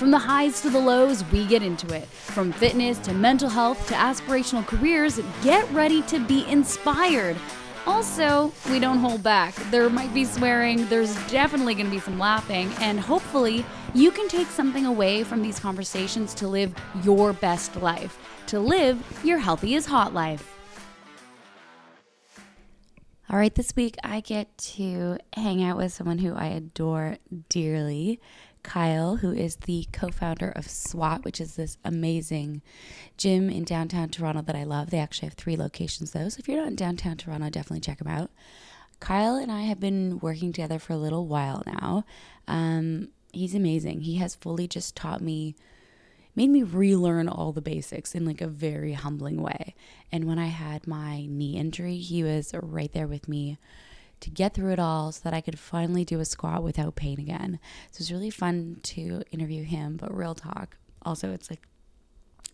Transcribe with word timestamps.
From 0.00 0.10
the 0.10 0.18
highs 0.18 0.62
to 0.62 0.70
the 0.70 0.78
lows, 0.78 1.22
we 1.30 1.46
get 1.46 1.62
into 1.62 1.94
it. 1.94 2.08
From 2.08 2.52
fitness 2.52 2.96
to 3.00 3.12
mental 3.12 3.50
health 3.50 3.86
to 3.88 3.92
aspirational 3.92 4.66
careers, 4.66 5.20
get 5.42 5.70
ready 5.72 6.00
to 6.04 6.18
be 6.18 6.46
inspired. 6.48 7.36
Also, 7.84 8.50
we 8.70 8.78
don't 8.78 8.96
hold 8.96 9.22
back. 9.22 9.54
There 9.70 9.90
might 9.90 10.14
be 10.14 10.24
swearing, 10.24 10.86
there's 10.86 11.14
definitely 11.28 11.74
going 11.74 11.84
to 11.84 11.92
be 11.92 12.00
some 12.00 12.18
laughing, 12.18 12.72
and 12.80 12.98
hopefully, 12.98 13.62
you 13.92 14.10
can 14.10 14.26
take 14.26 14.46
something 14.46 14.86
away 14.86 15.22
from 15.22 15.42
these 15.42 15.60
conversations 15.60 16.32
to 16.32 16.48
live 16.48 16.74
your 17.04 17.34
best 17.34 17.76
life, 17.76 18.18
to 18.46 18.58
live 18.58 19.04
your 19.22 19.36
healthy 19.36 19.78
hot 19.80 20.14
life. 20.14 20.56
All 23.28 23.38
right, 23.38 23.54
this 23.54 23.76
week 23.76 23.96
I 24.02 24.20
get 24.20 24.56
to 24.74 25.18
hang 25.34 25.62
out 25.62 25.76
with 25.76 25.92
someone 25.92 26.18
who 26.18 26.34
I 26.34 26.46
adore 26.46 27.18
dearly. 27.48 28.18
Kyle, 28.62 29.16
who 29.16 29.32
is 29.32 29.56
the 29.56 29.86
co 29.92 30.08
founder 30.08 30.50
of 30.50 30.68
SWAT, 30.68 31.24
which 31.24 31.40
is 31.40 31.56
this 31.56 31.78
amazing 31.84 32.62
gym 33.16 33.50
in 33.50 33.64
downtown 33.64 34.08
Toronto 34.08 34.42
that 34.42 34.56
I 34.56 34.64
love. 34.64 34.90
They 34.90 34.98
actually 34.98 35.28
have 35.28 35.34
three 35.34 35.56
locations, 35.56 36.12
though. 36.12 36.28
So 36.28 36.38
if 36.38 36.48
you're 36.48 36.58
not 36.58 36.68
in 36.68 36.76
downtown 36.76 37.16
Toronto, 37.16 37.50
definitely 37.50 37.80
check 37.80 37.98
them 37.98 38.08
out. 38.08 38.30
Kyle 39.00 39.36
and 39.36 39.50
I 39.50 39.62
have 39.62 39.80
been 39.80 40.18
working 40.20 40.52
together 40.52 40.78
for 40.78 40.92
a 40.92 40.98
little 40.98 41.26
while 41.26 41.62
now. 41.66 42.04
Um, 42.46 43.08
he's 43.32 43.54
amazing. 43.54 44.02
He 44.02 44.16
has 44.16 44.34
fully 44.34 44.68
just 44.68 44.94
taught 44.94 45.22
me, 45.22 45.56
made 46.36 46.50
me 46.50 46.62
relearn 46.62 47.28
all 47.28 47.52
the 47.52 47.62
basics 47.62 48.14
in 48.14 48.26
like 48.26 48.42
a 48.42 48.46
very 48.46 48.92
humbling 48.92 49.40
way. 49.40 49.74
And 50.12 50.26
when 50.26 50.38
I 50.38 50.46
had 50.46 50.86
my 50.86 51.24
knee 51.26 51.56
injury, 51.56 51.96
he 51.96 52.22
was 52.22 52.54
right 52.62 52.92
there 52.92 53.08
with 53.08 53.26
me 53.26 53.58
to 54.20 54.30
get 54.30 54.54
through 54.54 54.72
it 54.72 54.78
all 54.78 55.12
so 55.12 55.20
that 55.24 55.34
I 55.34 55.40
could 55.40 55.58
finally 55.58 56.04
do 56.04 56.20
a 56.20 56.24
squat 56.24 56.62
without 56.62 56.94
pain 56.94 57.18
again. 57.18 57.58
So 57.90 57.96
it 57.96 58.00
was 58.00 58.12
really 58.12 58.30
fun 58.30 58.78
to 58.84 59.22
interview 59.30 59.64
him, 59.64 59.96
but 59.96 60.16
real 60.16 60.34
talk. 60.34 60.76
Also, 61.02 61.32
it's 61.32 61.50
like 61.50 61.66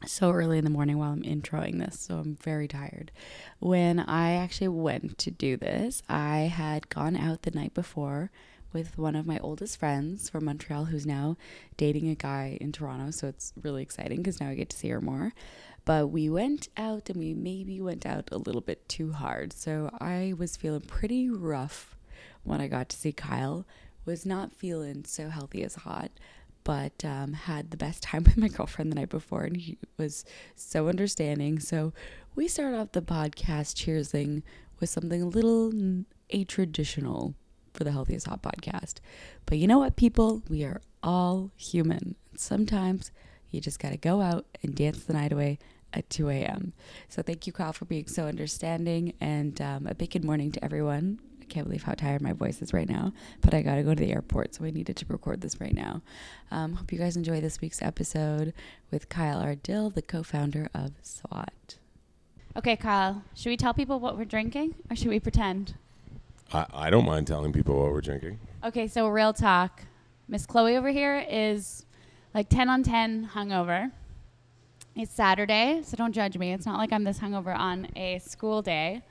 so 0.05 0.31
early 0.31 0.59
in 0.59 0.65
the 0.65 0.71
morning 0.71 0.99
while 0.99 1.13
I'm 1.13 1.23
introing 1.23 1.79
this, 1.79 1.99
so 1.99 2.19
I'm 2.19 2.37
very 2.37 2.69
tired. 2.69 3.11
When 3.59 3.99
I 4.01 4.33
actually 4.33 4.69
went 4.69 5.19
to 5.19 5.31
do 5.31 5.57
this, 5.57 6.03
I 6.09 6.53
had 6.55 6.89
gone 6.89 7.17
out 7.17 7.43
the 7.43 7.51
night 7.51 7.75
before 7.75 8.31
with 8.73 8.99
one 8.99 9.17
of 9.17 9.27
my 9.27 9.39
oldest 9.39 9.79
friends 9.79 10.29
from 10.29 10.45
Montreal 10.45 10.87
who's 10.87 11.07
now 11.07 11.37
dating 11.79 12.11
a 12.11 12.15
guy 12.15 12.59
in 12.61 12.73
Toronto, 12.73 13.11
so 13.11 13.27
it's 13.27 13.55
really 13.63 13.83
exciting 13.83 14.19
because 14.19 14.41
now 14.41 14.51
I 14.51 14.55
get 14.55 14.69
to 14.71 14.77
see 14.77 14.91
her 14.91 15.01
more. 15.01 15.33
But 15.87 16.09
we 16.09 16.29
went 16.29 16.69
out 16.77 17.09
and 17.09 17.19
we 17.19 17.33
maybe 17.33 17.81
went 17.81 18.05
out 18.05 18.29
a 18.33 18.39
little 18.39 18.61
bit 18.61 18.87
too 18.89 19.13
hard. 19.13 19.53
So 19.53 19.89
I 20.01 20.35
was 20.37 20.57
feeling 20.57 20.81
pretty 20.81 21.31
rough 21.31 21.97
when 22.43 22.61
I 22.61 22.67
got 22.67 22.89
to 22.91 22.97
see 22.97 23.13
Kyle. 23.13 23.65
Was 24.05 24.27
not 24.27 24.53
feeling 24.53 25.05
so 25.05 25.31
healthy 25.31 25.63
as 25.65 25.77
hot, 25.77 26.11
but 26.65 27.05
um, 27.05 27.33
had 27.33 27.71
the 27.71 27.77
best 27.77 28.03
time 28.05 28.25
with 28.25 28.37
my 28.37 28.49
girlfriend 28.49 28.91
the 28.91 28.97
night 28.97 29.09
before, 29.09 29.45
and 29.45 29.57
he 29.57 29.79
was 29.97 30.25
so 30.55 30.89
understanding. 30.89 31.61
So 31.61 31.93
we 32.35 32.49
started 32.49 32.79
off 32.79 32.93
the 32.93 33.01
podcast 33.01 33.75
cheersing 33.75 34.43
with 34.81 34.91
something 34.91 35.23
a 35.23 35.27
little 35.27 35.73
a 36.31 36.45
traditional 36.45 37.35
for 37.73 37.85
the 37.85 37.93
Healthy 37.93 38.15
is 38.15 38.25
Hot 38.25 38.43
podcast. 38.43 38.95
But 39.45 39.59
you 39.59 39.69
know 39.69 39.79
what, 39.79 39.97
people? 39.97 40.43
We 40.49 40.65
are 40.65 40.81
all 41.03 41.53
human. 41.57 42.17
Sometimes 42.37 43.13
you 43.51 43.61
just 43.61 43.79
got 43.79 43.91
to 43.91 43.97
go 43.97 44.21
out 44.21 44.47
and 44.63 44.75
dance 44.75 45.05
the 45.05 45.13
night 45.13 45.33
away 45.33 45.59
at 45.93 46.09
2 46.11 46.29
a.m. 46.31 46.73
So 47.09 47.23
thank 47.23 47.47
you, 47.47 47.53
Kyle, 47.53 47.73
for 47.73 47.85
being 47.85 48.07
so 48.07 48.27
understanding 48.27 49.15
and 49.21 49.61
um, 49.61 49.87
a 49.87 49.95
big 49.95 50.11
good 50.11 50.25
morning 50.25 50.53
to 50.53 50.65
everyone. 50.65 51.21
I 51.41 51.45
can't 51.45 51.67
believe 51.67 51.85
how 51.85 51.95
tired 51.95 52.23
my 52.23 52.33
voice 52.33 52.61
is 52.61 52.73
right 52.73 52.89
now, 52.89 53.13
but 53.41 53.55
I 53.55 53.63
got 53.63 53.77
to 53.77 53.83
go 53.83 53.95
to 53.95 54.01
the 54.05 54.13
airport, 54.13 54.55
so 54.55 54.65
I 54.65 54.71
needed 54.71 54.97
to 54.97 55.07
record 55.09 55.41
this 55.41 55.61
right 55.61 55.75
now. 55.75 56.03
Um, 56.51 56.75
hope 56.75 56.93
you 56.93 56.99
guys 56.99 57.17
enjoy 57.17 57.41
this 57.41 57.61
week's 57.61 57.81
episode 57.81 58.53
with 58.91 59.09
Kyle 59.09 59.41
Ardill, 59.41 59.95
the 59.95 60.03
co 60.03 60.23
founder 60.23 60.69
of 60.75 60.93
SWAT. 61.03 61.77
Okay, 62.57 62.75
Kyle, 62.75 63.23
should 63.35 63.51
we 63.51 63.57
tell 63.57 63.75
people 63.75 64.01
what 64.01 64.17
we're 64.17 64.25
drinking 64.25 64.75
or 64.91 64.97
should 64.97 65.09
we 65.09 65.21
pretend? 65.21 65.75
I, 66.53 66.67
I 66.73 66.91
don't 66.91 67.05
mind 67.05 67.27
telling 67.27 67.53
people 67.53 67.77
what 67.77 67.93
we're 67.93 68.01
drinking. 68.01 68.39
Okay, 68.65 68.89
so 68.89 69.07
real 69.09 69.33
talk. 69.33 69.83
Miss 70.27 70.47
Chloe 70.47 70.77
over 70.77 70.89
here 70.89 71.25
is 71.31 71.85
like 72.35 72.49
10 72.49 72.69
on 72.69 72.83
10 72.83 73.31
hungover. 73.35 73.93
It's 74.99 75.13
Saturday, 75.13 75.83
so 75.85 75.95
don't 75.95 76.15
judge 76.15 76.39
me. 76.39 76.55
It's 76.55 76.65
not 76.65 76.79
like 76.79 76.91
I'm 76.91 77.05
this 77.05 77.19
hungover 77.19 77.55
on 77.55 77.87
a 77.95 78.19
school 78.19 78.63
day. 78.63 79.03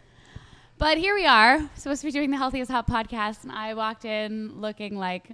But 0.79 0.97
here 0.97 1.13
we 1.13 1.28
are, 1.28 1.69
supposed 1.75 2.01
to 2.01 2.07
be 2.07 2.12
doing 2.12 2.31
the 2.31 2.38
Healthy 2.38 2.59
is 2.59 2.69
Hot 2.69 2.88
podcast, 2.88 3.44
and 3.44 3.51
I 3.51 3.75
walked 3.75 4.03
in 4.03 4.59
looking 4.59 4.97
like 4.97 5.31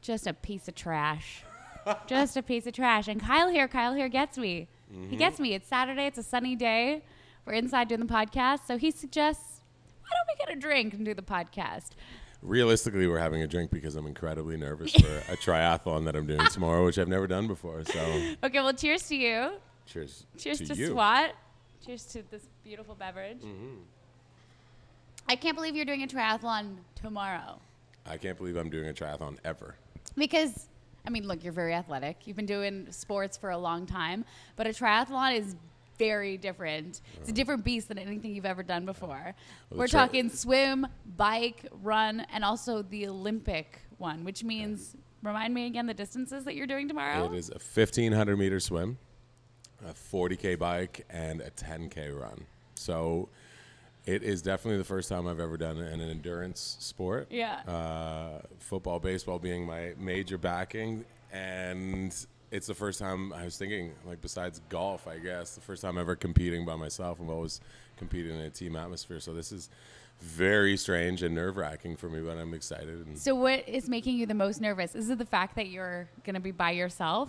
just 0.00 0.26
a 0.26 0.32
piece 0.32 0.68
of 0.68 0.74
trash. 0.74 1.44
just 2.06 2.38
a 2.38 2.42
piece 2.42 2.66
of 2.66 2.72
trash. 2.72 3.08
And 3.08 3.20
Kyle 3.20 3.50
here, 3.50 3.68
Kyle 3.68 3.92
here 3.92 4.08
gets 4.08 4.38
me. 4.38 4.68
Mm-hmm. 4.90 5.10
He 5.10 5.16
gets 5.16 5.38
me. 5.38 5.52
It's 5.52 5.68
Saturday, 5.68 6.06
it's 6.06 6.16
a 6.16 6.22
sunny 6.22 6.56
day. 6.56 7.02
We're 7.44 7.52
inside 7.52 7.88
doing 7.88 8.00
the 8.00 8.06
podcast, 8.06 8.60
so 8.66 8.78
he 8.78 8.90
suggests, 8.90 9.60
why 10.00 10.08
don't 10.16 10.34
we 10.34 10.46
get 10.46 10.56
a 10.56 10.58
drink 10.58 10.94
and 10.94 11.04
do 11.04 11.12
the 11.12 11.20
podcast? 11.20 11.90
Realistically, 12.42 13.06
we're 13.06 13.18
having 13.18 13.42
a 13.42 13.46
drink 13.46 13.70
because 13.70 13.96
I'm 13.96 14.06
incredibly 14.06 14.56
nervous 14.56 14.92
for 14.92 15.32
a 15.32 15.36
triathlon 15.36 16.04
that 16.04 16.16
I'm 16.16 16.26
doing 16.26 16.46
tomorrow, 16.52 16.84
which 16.84 16.98
I've 16.98 17.08
never 17.08 17.26
done 17.26 17.46
before. 17.46 17.84
So, 17.84 18.00
okay, 18.44 18.60
well, 18.60 18.72
cheers 18.72 19.08
to 19.08 19.16
you. 19.16 19.52
Cheers. 19.86 20.26
Cheers 20.38 20.58
to, 20.58 20.66
to 20.68 20.74
you. 20.74 20.86
SWAT. 20.88 21.32
Cheers 21.84 22.04
to 22.06 22.22
this 22.30 22.48
beautiful 22.64 22.94
beverage. 22.94 23.42
Mm-hmm. 23.42 23.76
I 25.28 25.36
can't 25.36 25.56
believe 25.56 25.74
you're 25.74 25.84
doing 25.84 26.02
a 26.02 26.06
triathlon 26.06 26.76
tomorrow. 26.94 27.60
I 28.08 28.16
can't 28.16 28.36
believe 28.36 28.56
I'm 28.56 28.70
doing 28.70 28.88
a 28.88 28.92
triathlon 28.92 29.38
ever. 29.44 29.74
Because, 30.16 30.68
I 31.06 31.10
mean, 31.10 31.26
look, 31.26 31.42
you're 31.42 31.52
very 31.52 31.74
athletic. 31.74 32.26
You've 32.26 32.36
been 32.36 32.46
doing 32.46 32.86
sports 32.90 33.36
for 33.36 33.50
a 33.50 33.58
long 33.58 33.86
time, 33.86 34.24
but 34.54 34.66
a 34.66 34.70
triathlon 34.70 35.38
is 35.38 35.56
very 35.98 36.36
different. 36.36 37.00
It's 37.20 37.30
a 37.30 37.32
different 37.32 37.64
beast 37.64 37.88
than 37.88 37.98
anything 37.98 38.34
you've 38.34 38.46
ever 38.46 38.62
done 38.62 38.84
before. 38.84 39.34
Well, 39.70 39.78
We're 39.78 39.86
talking 39.88 40.28
swim, 40.30 40.86
bike, 41.16 41.66
run, 41.82 42.26
and 42.32 42.44
also 42.44 42.82
the 42.82 43.08
Olympic 43.08 43.80
one, 43.98 44.24
which 44.24 44.44
means 44.44 44.96
remind 45.22 45.54
me 45.54 45.66
again 45.66 45.86
the 45.86 45.94
distances 45.94 46.44
that 46.44 46.54
you're 46.54 46.66
doing 46.66 46.88
tomorrow. 46.88 47.32
It 47.32 47.36
is 47.36 47.48
a 47.50 47.58
1500 47.58 48.36
meter 48.36 48.60
swim, 48.60 48.98
a 49.86 49.92
40k 49.92 50.58
bike, 50.58 51.04
and 51.10 51.40
a 51.40 51.50
10k 51.50 52.18
run. 52.18 52.44
So 52.74 53.28
it 54.04 54.22
is 54.22 54.40
definitely 54.42 54.78
the 54.78 54.84
first 54.84 55.08
time 55.08 55.26
I've 55.26 55.40
ever 55.40 55.56
done 55.56 55.78
an 55.78 56.00
endurance 56.00 56.76
sport. 56.78 57.26
Yeah. 57.30 57.56
Uh, 57.66 58.40
football, 58.58 59.00
baseball 59.00 59.38
being 59.38 59.66
my 59.66 59.94
major 59.98 60.38
backing, 60.38 61.04
and 61.32 62.14
it's 62.56 62.66
the 62.66 62.74
first 62.74 62.98
time 62.98 63.34
I 63.34 63.44
was 63.44 63.58
thinking, 63.58 63.92
like, 64.06 64.22
besides 64.22 64.62
golf, 64.70 65.06
I 65.06 65.18
guess, 65.18 65.54
the 65.54 65.60
first 65.60 65.82
time 65.82 65.98
ever 65.98 66.16
competing 66.16 66.64
by 66.64 66.74
myself. 66.74 67.20
I'm 67.20 67.28
always 67.28 67.60
competing 67.98 68.34
in 68.34 68.40
a 68.40 68.50
team 68.50 68.76
atmosphere. 68.76 69.20
So 69.20 69.34
this 69.34 69.52
is 69.52 69.68
very 70.20 70.78
strange 70.78 71.22
and 71.22 71.34
nerve 71.34 71.58
wracking 71.58 71.96
for 71.96 72.08
me, 72.08 72.20
but 72.20 72.38
I'm 72.38 72.54
excited. 72.54 73.18
so, 73.18 73.34
what 73.34 73.68
is 73.68 73.90
making 73.90 74.16
you 74.16 74.24
the 74.24 74.34
most 74.34 74.62
nervous? 74.62 74.94
Is 74.94 75.10
it 75.10 75.18
the 75.18 75.26
fact 75.26 75.54
that 75.56 75.68
you're 75.68 76.08
going 76.24 76.34
to 76.34 76.40
be 76.40 76.50
by 76.50 76.70
yourself? 76.70 77.28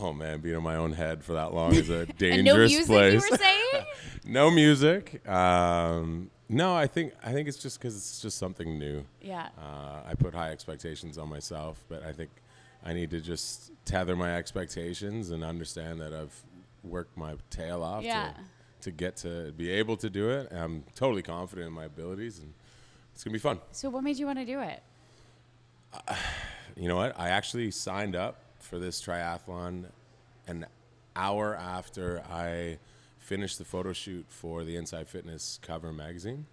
Oh 0.00 0.12
man, 0.12 0.40
being 0.40 0.56
in 0.56 0.62
my 0.62 0.76
own 0.76 0.92
head 0.92 1.22
for 1.22 1.34
that 1.34 1.54
long 1.54 1.74
is 1.74 1.88
a 1.88 2.06
dangerous 2.06 2.72
no 2.72 2.86
place. 2.86 3.24
You 3.24 3.30
were 3.30 3.36
saying 3.36 3.84
no 4.24 4.50
music. 4.50 5.26
Um, 5.28 6.30
no, 6.48 6.74
I 6.74 6.88
think 6.88 7.12
I 7.24 7.32
think 7.32 7.46
it's 7.46 7.58
just 7.58 7.78
because 7.78 7.96
it's 7.96 8.20
just 8.20 8.38
something 8.38 8.76
new. 8.76 9.04
Yeah. 9.22 9.48
Uh, 9.56 10.00
I 10.04 10.14
put 10.18 10.34
high 10.34 10.50
expectations 10.50 11.16
on 11.16 11.28
myself, 11.28 11.84
but 11.88 12.02
I 12.02 12.12
think 12.12 12.30
I 12.84 12.92
need 12.92 13.10
to 13.10 13.20
just 13.20 13.72
tether 13.84 14.16
my 14.16 14.36
expectations 14.36 15.30
and 15.30 15.44
understand 15.44 16.00
that 16.00 16.12
I've 16.12 16.34
worked 16.82 17.16
my 17.16 17.34
tail 17.50 17.82
off 17.82 18.04
yeah. 18.04 18.30
to, 18.30 18.34
to 18.82 18.90
get 18.90 19.16
to 19.18 19.52
be 19.52 19.70
able 19.70 19.96
to 19.98 20.08
do 20.08 20.30
it. 20.30 20.50
I'm 20.50 20.84
totally 20.94 21.22
confident 21.22 21.68
in 21.68 21.72
my 21.72 21.84
abilities, 21.84 22.38
and 22.38 22.52
it's 23.14 23.22
gonna 23.22 23.32
be 23.32 23.38
fun. 23.38 23.60
So, 23.72 23.90
what 23.90 24.02
made 24.02 24.18
you 24.18 24.26
want 24.26 24.38
to 24.38 24.46
do 24.46 24.60
it? 24.60 24.82
Uh, 25.92 26.14
you 26.76 26.88
know 26.88 26.96
what? 26.96 27.18
I 27.18 27.28
actually 27.30 27.70
signed 27.70 28.16
up 28.16 28.42
for 28.58 28.78
this 28.78 29.02
triathlon 29.02 29.86
an 30.46 30.66
hour 31.16 31.56
after 31.56 32.22
I 32.30 32.78
finished 33.18 33.58
the 33.58 33.64
photo 33.64 33.92
shoot 33.92 34.26
for 34.28 34.64
the 34.64 34.76
Inside 34.76 35.08
Fitness 35.08 35.58
cover 35.62 35.92
magazine, 35.92 36.46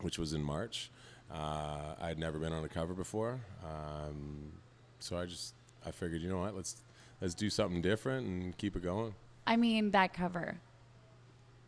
which 0.00 0.18
was 0.18 0.32
in 0.32 0.42
March. 0.42 0.90
Uh, 1.30 1.94
I'd 2.00 2.18
never 2.18 2.38
been 2.38 2.52
on 2.52 2.64
a 2.64 2.68
cover 2.68 2.94
before. 2.94 3.40
Um, 3.62 4.52
so 4.98 5.18
I 5.18 5.26
just 5.26 5.54
I 5.86 5.90
figured, 5.90 6.20
you 6.20 6.28
know 6.28 6.40
what, 6.40 6.54
let's 6.54 6.76
let's 7.20 7.34
do 7.34 7.50
something 7.50 7.82
different 7.82 8.26
and 8.26 8.56
keep 8.56 8.76
it 8.76 8.82
going. 8.82 9.14
I 9.46 9.56
mean, 9.56 9.90
that 9.92 10.12
cover. 10.12 10.60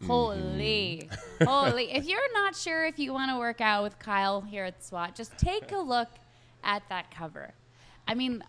Mm-hmm. 0.00 0.06
Holy, 0.06 1.08
holy. 1.42 1.92
If 1.92 2.06
you're 2.06 2.32
not 2.34 2.56
sure 2.56 2.86
if 2.86 2.98
you 2.98 3.12
want 3.12 3.30
to 3.30 3.38
work 3.38 3.60
out 3.60 3.82
with 3.82 3.98
Kyle 3.98 4.40
here 4.40 4.64
at 4.64 4.82
SWAT, 4.84 5.14
just 5.14 5.36
take 5.38 5.72
a 5.72 5.78
look 5.78 6.08
at 6.64 6.82
that 6.88 7.10
cover. 7.10 7.52
I 8.08 8.14
mean, 8.14 8.42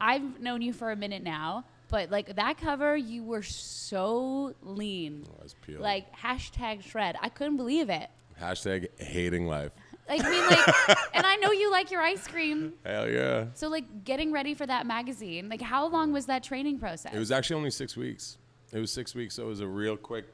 I've 0.00 0.40
known 0.40 0.62
you 0.62 0.72
for 0.72 0.90
a 0.90 0.96
minute 0.96 1.22
now, 1.22 1.64
but 1.88 2.10
like 2.10 2.36
that 2.36 2.58
cover, 2.58 2.96
you 2.96 3.22
were 3.24 3.42
so 3.42 4.54
lean. 4.62 5.26
I 5.38 5.42
was 5.42 5.54
peeled. 5.66 5.80
Like 5.80 6.14
hashtag 6.16 6.82
shred. 6.82 7.16
I 7.20 7.28
couldn't 7.28 7.56
believe 7.56 7.90
it. 7.90 8.08
Hashtag 8.40 8.88
hating 9.00 9.46
life. 9.46 9.72
Like, 10.10 10.24
I 10.24 10.28
mean, 10.30 10.44
like, 10.44 10.98
and 11.14 11.24
I 11.24 11.36
know 11.36 11.52
you 11.52 11.70
like 11.70 11.92
your 11.92 12.02
ice 12.02 12.26
cream. 12.26 12.72
Hell 12.84 13.08
yeah. 13.08 13.46
So, 13.54 13.68
like, 13.68 14.02
getting 14.04 14.32
ready 14.32 14.54
for 14.54 14.66
that 14.66 14.84
magazine, 14.84 15.48
like, 15.48 15.62
how 15.62 15.86
long 15.86 16.12
was 16.12 16.26
that 16.26 16.42
training 16.42 16.80
process? 16.80 17.14
It 17.14 17.18
was 17.18 17.30
actually 17.30 17.56
only 17.56 17.70
six 17.70 17.96
weeks. 17.96 18.36
It 18.72 18.80
was 18.80 18.90
six 18.90 19.14
weeks, 19.14 19.36
so 19.36 19.44
it 19.44 19.46
was 19.46 19.60
a 19.60 19.68
real 19.68 19.96
quick, 19.96 20.26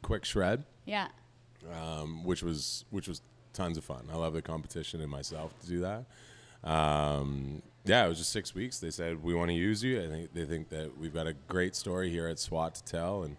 quick 0.00 0.24
shred, 0.24 0.64
yeah. 0.86 1.08
um, 1.72 2.24
which 2.24 2.42
was 2.42 2.86
which 2.90 3.06
was 3.06 3.20
tons 3.52 3.76
of 3.78 3.84
fun. 3.84 4.08
I 4.10 4.16
love 4.16 4.32
the 4.32 4.42
competition 4.42 5.00
and 5.00 5.10
myself 5.10 5.58
to 5.60 5.66
do 5.66 5.80
that. 5.80 6.04
Um, 6.68 7.62
yeah, 7.84 8.04
it 8.04 8.08
was 8.08 8.18
just 8.18 8.30
six 8.30 8.54
weeks. 8.54 8.78
They 8.78 8.90
said 8.90 9.22
we 9.22 9.34
want 9.34 9.50
to 9.50 9.54
use 9.54 9.82
you. 9.82 10.02
I 10.02 10.08
think 10.08 10.34
they 10.34 10.44
think 10.44 10.68
that 10.70 10.98
we've 10.98 11.14
got 11.14 11.26
a 11.26 11.34
great 11.48 11.74
story 11.74 12.10
here 12.10 12.28
at 12.28 12.38
SWAT 12.38 12.74
to 12.76 12.84
tell, 12.84 13.22
and 13.24 13.36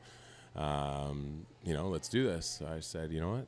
um, 0.55 1.45
you 1.63 1.73
know, 1.73 1.87
let's 1.87 2.09
do 2.09 2.25
this. 2.25 2.59
So 2.59 2.67
I 2.67 2.79
said, 2.79 3.11
you 3.11 3.21
know 3.21 3.31
what? 3.31 3.47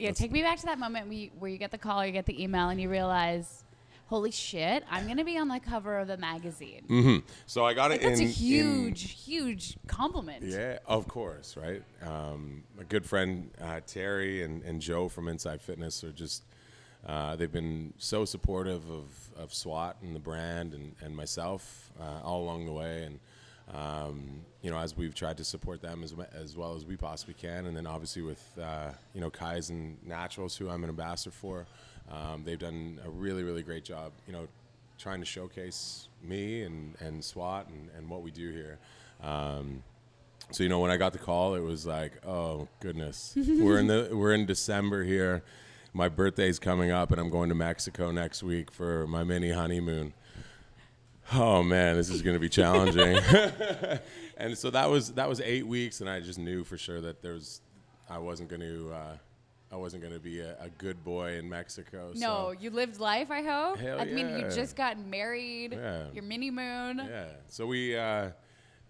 Yeah, 0.00 0.08
Let's- 0.08 0.18
take 0.18 0.32
me 0.32 0.40
back 0.42 0.58
to 0.60 0.66
that 0.66 0.78
moment 0.78 1.06
where 1.08 1.14
you, 1.18 1.30
where 1.38 1.50
you 1.50 1.58
get 1.58 1.70
the 1.70 1.78
call, 1.78 2.00
or 2.00 2.06
you 2.06 2.12
get 2.12 2.24
the 2.24 2.42
email, 2.42 2.70
and 2.70 2.80
you 2.80 2.88
realize, 2.88 3.64
holy 4.06 4.30
shit, 4.30 4.82
I'm 4.90 5.06
gonna 5.06 5.24
be 5.26 5.36
on 5.36 5.48
the 5.48 5.60
cover 5.60 5.98
of 5.98 6.08
the 6.08 6.16
magazine. 6.16 6.84
hmm 6.88 7.18
So 7.46 7.66
I 7.66 7.74
got 7.74 7.90
Like, 7.90 8.00
it 8.00 8.04
that's 8.08 8.20
in 8.20 8.26
a 8.26 8.28
in- 8.28 8.34
huge, 8.34 9.10
huge 9.10 9.76
compliment. 9.86 10.44
Yeah, 10.46 10.78
of 10.86 11.06
course, 11.06 11.54
right? 11.54 11.82
Um, 12.02 12.64
a 12.78 12.84
good 12.84 13.04
friend, 13.04 13.50
uh, 13.60 13.80
Terry 13.86 14.42
and, 14.42 14.62
and 14.62 14.80
Joe 14.80 15.10
from 15.10 15.28
Inside 15.28 15.60
Fitness 15.60 16.02
are 16.02 16.12
just, 16.12 16.44
uh, 17.06 17.36
they've 17.36 17.52
been 17.52 17.92
so 17.98 18.24
supportive 18.24 18.90
of, 18.90 19.04
of 19.36 19.52
SWAT 19.52 19.98
and 20.02 20.16
the 20.16 20.20
brand 20.20 20.72
and, 20.72 20.94
and 21.02 21.14
myself 21.14 21.92
uh, 22.00 22.20
all 22.24 22.42
along 22.42 22.64
the 22.64 22.72
way. 22.72 23.04
And, 23.04 23.20
um, 23.72 24.40
you 24.62 24.70
know, 24.70 24.78
as 24.78 24.96
we've 24.96 25.14
tried 25.14 25.36
to 25.38 25.44
support 25.44 25.80
them 25.80 26.02
as, 26.02 26.14
as 26.32 26.56
well 26.56 26.74
as 26.74 26.84
we 26.84 26.96
possibly 26.96 27.34
can. 27.34 27.66
And 27.66 27.76
then 27.76 27.86
obviously 27.86 28.22
with, 28.22 28.44
uh, 28.60 28.90
you 29.14 29.20
know, 29.20 29.30
Kaizen 29.30 29.94
Naturals, 30.04 30.56
who 30.56 30.68
I'm 30.68 30.84
an 30.84 30.90
ambassador 30.90 31.30
for, 31.30 31.66
um, 32.10 32.42
they've 32.44 32.58
done 32.58 33.00
a 33.04 33.10
really, 33.10 33.42
really 33.42 33.62
great 33.62 33.84
job, 33.84 34.12
you 34.26 34.32
know, 34.32 34.48
trying 34.98 35.20
to 35.20 35.26
showcase 35.26 36.08
me 36.22 36.62
and, 36.62 36.94
and 37.00 37.24
SWAT 37.24 37.68
and, 37.68 37.88
and 37.96 38.08
what 38.08 38.22
we 38.22 38.30
do 38.30 38.50
here. 38.50 38.78
Um, 39.22 39.82
so 40.52 40.62
you 40.64 40.68
know, 40.68 40.80
when 40.80 40.90
I 40.90 40.96
got 40.96 41.12
the 41.12 41.18
call, 41.18 41.54
it 41.54 41.60
was 41.60 41.86
like, 41.86 42.24
oh 42.26 42.68
goodness, 42.80 43.34
we're 43.36 43.78
in 43.78 43.86
the 43.86 44.08
we're 44.12 44.34
in 44.34 44.46
December 44.46 45.04
here. 45.04 45.42
My 45.92 46.08
birthday's 46.08 46.58
coming 46.58 46.90
up, 46.90 47.10
and 47.10 47.20
I'm 47.20 47.30
going 47.30 47.48
to 47.48 47.54
Mexico 47.54 48.10
next 48.10 48.42
week 48.42 48.70
for 48.70 49.06
my 49.06 49.24
mini 49.24 49.50
honeymoon. 49.50 50.12
Oh 51.32 51.62
man, 51.62 51.96
this 51.96 52.10
is 52.10 52.22
going 52.22 52.34
to 52.34 52.40
be 52.40 52.48
challenging. 52.48 53.16
and 54.36 54.56
so 54.56 54.70
that 54.70 54.90
was 54.90 55.12
that 55.12 55.28
was 55.28 55.40
eight 55.40 55.66
weeks, 55.66 56.00
and 56.00 56.10
I 56.10 56.20
just 56.20 56.38
knew 56.38 56.64
for 56.64 56.76
sure 56.76 57.00
that 57.00 57.22
there 57.22 57.34
was 57.34 57.60
I 58.08 58.18
wasn't 58.18 58.48
going 58.48 58.62
to 58.62 58.92
uh, 58.92 59.16
I 59.72 59.76
wasn't 59.76 60.02
going 60.02 60.14
to 60.14 60.20
be 60.20 60.40
a, 60.40 60.56
a 60.60 60.68
good 60.78 61.04
boy 61.04 61.34
in 61.34 61.48
Mexico. 61.48 62.12
No, 62.14 62.52
so, 62.52 62.54
you 62.60 62.70
lived 62.70 62.98
life. 62.98 63.30
I 63.30 63.42
hope. 63.42 63.78
Hell 63.78 64.00
I 64.00 64.04
mean, 64.06 64.28
you 64.38 64.50
just 64.50 64.74
got 64.74 64.98
married. 64.98 65.72
Yeah. 65.72 66.06
Your 66.12 66.24
mini 66.24 66.50
moon. 66.50 66.98
Yeah. 67.08 67.26
So 67.46 67.66
we, 67.66 67.96
uh, 67.96 68.30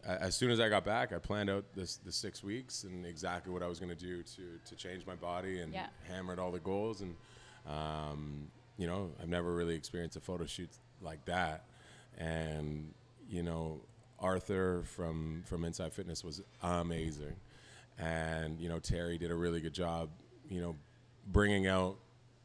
as 0.06 0.34
soon 0.34 0.50
as 0.50 0.58
I 0.60 0.70
got 0.70 0.84
back, 0.84 1.12
I 1.12 1.19
planned 1.19 1.50
out 1.50 1.64
this 1.75 1.96
the 1.96 2.12
six 2.12 2.42
weeks 2.42 2.84
and 2.84 3.04
exactly 3.04 3.52
what 3.52 3.62
I 3.62 3.66
was 3.66 3.78
going 3.78 3.94
to 3.94 4.04
do 4.06 4.22
to 4.22 4.42
to 4.64 4.75
change 4.76 5.04
my 5.06 5.14
body 5.14 5.60
and 5.60 5.72
Yeah. 5.75 5.88
hammered 6.08 6.38
all 6.38 6.50
the 6.50 6.60
goals. 6.60 7.02
And 7.02 7.14
um, 7.66 8.48
you 8.78 8.87
know, 8.87 9.10
I've 9.22 9.28
never 9.28 9.52
really 9.54 9.75
experienced 9.75 10.16
a 10.16 10.20
photo 10.20 10.46
shoot 10.46 10.70
like 11.02 11.22
that. 11.26 11.64
And 12.19 12.93
you 13.29 13.43
know, 13.43 13.81
Arthur 14.19 14.83
from 14.85 15.43
from 15.47 15.65
Inside 15.65 15.93
Fitness 15.93 16.23
was 16.23 16.43
amazing, 16.62 17.37
and 17.99 18.61
you 18.61 18.69
know 18.69 18.79
Terry 18.79 19.19
did 19.19 19.31
a 19.31 19.35
really 19.35 19.61
good 19.61 19.75
job. 19.75 20.11
You 20.49 20.61
know, 20.61 20.77
bringing 21.27 21.67
out 21.67 21.97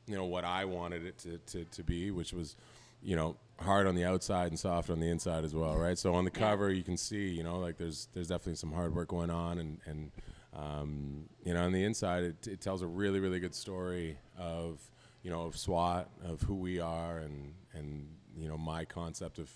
you 0.07 0.15
know 0.15 0.25
what 0.25 0.45
I 0.45 0.65
wanted 0.65 1.05
it 1.05 1.17
to, 1.19 1.37
to, 1.37 1.65
to 1.65 1.83
be, 1.83 2.11
which 2.11 2.33
was, 2.33 2.55
you 3.01 3.15
know, 3.15 3.35
hard 3.59 3.87
on 3.87 3.95
the 3.95 4.05
outside 4.05 4.47
and 4.47 4.59
soft 4.59 4.89
on 4.89 4.99
the 4.99 5.09
inside 5.09 5.43
as 5.43 5.55
well, 5.55 5.75
right? 5.75 5.97
So 5.97 6.13
on 6.13 6.25
the 6.25 6.31
cover, 6.31 6.71
you 6.71 6.83
can 6.83 6.97
see, 6.97 7.29
you 7.29 7.43
know, 7.43 7.59
like 7.59 7.77
there's 7.77 8.07
there's 8.13 8.27
definitely 8.27 8.55
some 8.55 8.71
hard 8.71 8.93
work 8.95 9.09
going 9.09 9.29
on, 9.29 9.57
and 9.59 9.79
and 9.85 10.11
um, 10.53 11.25
you 11.43 11.53
know, 11.53 11.63
on 11.65 11.71
the 11.71 11.83
inside, 11.83 12.23
it, 12.23 12.47
it 12.47 12.61
tells 12.61 12.81
a 12.81 12.87
really 12.87 13.19
really 13.19 13.39
good 13.39 13.55
story 13.55 14.17
of 14.37 14.79
you 15.23 15.31
know 15.31 15.43
of 15.43 15.57
SWAT, 15.57 16.09
of 16.23 16.41
who 16.41 16.55
we 16.55 16.79
are, 16.79 17.17
and 17.17 17.53
and 17.73 18.07
you 18.37 18.47
know 18.47 18.57
my 18.57 18.85
concept 18.85 19.39
of 19.39 19.49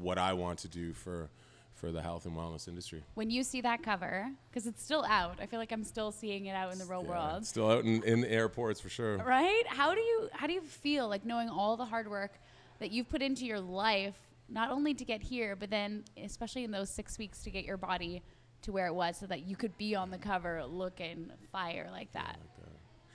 what 0.00 0.18
I 0.18 0.32
want 0.34 0.58
to 0.60 0.68
do 0.68 0.92
for 0.92 1.30
for 1.74 1.92
the 1.92 2.02
health 2.02 2.26
and 2.26 2.36
wellness 2.36 2.66
industry. 2.66 3.04
When 3.14 3.30
you 3.30 3.44
see 3.44 3.60
that 3.60 3.84
cover, 3.84 4.26
because 4.50 4.66
it's 4.66 4.82
still 4.82 5.04
out, 5.04 5.38
I 5.40 5.46
feel 5.46 5.60
like 5.60 5.70
I'm 5.70 5.84
still 5.84 6.10
seeing 6.10 6.46
it 6.46 6.52
out 6.56 6.72
in 6.72 6.78
the 6.80 6.84
real 6.84 7.04
Yeah, 7.04 7.08
world. 7.10 7.46
still 7.46 7.70
out 7.70 7.84
in, 7.84 8.02
in 8.02 8.20
the 8.20 8.30
airports 8.30 8.80
for 8.80 8.88
sure. 8.88 9.16
right 9.18 9.62
how 9.68 9.94
do 9.94 10.00
you 10.00 10.28
how 10.32 10.46
do 10.48 10.52
you 10.52 10.60
feel 10.60 11.08
like 11.08 11.24
knowing 11.24 11.48
all 11.48 11.76
the 11.76 11.84
hard 11.84 12.10
work 12.10 12.32
that 12.80 12.90
you've 12.90 13.08
put 13.08 13.22
into 13.22 13.44
your 13.46 13.60
life 13.60 14.16
not 14.48 14.70
only 14.70 14.92
to 14.94 15.04
get 15.04 15.22
here 15.22 15.54
but 15.54 15.70
then 15.70 16.02
especially 16.22 16.64
in 16.64 16.70
those 16.72 16.90
six 16.90 17.16
weeks 17.18 17.42
to 17.44 17.50
get 17.50 17.64
your 17.64 17.76
body 17.76 18.22
to 18.62 18.72
where 18.72 18.86
it 18.88 18.94
was 18.94 19.16
so 19.16 19.26
that 19.26 19.46
you 19.46 19.54
could 19.54 19.76
be 19.78 19.94
on 19.94 20.10
the 20.10 20.18
cover 20.18 20.64
looking 20.64 21.30
fire 21.52 21.88
like 21.92 22.10
that 22.12 22.38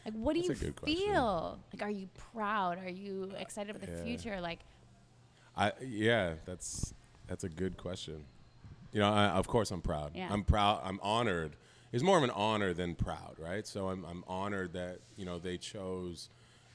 like 0.05 0.13
what 0.13 0.35
do 0.35 0.41
That's 0.41 0.61
a 0.61 0.65
you 0.65 0.71
good 0.71 0.75
question. 0.77 0.97
feel 1.01 1.59
like 1.73 1.81
are 1.81 1.91
you 1.91 2.07
proud 2.33 2.77
are 2.77 2.89
you 2.89 3.31
excited 3.37 3.75
about 3.75 3.85
the 3.85 3.97
yeah. 3.97 4.03
future 4.05 4.39
like 4.41 4.59
I 5.55 5.71
yeah, 5.81 6.35
that's 6.45 6.93
that's 7.27 7.43
a 7.43 7.49
good 7.49 7.77
question. 7.77 8.25
You 8.91 8.99
know, 8.99 9.11
I, 9.11 9.25
of 9.29 9.47
course 9.47 9.71
I'm 9.71 9.81
proud. 9.81 10.11
Yeah. 10.15 10.27
I'm 10.31 10.43
proud. 10.43 10.81
I'm 10.83 10.99
honored. 11.01 11.55
It's 11.91 12.03
more 12.03 12.17
of 12.17 12.23
an 12.23 12.31
honor 12.31 12.73
than 12.73 12.95
proud, 12.95 13.35
right? 13.37 13.65
So 13.65 13.89
I'm 13.89 14.03
I'm 14.05 14.23
honored 14.27 14.73
that 14.73 14.99
you 15.15 15.25
know 15.25 15.39
they 15.39 15.57
chose 15.57 16.29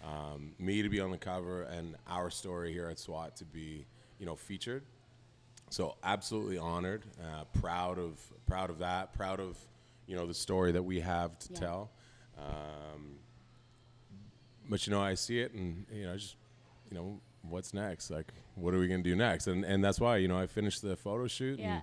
um, 0.05 0.53
me 0.59 0.83
to 0.83 0.89
be 0.89 1.01
on 1.01 1.11
the 1.11 1.19
cover 1.19 1.63
and 1.63 1.97
our 2.09 2.31
story 2.31 2.73
here 2.73 2.89
at 2.89 2.99
SWAT 2.99 3.37
to 3.37 3.45
be 3.45 3.87
you 4.19 4.27
know 4.27 4.37
featured. 4.37 4.83
So 5.71 5.97
absolutely 6.03 6.57
honored, 6.57 7.05
uh, 7.23 7.45
proud 7.61 7.99
of 7.99 8.19
proud 8.47 8.71
of 8.71 8.79
that, 8.79 9.13
proud 9.13 9.39
of 9.41 9.59
you 10.07 10.17
know 10.17 10.27
the 10.27 10.35
story 10.35 10.73
that 10.73 10.83
we 10.83 11.01
have 11.01 11.39
to 11.41 11.53
Yeah. 11.53 11.59
tell. 11.61 11.91
Um, 12.39 13.19
but 14.69 14.87
you 14.87 14.93
know, 14.93 15.01
I 15.01 15.15
see 15.15 15.41
it, 15.41 15.53
and 15.53 15.85
you 15.93 16.05
know, 16.07 16.17
just 16.17 16.37
you 16.91 16.97
know, 16.97 17.21
what's 17.49 17.73
next? 17.75 18.11
Like, 18.11 18.33
what 18.55 18.75
are 18.75 18.79
we 18.79 18.89
gonna 18.89 19.03
do 19.03 19.17
next? 19.17 19.47
And 19.47 19.65
and 19.65 19.83
that's 19.85 20.01
why 20.01 20.17
you 20.19 20.29
know 20.29 20.39
I 20.39 20.47
finished 20.47 20.83
the 20.83 20.97
photo 20.97 21.27
shoot. 21.27 21.59
yeah 21.59 21.67
And, 21.75 21.83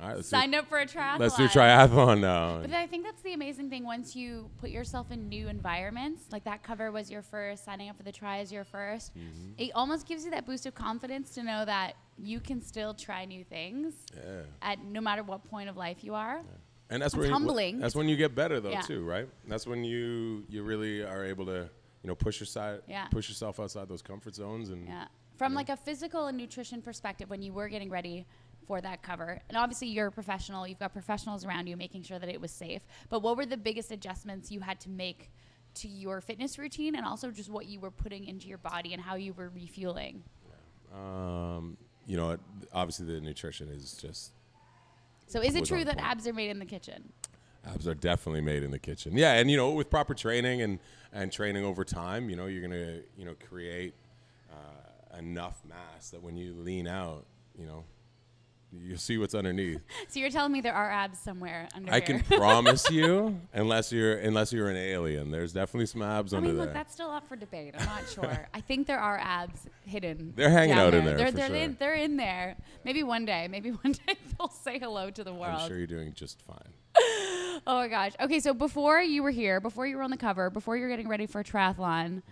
all 0.00 0.08
right, 0.08 0.16
let's 0.16 0.28
signed 0.28 0.52
do, 0.52 0.58
up 0.60 0.68
for 0.68 0.78
a 0.78 0.86
triathlon 0.86 1.18
let's 1.18 1.36
do 1.36 1.46
triathlon 1.48 2.20
now. 2.20 2.60
But 2.62 2.72
I 2.72 2.86
think 2.86 3.04
that's 3.04 3.20
the 3.20 3.34
amazing 3.34 3.68
thing. 3.68 3.84
Once 3.84 4.16
you 4.16 4.48
put 4.58 4.70
yourself 4.70 5.10
in 5.10 5.28
new 5.28 5.48
environments, 5.48 6.22
like 6.32 6.44
that 6.44 6.62
cover 6.62 6.90
was 6.90 7.10
your 7.10 7.20
first, 7.20 7.64
signing 7.66 7.90
up 7.90 7.96
for 7.98 8.02
the 8.02 8.12
try 8.12 8.38
is 8.38 8.50
your 8.50 8.64
1st 8.64 9.10
Mm-hmm. 9.10 9.52
It 9.58 9.72
almost 9.74 10.06
gives 10.08 10.24
you 10.24 10.30
that 10.30 10.46
boost 10.46 10.64
of 10.64 10.74
confidence 10.74 11.30
to 11.30 11.42
know 11.42 11.64
that 11.66 11.96
you 12.16 12.40
can 12.40 12.62
still 12.62 12.94
try 12.94 13.24
new 13.26 13.44
things 13.44 13.92
yeah. 14.16 14.42
at 14.62 14.82
no 14.84 15.00
matter 15.02 15.22
what 15.22 15.44
point 15.50 15.68
of 15.68 15.76
life 15.76 16.02
you 16.02 16.14
are. 16.14 16.40
And 16.88 17.02
that's 17.02 17.12
It's 17.12 17.18
where 17.18 17.26
you- 17.26 17.32
humbling. 17.32 17.78
that's 17.78 17.94
when 17.94 18.08
you 18.08 18.16
get 18.16 18.34
better 18.34 18.58
though 18.58 18.70
Yeah. 18.70 18.80
too, 18.80 19.04
right? 19.04 19.28
That's 19.46 19.66
when 19.66 19.84
you 19.84 20.44
you 20.48 20.62
really 20.62 21.02
are 21.02 21.24
able 21.26 21.44
to 21.46 21.68
you 22.02 22.08
know 22.08 22.14
push 22.14 22.40
yourself 22.40 22.80
Yeah. 22.88 23.06
push 23.08 23.28
yourself 23.28 23.60
outside 23.60 23.88
those 23.88 24.02
comfort 24.02 24.34
zones 24.34 24.70
and 24.70 24.86
Yeah. 24.86 25.06
From 25.36 25.54
like 25.54 25.70
a 25.70 25.76
physical 25.76 26.26
and 26.26 26.36
nutrition 26.36 26.82
perspective, 26.82 27.30
when 27.30 27.40
you 27.40 27.54
were 27.54 27.68
getting 27.70 27.88
ready 27.88 28.26
for 28.66 28.80
that 28.82 29.02
cover, 29.02 29.40
and 29.48 29.56
obviously 29.56 29.88
you're 29.88 30.08
a 30.08 30.12
professional, 30.12 30.66
you've 30.68 30.78
got 30.78 30.92
professionals 30.92 31.46
around 31.46 31.66
you 31.66 31.78
making 31.78 32.02
sure 32.02 32.18
that 32.18 32.28
it 32.28 32.38
was 32.40 32.50
safe. 32.50 32.82
But 33.08 33.20
what 33.22 33.38
were 33.38 33.46
the 33.46 33.56
biggest 33.56 33.90
adjustments 33.90 34.50
you 34.50 34.60
had 34.60 34.78
to 34.80 34.90
make 34.90 35.30
to 35.76 35.88
your 35.88 36.20
fitness 36.20 36.58
routine 36.58 36.94
and 36.94 37.06
also 37.06 37.30
just 37.30 37.48
what 37.48 37.64
you 37.66 37.80
were 37.80 37.90
putting 37.90 38.26
into 38.26 38.48
your 38.48 38.58
body 38.58 38.92
and 38.92 39.00
how 39.02 39.14
you 39.14 39.32
were 39.32 39.48
refueling? 39.48 40.22
um, 40.94 41.76
you 42.06 42.16
know 42.16 42.36
obviously 42.72 43.06
the 43.06 43.20
nutrition 43.20 43.68
is 43.68 43.94
just 43.94 44.32
So 45.26 45.40
is 45.40 45.54
it 45.54 45.64
true 45.64 45.84
that 45.84 45.96
point. 45.96 46.06
abs 46.06 46.26
are 46.26 46.32
made 46.32 46.50
in 46.50 46.58
the 46.58 46.66
kitchen? 46.66 47.12
abs 47.64 47.86
are 47.86 47.94
definitely 47.94 48.40
made 48.40 48.62
in 48.62 48.70
the 48.72 48.78
kitchen. 48.78 49.16
Yeah, 49.16 49.34
and 49.34 49.50
you 49.50 49.56
know 49.56 49.70
with 49.70 49.88
proper 49.90 50.14
training 50.14 50.60
and 50.62 50.78
and 51.12 51.32
training 51.32 51.64
over 51.64 51.84
time, 51.84 52.30
you 52.30 52.36
know 52.36 52.46
you're 52.46 52.62
gonna 52.62 53.00
you 53.16 53.24
know 53.24 53.34
create 53.48 53.94
uh, 54.52 55.18
enough 55.18 55.62
mass 55.68 56.10
that 56.10 56.22
when 56.22 56.36
you 56.36 56.54
lean 56.54 56.86
out, 56.86 57.26
you 57.58 57.66
know 57.66 57.84
you'll 58.72 58.98
see 58.98 59.18
what's 59.18 59.34
underneath. 59.34 59.80
So 60.08 60.18
you're 60.18 60.30
telling 60.30 60.52
me 60.52 60.60
there 60.60 60.74
are 60.74 60.90
abs 60.90 61.18
somewhere 61.18 61.68
under 61.74 61.92
I 61.92 62.00
can 62.00 62.20
promise 62.20 62.90
you, 62.90 63.40
unless 63.52 63.92
you're 63.92 64.16
unless 64.18 64.52
you're 64.52 64.68
an 64.68 64.76
alien, 64.76 65.30
there's 65.30 65.52
definitely 65.52 65.86
some 65.86 66.02
abs 66.02 66.34
I 66.34 66.38
under 66.38 66.48
mean, 66.48 66.56
there. 66.56 66.66
look, 66.66 66.74
that's 66.74 66.92
still 66.92 67.10
up 67.10 67.28
for 67.28 67.36
debate. 67.36 67.74
I'm 67.78 67.86
not 67.86 68.08
sure. 68.08 68.48
I 68.54 68.60
think 68.60 68.86
there 68.86 68.98
are 68.98 69.18
abs 69.18 69.66
hidden. 69.84 70.32
They're 70.36 70.50
hanging 70.50 70.76
out 70.76 70.94
in 70.94 71.04
there 71.04 71.16
They're 71.16 71.30
they're 71.30 71.46
sure. 71.48 71.56
in, 71.56 71.76
they're 71.78 71.94
in 71.94 72.16
there. 72.16 72.56
Maybe 72.84 73.02
one 73.02 73.24
day. 73.24 73.46
Maybe 73.48 73.70
one 73.70 73.92
day 73.92 74.14
they'll 74.38 74.48
say 74.48 74.78
hello 74.78 75.10
to 75.10 75.22
the 75.22 75.32
world. 75.34 75.60
I'm 75.60 75.68
sure 75.68 75.78
you're 75.78 75.86
doing 75.86 76.12
just 76.14 76.42
fine. 76.42 76.72
Oh 77.66 77.76
my 77.76 77.88
gosh. 77.88 78.12
Okay, 78.20 78.40
so 78.40 78.54
before 78.54 79.00
you 79.00 79.22
were 79.22 79.30
here, 79.30 79.60
before 79.60 79.86
you 79.86 79.96
were 79.96 80.02
on 80.02 80.10
the 80.10 80.16
cover, 80.16 80.50
before 80.50 80.76
you 80.76 80.82
were 80.84 80.88
getting 80.88 81.08
ready 81.08 81.26
for 81.26 81.40
a 81.40 81.44
triathlon, 81.44 82.22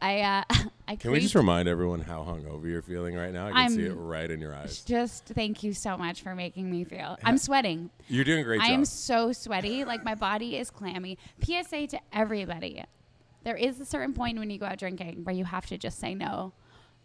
I 0.00 0.20
uh, 0.20 0.44
I 0.88 0.96
Can 0.96 1.10
we 1.10 1.20
just 1.20 1.34
remind 1.34 1.68
everyone 1.68 2.00
how 2.00 2.20
hungover 2.22 2.64
you're 2.64 2.82
feeling 2.82 3.14
right 3.14 3.32
now? 3.32 3.48
I 3.48 3.52
can 3.52 3.70
see 3.70 3.84
it 3.84 3.92
right 3.92 4.30
in 4.30 4.40
your 4.40 4.54
eyes. 4.54 4.80
just 4.82 5.26
thank 5.26 5.62
you 5.62 5.72
so 5.72 5.96
much 5.96 6.22
for 6.22 6.34
making 6.34 6.70
me 6.70 6.84
feel. 6.84 7.16
I'm 7.24 7.38
sweating. 7.38 7.90
You're 8.08 8.24
doing 8.24 8.40
a 8.40 8.44
great 8.44 8.60
I 8.60 8.68
job. 8.68 8.74
am 8.74 8.84
so 8.84 9.32
sweaty. 9.32 9.84
Like 9.84 10.04
my 10.04 10.14
body 10.14 10.56
is 10.56 10.70
clammy. 10.70 11.18
PSA 11.42 11.88
to 11.88 12.00
everybody. 12.12 12.84
There 13.44 13.56
is 13.56 13.80
a 13.80 13.84
certain 13.84 14.14
point 14.14 14.38
when 14.38 14.50
you 14.50 14.58
go 14.58 14.66
out 14.66 14.78
drinking 14.78 15.24
where 15.24 15.34
you 15.34 15.44
have 15.44 15.66
to 15.66 15.78
just 15.78 15.98
say 15.98 16.14
no 16.14 16.52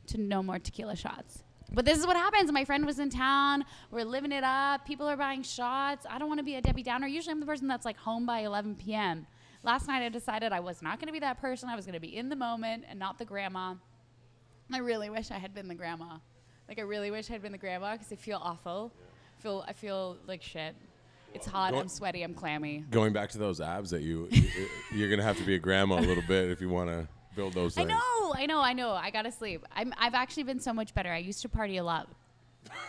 to 0.08 0.20
no 0.20 0.42
more 0.44 0.60
tequila 0.60 0.96
shots. 0.96 1.44
But 1.74 1.86
this 1.86 1.98
is 1.98 2.06
what 2.06 2.16
happens. 2.16 2.52
My 2.52 2.66
friend 2.66 2.86
was 2.86 3.00
in 3.00 3.10
town. 3.10 3.66
We're 3.90 4.06
living 4.06 4.32
it 4.32 4.44
up. 4.44 4.86
People 4.86 5.08
are 5.08 5.18
buying 5.18 5.42
shots. 5.42 6.06
I 6.08 6.20
don't 6.20 6.28
want 6.28 6.38
to 6.38 6.44
be 6.44 6.56
a 6.56 6.62
Debbie 6.62 6.84
Downer. 6.84 7.08
Usually 7.08 7.32
I'm 7.32 7.40
the 7.40 7.46
person 7.48 7.68
that's 7.68 7.86
like 7.86 7.98
home 7.98 8.26
by 8.26 8.40
11 8.40 8.76
p.m. 8.76 9.26
Last 9.64 9.88
night 9.88 10.04
I 10.04 10.10
decided 10.10 10.52
I 10.52 10.60
was 10.60 10.82
not 10.82 11.00
going 11.00 11.08
to 11.08 11.14
be 11.14 11.20
that 11.20 11.40
person. 11.40 11.70
I 11.70 11.76
was 11.76 11.86
going 11.86 11.94
to 11.94 12.02
be 12.02 12.16
in 12.16 12.30
the 12.30 12.36
moment 12.36 12.84
and 12.90 13.00
not 13.00 13.18
the 13.18 13.26
grandma. 13.26 13.76
I 14.72 14.80
really 14.80 15.10
wish 15.10 15.32
I 15.32 15.38
had 15.38 15.54
been 15.54 15.68
the 15.70 15.76
grandma. 15.76 16.18
Like 16.68 16.80
I 16.80 16.82
really 16.82 17.12
wish 17.12 17.30
I 17.30 17.34
had 17.34 17.42
been 17.42 17.52
the 17.54 17.58
grandma 17.58 17.94
because 17.94 18.12
I 18.12 18.16
feel 18.16 18.40
awful. 18.42 18.92
feel 19.40 19.64
I 19.68 19.74
feel 19.74 20.18
like 20.28 20.42
shit. 20.42 20.76
It's 21.34 21.48
hot. 21.48 21.72
Go- 21.72 21.80
I'm 21.80 21.88
sweaty. 21.88 22.24
I'm 22.24 22.34
clammy. 22.34 22.86
Going 22.90 23.14
back 23.14 23.30
to 23.32 23.38
those 23.38 23.60
abs 23.62 23.90
that 23.92 24.02
you, 24.02 24.28
you 24.32 24.44
you're 24.94 25.10
gonna 25.10 25.24
have 25.24 25.38
to 25.38 25.44
be 25.44 25.56
a 25.56 25.60
grandma 25.60 26.00
a 26.00 26.02
little 26.02 26.24
bit 26.28 26.50
if 26.50 26.62
you 26.62 26.70
want 26.70 26.90
to 26.90 27.08
build 27.36 27.54
those 27.54 27.78
I 27.78 27.84
know. 27.84 28.34
I 28.36 28.46
know. 28.46 28.60
I 28.60 28.74
know. 28.74 28.92
I 28.92 29.10
gotta 29.10 29.32
sleep. 29.32 29.66
I'm. 29.76 29.94
I've 29.98 30.14
actually 30.14 30.44
been 30.44 30.60
so 30.60 30.74
much 30.74 30.94
better. 30.94 31.12
I 31.12 31.18
used 31.18 31.42
to 31.42 31.50
party 31.50 31.78
a 31.78 31.84
lot, 31.84 32.10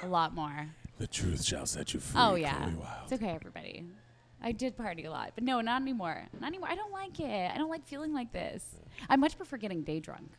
a 0.02 0.06
lot 0.06 0.34
more. 0.34 0.68
The 0.98 1.06
truth 1.06 1.44
shall 1.44 1.66
set 1.66 1.94
you 1.94 2.00
free. 2.00 2.20
Oh 2.20 2.34
yeah. 2.34 2.66
Wild. 2.66 2.78
It's 3.04 3.12
okay, 3.12 3.30
everybody. 3.30 3.84
I 4.44 4.52
did 4.52 4.76
party 4.76 5.04
a 5.04 5.10
lot, 5.10 5.32
but 5.34 5.42
no, 5.42 5.60
not 5.62 5.80
anymore. 5.82 6.22
Not 6.40 6.46
anymore. 6.48 6.68
I 6.70 6.74
don't 6.76 6.92
like 6.92 7.18
it. 7.18 7.50
I 7.52 7.56
don't 7.56 7.70
like 7.70 7.86
feeling 7.86 8.12
like 8.12 8.30
this. 8.32 8.62
I 9.08 9.16
much 9.16 9.36
prefer 9.36 9.56
getting 9.56 9.82
day 9.82 9.98
drunk. 10.00 10.30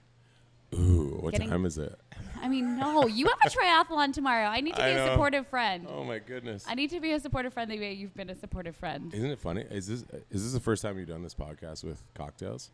Ooh, 0.73 1.17
what 1.21 1.31
Getting- 1.31 1.49
time 1.49 1.65
is 1.65 1.77
it? 1.77 1.97
I 2.41 2.47
mean, 2.49 2.77
no, 2.77 3.07
you 3.07 3.27
have 3.27 3.37
a 3.45 3.49
triathlon 3.49 4.13
tomorrow. 4.13 4.45
I 4.47 4.61
need 4.61 4.75
to 4.75 4.81
be 4.83 4.89
a 4.91 4.95
know. 4.95 5.07
supportive 5.11 5.47
friend. 5.47 5.87
Oh 5.89 6.03
my 6.03 6.19
goodness. 6.19 6.65
I 6.67 6.75
need 6.75 6.89
to 6.91 6.99
be 6.99 7.11
a 7.13 7.19
supportive 7.19 7.53
friend 7.53 7.71
the 7.71 7.79
way 7.79 7.93
you've 7.93 8.13
been 8.15 8.29
a 8.29 8.35
supportive 8.35 8.75
friend. 8.75 9.13
Isn't 9.13 9.29
it 9.31 9.39
funny? 9.39 9.63
Is 9.71 9.87
this 9.87 10.03
is 10.29 10.43
this 10.43 10.53
the 10.53 10.59
first 10.59 10.81
time 10.83 10.99
you've 10.99 11.07
done 11.07 11.23
this 11.23 11.33
podcast 11.33 11.83
with 11.83 12.03
cocktails? 12.13 12.71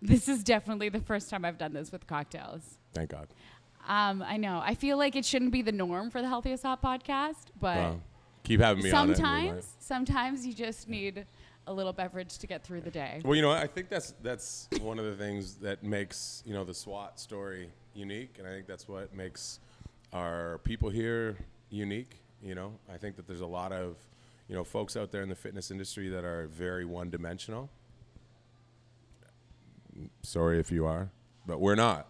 This 0.00 0.28
is 0.28 0.42
definitely 0.42 0.88
the 0.88 1.00
first 1.00 1.28
time 1.28 1.44
I've 1.44 1.58
done 1.58 1.72
this 1.72 1.92
with 1.92 2.06
cocktails. 2.06 2.78
Thank 2.94 3.10
God. 3.10 3.28
Um, 3.86 4.22
I 4.22 4.36
know. 4.36 4.60
I 4.64 4.74
feel 4.74 4.96
like 4.96 5.14
it 5.16 5.24
shouldn't 5.24 5.50
be 5.52 5.62
the 5.62 5.72
norm 5.72 6.10
for 6.10 6.20
the 6.22 6.28
Healthy 6.28 6.52
is 6.52 6.62
Hot 6.62 6.82
podcast, 6.82 7.46
but 7.60 7.76
Well, 7.76 8.00
keep 8.42 8.60
having 8.60 8.82
me 8.82 8.90
on 8.90 9.10
it. 9.10 9.16
sometimes, 9.16 9.76
sometimes 9.80 10.46
you 10.46 10.52
just 10.52 10.88
need 10.88 11.26
a 11.66 11.72
little 11.72 11.92
beverage 11.92 12.38
to 12.38 12.46
get 12.46 12.64
through 12.64 12.80
the 12.80 12.90
day. 12.90 13.20
Well, 13.24 13.36
you 13.36 13.42
know. 13.42 13.50
I 13.50 13.66
think 13.66 13.88
that's 13.88 14.14
that's 14.22 14.68
one 14.80 14.98
of 14.98 15.04
the 15.04 15.14
things 15.14 15.56
that 15.56 15.82
makes 15.84 16.42
you 16.46 16.54
know 16.54 16.64
the 16.64 16.74
SWAT 16.74 17.20
story 17.20 17.70
unique, 17.94 18.36
and 18.38 18.46
I 18.46 18.50
think 18.50 18.66
that's 18.66 18.88
what 18.88 19.14
makes 19.14 19.60
our 20.12 20.58
people 20.64 20.88
here 20.88 21.36
unique. 21.70 22.22
You 22.42 22.54
know, 22.54 22.72
I 22.92 22.96
think 22.96 23.16
that 23.16 23.26
there's 23.26 23.42
a 23.42 23.46
lot 23.46 23.72
of 23.72 23.96
you 24.48 24.54
know 24.54 24.64
folks 24.64 24.96
out 24.96 25.12
there 25.12 25.22
in 25.22 25.28
the 25.28 25.36
fitness 25.36 25.70
industry 25.70 26.08
that 26.08 26.24
are 26.24 26.46
very 26.48 26.84
one-dimensional. 26.84 27.68
Sorry 30.22 30.58
if 30.58 30.70
you 30.70 30.86
are, 30.86 31.10
but 31.46 31.60
we're 31.60 31.74
not, 31.74 32.06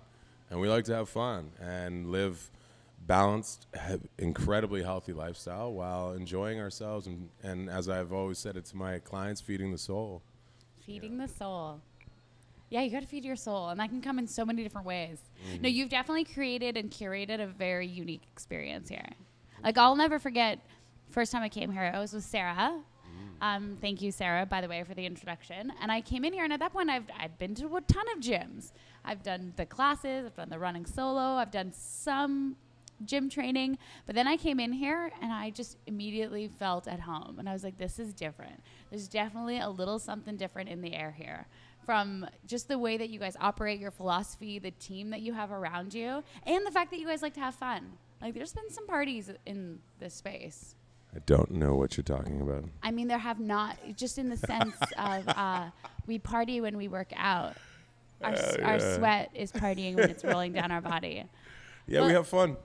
and 0.50 0.60
we 0.60 0.68
like 0.68 0.84
to 0.84 0.94
have 0.94 1.08
fun 1.08 1.50
and 1.60 2.12
live 2.12 2.50
balanced, 3.08 3.66
incredibly 4.18 4.82
healthy 4.82 5.12
lifestyle 5.12 5.72
while 5.72 6.12
enjoying 6.12 6.60
ourselves 6.60 7.06
and, 7.06 7.30
and 7.42 7.68
as 7.68 7.88
I've 7.88 8.12
always 8.12 8.38
said 8.38 8.56
it 8.56 8.66
to 8.66 8.76
my 8.76 9.00
clients, 9.00 9.40
feeding 9.40 9.72
the 9.72 9.78
soul. 9.78 10.22
Feeding 10.86 11.18
the 11.18 11.26
soul. 11.26 11.80
Yeah, 12.70 12.82
you 12.82 12.90
got 12.90 13.00
to 13.00 13.08
feed 13.08 13.24
your 13.24 13.34
soul, 13.34 13.70
and 13.70 13.80
that 13.80 13.88
can 13.88 14.02
come 14.02 14.18
in 14.18 14.26
so 14.26 14.44
many 14.44 14.62
different 14.62 14.86
ways. 14.86 15.18
Mm-hmm. 15.50 15.62
No, 15.62 15.68
you've 15.70 15.88
definitely 15.88 16.24
created 16.24 16.76
and 16.76 16.90
curated 16.90 17.40
a 17.40 17.46
very 17.46 17.86
unique 17.86 18.24
experience 18.30 18.90
here. 18.90 19.08
Like 19.64 19.78
I'll 19.78 19.96
never 19.96 20.18
forget, 20.18 20.58
first 21.10 21.32
time 21.32 21.42
I 21.42 21.48
came 21.48 21.72
here, 21.72 21.90
I 21.92 21.98
was 21.98 22.12
with 22.12 22.24
Sarah. 22.24 22.74
Mm. 23.40 23.46
Um, 23.46 23.78
thank 23.80 24.02
you, 24.02 24.12
Sarah, 24.12 24.44
by 24.44 24.60
the 24.60 24.68
way, 24.68 24.84
for 24.84 24.92
the 24.92 25.06
introduction. 25.06 25.72
And 25.80 25.90
I 25.90 26.02
came 26.02 26.26
in 26.26 26.34
here, 26.34 26.44
and 26.44 26.52
at 26.52 26.60
that 26.60 26.74
point, 26.74 26.90
I've 26.90 27.10
I'd 27.18 27.38
been 27.38 27.54
to 27.54 27.76
a 27.76 27.80
ton 27.80 28.04
of 28.14 28.20
gyms. 28.20 28.72
I've 29.02 29.22
done 29.22 29.54
the 29.56 29.64
classes, 29.64 30.26
I've 30.26 30.36
done 30.36 30.50
the 30.50 30.58
running 30.58 30.84
solo, 30.84 31.36
I've 31.36 31.50
done 31.50 31.72
some 31.72 32.56
gym 33.04 33.28
training. 33.28 33.78
But 34.06 34.14
then 34.14 34.26
I 34.26 34.36
came 34.36 34.60
in 34.60 34.72
here 34.72 35.10
and 35.22 35.32
I 35.32 35.50
just 35.50 35.76
immediately 35.86 36.48
felt 36.58 36.88
at 36.88 37.00
home. 37.00 37.38
And 37.38 37.48
I 37.48 37.52
was 37.52 37.64
like, 37.64 37.78
this 37.78 37.98
is 37.98 38.12
different. 38.12 38.60
There's 38.90 39.08
definitely 39.08 39.58
a 39.60 39.68
little 39.68 39.98
something 39.98 40.36
different 40.36 40.68
in 40.68 40.80
the 40.80 40.94
air 40.94 41.14
here. 41.16 41.46
From 41.84 42.26
just 42.46 42.68
the 42.68 42.78
way 42.78 42.98
that 42.98 43.08
you 43.08 43.18
guys 43.18 43.36
operate, 43.40 43.80
your 43.80 43.90
philosophy, 43.90 44.58
the 44.58 44.72
team 44.72 45.10
that 45.10 45.22
you 45.22 45.32
have 45.32 45.50
around 45.50 45.94
you, 45.94 46.22
and 46.44 46.66
the 46.66 46.70
fact 46.70 46.90
that 46.90 47.00
you 47.00 47.06
guys 47.06 47.22
like 47.22 47.34
to 47.34 47.40
have 47.40 47.54
fun. 47.54 47.92
Like, 48.20 48.34
there's 48.34 48.52
been 48.52 48.70
some 48.70 48.86
parties 48.86 49.30
in 49.46 49.78
this 49.98 50.12
space. 50.12 50.74
I 51.14 51.20
don't 51.24 51.52
know 51.52 51.76
what 51.76 51.96
you're 51.96 52.04
talking 52.04 52.42
about. 52.42 52.64
I 52.82 52.90
mean, 52.90 53.08
there 53.08 53.16
have 53.16 53.40
not, 53.40 53.76
just 53.96 54.18
in 54.18 54.28
the 54.28 54.36
sense 54.36 54.76
of 54.98 55.26
uh, 55.28 55.70
we 56.06 56.18
party 56.18 56.60
when 56.60 56.76
we 56.76 56.88
work 56.88 57.12
out. 57.16 57.54
Our, 58.22 58.32
s 58.32 58.56
Uh, 58.56 58.62
our 58.62 58.80
sweat 58.80 59.30
is 59.32 59.52
partying 59.52 59.94
when 59.94 60.10
it's 60.10 60.24
rolling 60.24 60.52
down 60.52 60.70
our 60.70 60.80
body. 60.82 61.24
Yeah, 61.86 62.06
we 62.06 62.12
have 62.12 62.26
fun. 62.26 62.56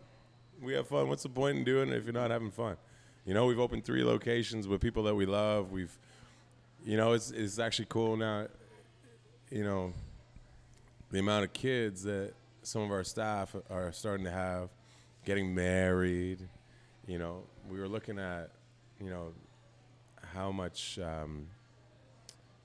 We 0.63 0.74
have 0.75 0.88
fun. 0.88 1.10
What's 1.10 1.24
the 1.24 1.29
point 1.29 1.58
in 1.58 1.63
doing 1.65 1.89
it 1.89 1.98
if 1.98 2.05
you're 2.05 2.13
not 2.13 2.32
having 2.32 2.50
fun? 2.50 2.77
You 3.25 3.34
know, 3.34 3.46
we've 3.46 3.60
opened 3.60 3.84
three 3.84 4.03
locations 4.03 4.65
with 4.65 4.79
people 4.79 5.03
that 5.03 5.15
we 5.15 5.25
love. 5.25 5.72
We've, 5.72 5.91
you 6.86 6.96
know, 6.96 7.12
it's 7.12 7.32
it's 7.32 7.60
actually 7.60 7.88
cool 7.89 8.15
now. 8.15 8.48
You 9.50 9.65
know, 9.65 9.93
the 11.12 11.20
amount 11.20 11.43
of 11.43 11.51
kids 11.51 12.03
that 12.03 12.34
some 12.62 12.82
of 12.82 12.91
our 12.91 13.03
staff 13.03 13.53
are 13.70 13.91
starting 13.91 14.25
to 14.25 14.32
have, 14.32 14.70
getting 15.25 15.53
married. 15.53 16.48
You 17.08 17.20
know, 17.20 17.43
we 17.70 17.77
were 17.77 17.89
looking 17.89 18.17
at, 18.17 18.50
you 19.01 19.10
know, 19.10 19.34
how 20.34 20.51
much. 20.51 20.98
Um, 21.00 21.48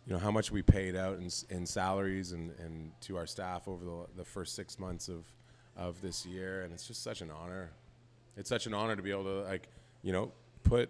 you 0.06 0.14
know 0.14 0.20
how 0.20 0.30
much 0.30 0.50
we 0.50 0.62
paid 0.62 0.96
out 0.96 1.18
in, 1.18 1.28
in 1.50 1.66
salaries 1.66 2.32
and, 2.32 2.50
and 2.60 2.92
to 3.02 3.18
our 3.18 3.26
staff 3.26 3.68
over 3.68 3.84
the, 3.84 4.06
the 4.16 4.24
first 4.24 4.54
six 4.54 4.78
months 4.78 5.08
of, 5.08 5.26
of 5.76 6.00
this 6.00 6.24
year 6.24 6.62
and 6.62 6.72
it's 6.72 6.88
just 6.88 7.02
such 7.02 7.20
an 7.20 7.30
honor 7.30 7.72
it's 8.38 8.48
such 8.48 8.66
an 8.66 8.72
honor 8.72 8.96
to 8.96 9.02
be 9.02 9.10
able 9.10 9.24
to 9.24 9.42
like 9.42 9.68
you 10.02 10.12
know 10.12 10.32
put 10.62 10.88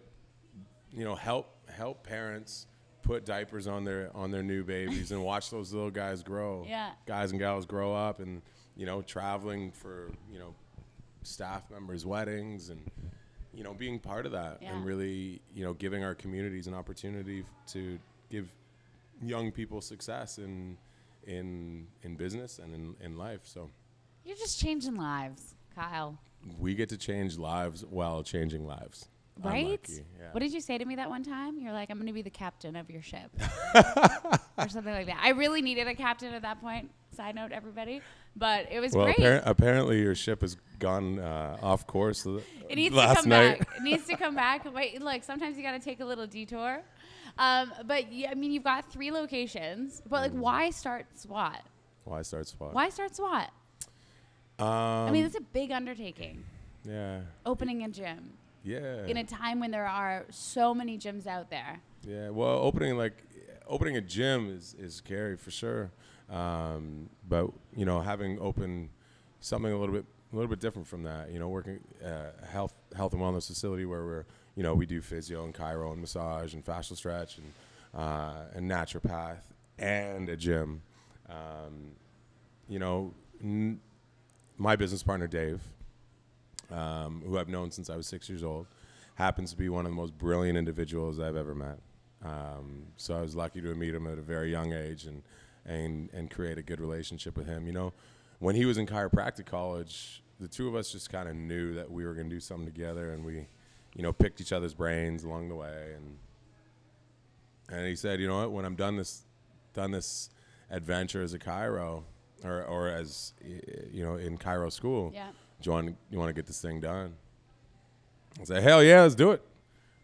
you 0.93 1.05
know 1.05 1.15
help 1.17 1.57
help 1.69 2.05
parents 2.07 2.67
put 3.03 3.25
diapers 3.25 3.67
on 3.67 3.85
their 3.85 4.11
on 4.15 4.31
their 4.31 4.43
new 4.43 4.63
babies 4.63 5.11
and 5.13 5.23
watch 5.25 5.51
those 5.51 5.73
little 5.73 5.91
guys 5.91 6.23
grow 6.23 6.65
Yeah. 6.69 6.91
guys 7.07 7.31
and 7.33 7.41
gals 7.41 7.67
grow 7.67 7.95
up 7.95 8.21
and 8.21 8.43
you 8.77 8.87
know 8.87 9.03
traveling 9.03 9.73
for 9.73 10.11
you 10.31 10.39
know 10.39 10.55
staff 11.23 11.69
members 11.71 12.07
weddings 12.07 12.69
and 12.71 12.81
you 13.53 13.65
know 13.65 13.75
being 13.75 13.99
part 13.99 14.25
of 14.27 14.33
that 14.33 14.59
Yeah. 14.61 14.75
and 14.77 14.85
really 14.85 15.41
you 15.55 15.65
know 15.65 15.73
giving 15.75 16.05
our 16.05 16.15
communities 16.15 16.67
an 16.69 16.75
opportunity 16.75 17.45
to 17.69 17.99
give 18.31 18.49
young 19.23 19.51
people 19.51 19.81
success 19.81 20.39
in 20.39 20.77
in 21.27 21.87
in 22.03 22.15
business 22.15 22.59
and 22.61 22.75
in, 22.75 22.95
in 23.05 23.17
life 23.19 23.41
so 23.45 23.69
You're 24.25 24.37
just 24.37 24.61
changing 24.61 24.97
lives, 24.97 25.55
Kyle. 25.75 26.19
We 26.59 26.75
get 26.75 26.89
to 26.91 26.97
change 26.97 27.37
lives 27.39 27.85
while 27.85 28.23
changing 28.23 28.67
lives 28.67 29.09
Right? 29.43 29.81
yeah. 29.89 30.27
What 30.33 30.41
did 30.41 30.53
you 30.53 30.61
say 30.61 30.79
to 30.79 30.85
me 30.85 30.97
that 30.97 31.09
one 31.09 31.23
time? 31.23 31.61
You're 31.61 31.73
like, 31.73 31.91
I'm 31.91 31.97
going 31.99 32.09
to 32.09 32.13
be 32.13 32.23
the 32.23 32.31
captain 32.31 32.75
of 32.75 32.91
your 32.91 33.03
ship. 33.03 33.31
or 34.59 34.69
something 34.69 34.93
like 34.93 35.07
that. 35.07 35.21
I 35.23 35.31
really 35.31 35.63
needed 35.63 35.87
a 35.87 35.95
captain 35.95 36.35
at 36.35 36.43
that 36.43 36.61
point. 36.61 36.91
Side 37.17 37.35
note, 37.37 37.53
everybody. 37.53 38.01
But 38.35 38.67
it 38.71 38.81
was 38.81 38.95
well 38.95 39.05
great. 39.07 39.19
appar- 39.19 39.43
apparently 39.47 40.01
your 40.01 40.15
ship 40.17 40.41
has 40.41 40.57
gone 40.81 41.19
uh, 41.21 41.57
off 41.63 41.87
course 41.87 42.27
it 42.27 42.75
needs 42.75 42.95
last 42.95 43.11
to 43.11 43.23
come 43.23 43.29
night 43.31 43.59
back. 43.61 43.69
It 43.77 43.83
needs 43.83 44.07
to 44.07 44.17
come 44.17 44.35
back. 44.35 44.73
Wait, 44.75 45.01
look, 45.01 45.23
sometimes 45.23 45.57
you 45.57 45.63
got 45.63 45.73
to 45.73 45.81
take 45.81 46.01
a 46.01 46.05
little 46.05 46.27
detour. 46.27 46.83
Um, 47.39 47.73
but 47.87 48.13
yeah, 48.13 48.31
I 48.31 48.35
mean, 48.35 48.51
you've 48.51 48.65
got 48.65 48.91
three 48.93 49.11
locations. 49.13 50.03
But 50.09 50.17
Mm. 50.19 50.23
like, 50.23 50.33
why 50.33 50.71
start 50.71 51.07
SWAT? 51.15 51.63
why 52.05 52.23
start 52.23 52.49
SWAT 52.49 52.73
Why 52.75 52.89
start 52.89 53.15
SWAT? 53.15 53.51
Um, 54.59 54.67
I 54.67 55.11
mean, 55.11 55.25
it's 55.25 55.37
a 55.37 55.41
big 55.41 55.71
undertaking. 55.73 56.45
yeah 56.85 57.21
Opening 57.47 57.83
a 57.85 57.89
gym 57.89 58.33
yeah 58.65 59.07
in 59.07 59.17
a 59.17 59.25
time 59.25 59.61
when 59.61 59.71
there 59.71 59.87
are 59.87 60.27
so 60.31 60.75
many 60.75 60.99
gyms 60.99 61.27
out 61.27 61.49
there. 61.51 61.81
Yeah, 62.07 62.31
well, 62.31 62.59
opening 62.59 62.97
like 62.97 63.15
opening 63.67 63.97
a 63.97 64.01
gym 64.01 64.51
is 64.51 64.75
is 64.79 64.95
scary 64.95 65.37
for 65.37 65.51
sure. 65.51 65.91
Um, 66.31 67.09
but 67.29 67.51
you 67.75 67.85
know, 67.87 68.01
having 68.01 68.39
open 68.41 68.91
something 69.41 69.73
a 69.73 69.79
little 69.79 69.95
bit 69.95 70.05
a 70.33 70.37
little 70.37 70.49
bit 70.51 70.61
different 70.61 70.87
from 70.89 71.03
that. 71.05 71.31
You 71.33 71.39
know, 71.39 71.49
working 71.49 71.81
uh, 72.05 72.47
health 72.51 72.75
health 72.97 73.13
and 73.13 73.23
wellness 73.23 73.47
facility 73.47 73.85
where 73.87 74.05
we're 74.05 74.25
you 74.57 74.63
know 74.63 74.75
we 74.75 74.87
do 74.87 75.01
physio 75.01 75.45
and 75.45 75.55
chiro 75.55 75.93
and 75.93 76.01
massage 76.01 76.53
and 76.55 76.65
fascial 76.65 76.97
stretch 76.97 77.39
and 77.39 77.53
uh, 77.95 78.45
and 78.55 78.69
naturopath 78.71 79.41
and 79.79 80.29
a 80.29 80.37
gym. 80.37 80.83
Um, 81.29 81.93
you 82.69 82.79
know, 82.79 83.15
n- 83.43 83.81
my 84.59 84.77
business 84.77 85.03
partner 85.03 85.27
Dave, 85.27 85.61
um, 86.71 87.23
who 87.25 87.39
I've 87.39 87.49
known 87.49 87.71
since 87.71 87.89
I 87.89 87.97
was 87.97 88.07
six 88.07 88.29
years 88.29 88.43
old, 88.43 88.67
happens 89.15 89.53
to 89.53 89.57
be 89.57 89.69
one 89.69 89.87
of 89.87 89.93
the 89.93 89.97
most 89.97 90.19
brilliant 90.19 90.59
individuals 90.59 91.19
I've 91.19 91.37
ever 91.37 91.55
met. 91.55 91.79
Um, 92.25 92.89
so 92.97 93.17
I 93.17 93.23
was 93.23 93.35
lucky 93.37 93.61
to 93.61 93.75
meet 93.75 93.95
him 93.95 94.07
at 94.07 94.19
a 94.19 94.23
very 94.23 94.51
young 94.51 94.73
age 94.73 95.05
and 95.05 95.23
and 95.65 96.11
and 96.13 96.31
create 96.31 96.59
a 96.59 96.63
good 96.63 96.81
relationship 96.81 97.37
with 97.37 97.47
him. 97.47 97.67
You 97.67 97.73
know, 97.73 97.93
when 98.41 98.57
he 98.57 98.65
was 98.65 98.77
in 98.77 98.87
chiropractic 98.87 99.47
college, 99.47 100.23
the 100.41 100.49
two 100.49 100.69
of 100.69 100.75
us 100.75 100.91
just 100.91 101.11
kind 101.11 101.29
of 101.29 101.37
knew 101.37 101.75
that 101.75 101.91
we 101.91 102.05
were 102.05 102.15
going 102.15 102.29
to 102.29 102.35
do 102.35 102.41
something 102.41 102.67
together, 102.67 103.13
and 103.13 103.25
we, 103.25 103.47
you 103.95 104.03
know, 104.03 104.13
picked 104.13 104.41
each 104.41 104.53
other's 104.53 104.75
brains 104.75 105.25
along 105.25 105.49
the 105.49 105.55
way. 105.55 105.93
And 105.97 106.19
and 107.71 107.87
he 107.87 107.95
said, 107.95 108.21
you 108.21 108.27
know 108.27 108.39
what, 108.39 108.53
when 108.53 108.65
I'm 108.65 108.77
done 108.77 108.97
this, 108.97 109.23
done 109.75 109.91
this 109.91 110.31
adventure 110.71 111.23
as 111.23 111.35
a 111.35 111.39
chiro, 111.39 112.03
or 112.45 112.63
or 112.65 112.89
as 112.89 113.33
you 113.93 114.03
know 114.05 114.17
in 114.17 114.39
chiro 114.39 114.71
school, 114.73 115.11
Yeah. 115.15 115.29
do 115.61 115.69
you 115.71 115.73
want 115.73 115.97
you 116.11 116.19
want 116.19 116.29
to 116.29 116.33
get 116.35 116.47
this 116.47 116.61
thing 116.61 116.81
done? 116.81 117.15
I 118.41 118.45
said, 118.45 118.63
hell 118.63 118.83
yeah, 118.85 119.03
let's 119.03 119.15
do 119.17 119.33
it. 119.33 119.43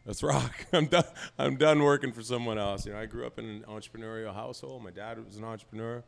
Let's 0.06 0.22
rock. 0.22 0.66
I'm 0.72 0.86
done. 0.86 1.04
I'm 1.38 1.56
done 1.56 1.82
working 1.82 2.12
for 2.12 2.22
someone 2.22 2.58
else. 2.58 2.84
You 2.86 2.92
know, 2.92 2.98
I 2.98 3.06
grew 3.06 3.26
up 3.26 3.38
in 3.38 3.44
an 3.46 3.64
entrepreneurial 3.68 4.34
household. 4.34 4.82
My 4.82 4.90
dad 4.90 5.24
was 5.24 5.36
an 5.36 5.44
entrepreneur, 5.44 6.02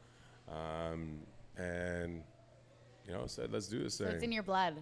um, 0.49 1.21
and 1.57 2.23
you 3.07 3.13
know, 3.13 3.27
said, 3.27 3.53
let's 3.53 3.69
do 3.69 3.83
this 3.85 3.95
So 3.95 4.05
thing. 4.05 4.15
it's 4.15 4.25
in 4.25 4.33
your 4.33 4.43
blood. 4.43 4.75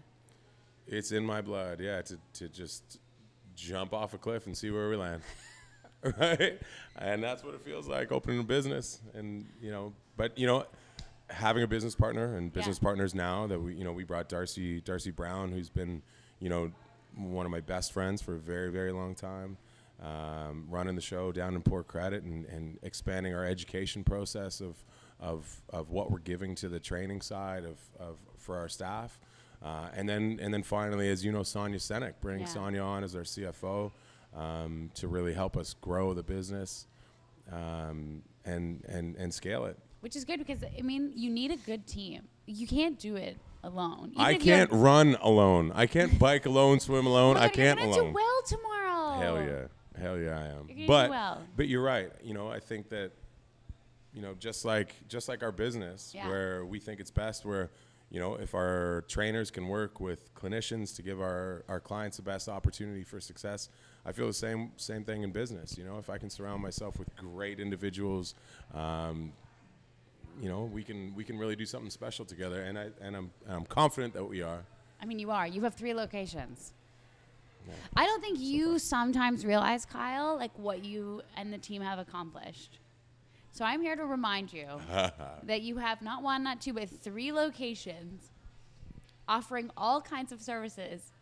It's 0.87 1.13
in 1.13 1.25
my 1.25 1.43
blood, 1.43 1.79
yeah, 1.81 2.01
to, 2.03 2.19
to 2.35 2.49
just 2.49 2.99
jump 3.55 3.93
off 3.93 4.15
a 4.15 4.19
cliff 4.19 4.47
and 4.47 4.57
see 4.57 4.71
where 4.71 4.89
we 4.89 4.97
land. 4.97 5.21
right? 6.19 6.59
And 6.99 7.23
that's 7.23 7.45
what 7.45 7.55
it 7.55 7.61
feels 7.61 7.87
like 7.87 8.13
opening 8.13 8.41
a 8.41 8.43
business. 8.43 9.01
And, 9.15 9.47
you 9.61 9.71
know, 9.71 9.93
but, 10.17 10.39
you 10.39 10.47
know, 10.47 10.65
having 11.35 11.62
a 11.62 11.67
business 11.67 11.95
partner 11.95 12.37
and 12.37 12.53
business 12.53 12.79
Yeah. 12.81 12.85
partners 12.87 13.14
now 13.14 13.47
that 13.47 13.61
we, 13.61 13.75
you 13.75 13.85
know, 13.85 13.93
we 13.93 14.05
brought 14.05 14.29
Darcy, 14.29 14.81
Darcy 14.81 15.11
Brown, 15.11 15.53
who's 15.53 15.69
been, 15.69 16.03
you 16.41 16.49
know, 16.49 16.73
one 17.17 17.47
of 17.47 17.53
my 17.53 17.61
best 17.61 17.93
friends 17.93 18.23
for 18.23 18.35
a 18.35 18.38
very, 18.38 18.71
very 18.71 18.93
long 18.93 19.14
time, 19.14 19.57
um, 20.03 20.67
running 20.69 20.95
the 20.97 21.00
show 21.00 21.31
down 21.33 21.55
in 21.55 21.62
Port 21.62 21.87
Credit 21.87 22.23
and, 22.25 22.45
and 22.47 22.79
expanding 22.83 23.35
our 23.35 23.45
education 23.45 24.03
process 24.05 24.61
of, 24.61 24.85
of, 25.21 25.62
of 25.71 25.91
what 25.91 26.11
we're 26.11 26.19
giving 26.19 26.55
to 26.57 26.69
the 26.69 26.81
training 26.81 27.21
side 27.21 27.64
of, 27.64 27.79
of 27.99 28.19
for 28.37 28.57
our 28.57 28.69
staff. 28.69 29.21
Uh, 29.62 29.88
and 29.95 30.09
then 30.09 30.38
and 30.43 30.53
then 30.53 30.62
finally, 30.62 31.09
as 31.09 31.25
you 31.25 31.33
know, 31.33 31.43
Sonia 31.43 31.79
Senek, 31.79 32.14
bringing 32.21 32.47
Yeah. 32.47 32.53
Sonia 32.53 32.81
on 32.83 33.03
as 33.03 33.14
our 33.17 33.23
CFO 33.23 33.93
um, 34.37 34.91
to 34.95 35.09
really 35.09 35.33
help 35.33 35.57
us 35.57 35.75
grow 35.81 36.12
the 36.12 36.23
business 36.23 36.87
um, 37.50 38.23
and 38.45 38.85
and 38.87 39.17
and 39.17 39.33
scale 39.33 39.64
it. 39.64 39.79
Which 40.04 40.16
is 40.16 40.25
good 40.26 40.38
because 40.38 40.62
I 40.62 40.82
mean 40.82 41.12
you 41.16 41.30
need 41.30 41.50
a 41.50 41.56
good 41.56 41.87
team. 41.87 42.25
You 42.44 42.66
can't 42.66 42.99
do 42.99 43.16
it 43.16 43.38
alone. 43.62 44.11
Even 44.12 44.20
I 44.20 44.32
if 44.32 44.44
you 44.44 44.52
have- 44.52 44.68
can't 44.68 44.80
run 44.82 45.16
alone. 45.23 45.73
I 45.75 45.87
can't 45.87 46.18
bike 46.26 46.44
alone, 46.44 46.78
swim 46.78 47.06
alone. 47.06 47.38
Oh 47.38 47.40
I 47.40 47.49
can't 47.49 47.80
You're 47.80 47.88
gonna 47.88 48.00
alone. 48.02 48.12
do 48.12 48.14
well 48.14 48.42
tomorrow. 48.46 49.18
Hell 49.18 49.42
yeah, 49.42 50.00
hell 50.02 50.18
yeah, 50.18 50.38
I 50.38 50.46
am. 50.49 50.68
You're 50.68 50.87
But 50.87 51.08
well. 51.08 51.42
but 51.56 51.68
you're 51.68 51.82
right. 51.82 52.11
You 52.23 52.34
know, 52.34 52.49
I 52.50 52.61
think 52.61 52.90
that 52.90 53.12
you 54.12 54.20
know 54.20 54.34
just 54.38 54.66
like 54.66 54.94
just 55.08 55.26
like 55.26 55.42
our 55.42 55.52
business, 55.52 56.12
Yeah. 56.14 56.28
where 56.28 56.66
we 56.66 56.78
think 56.80 57.00
it's 57.00 57.11
best, 57.11 57.46
where 57.46 57.70
you 58.11 58.20
know 58.20 58.34
if 58.34 58.54
our 58.54 59.04
trainers 59.08 59.50
can 59.50 59.68
work 59.68 60.00
with 60.00 60.34
clinicians 60.34 60.94
to 60.96 61.02
give 61.02 61.18
our 61.23 61.64
our 61.66 61.80
clients 61.80 62.18
the 62.18 62.23
best 62.25 62.46
opportunity 62.49 63.04
for 63.04 63.20
success. 63.20 63.70
I 64.04 64.12
feel 64.12 64.26
the 64.26 64.34
same 64.34 64.73
same 64.76 65.02
thing 65.02 65.23
in 65.23 65.32
business. 65.32 65.78
You 65.78 65.84
know, 65.84 65.96
if 65.96 66.11
I 66.11 66.18
can 66.18 66.28
surround 66.28 66.61
myself 66.62 66.99
with 66.99 67.16
great 67.16 67.58
individuals. 67.58 68.34
Um, 68.75 69.32
you 70.41 70.49
know, 70.49 70.62
we 70.64 70.83
can 70.83 71.14
we 71.14 71.25
can 71.25 71.38
really 71.38 71.57
do 71.57 71.67
something 71.67 71.91
special 71.91 72.25
together, 72.25 72.62
and 72.62 72.79
I 72.79 72.88
and 73.00 73.17
I'm 73.17 73.31
I'm 73.49 73.64
confident 73.64 74.14
that 74.14 74.25
we 74.25 74.43
are. 74.43 74.64
I 75.00 75.07
mean, 75.07 75.19
you 75.19 75.31
are. 75.31 75.47
You 75.47 75.62
have 75.62 75.75
three 75.75 75.95
locations. 75.95 76.73
Yeah. 77.67 77.75
I 77.97 78.06
don't 78.06 78.21
think 78.21 78.39
you 78.41 78.78
sometimes 78.78 79.45
realize, 79.47 79.85
Kyle, 79.87 80.37
like 80.37 80.56
what 80.58 80.85
you 80.85 81.23
and 81.37 81.52
the 81.52 81.58
team 81.58 81.82
have 81.82 81.99
accomplished. 81.99 82.78
So 83.52 83.65
I'm 83.65 83.80
here 83.80 83.97
to 83.97 84.04
remind 84.04 84.52
you 84.52 84.67
that 85.45 85.63
you 85.63 85.76
have 85.78 86.02
not 86.02 86.23
one, 86.23 86.43
not 86.43 86.61
two, 86.61 86.73
but 86.73 86.89
three 86.89 87.32
locations 87.32 88.30
offering 89.28 89.71
all 89.76 90.00
kinds 90.00 90.32
of 90.32 90.41
services 90.43 91.13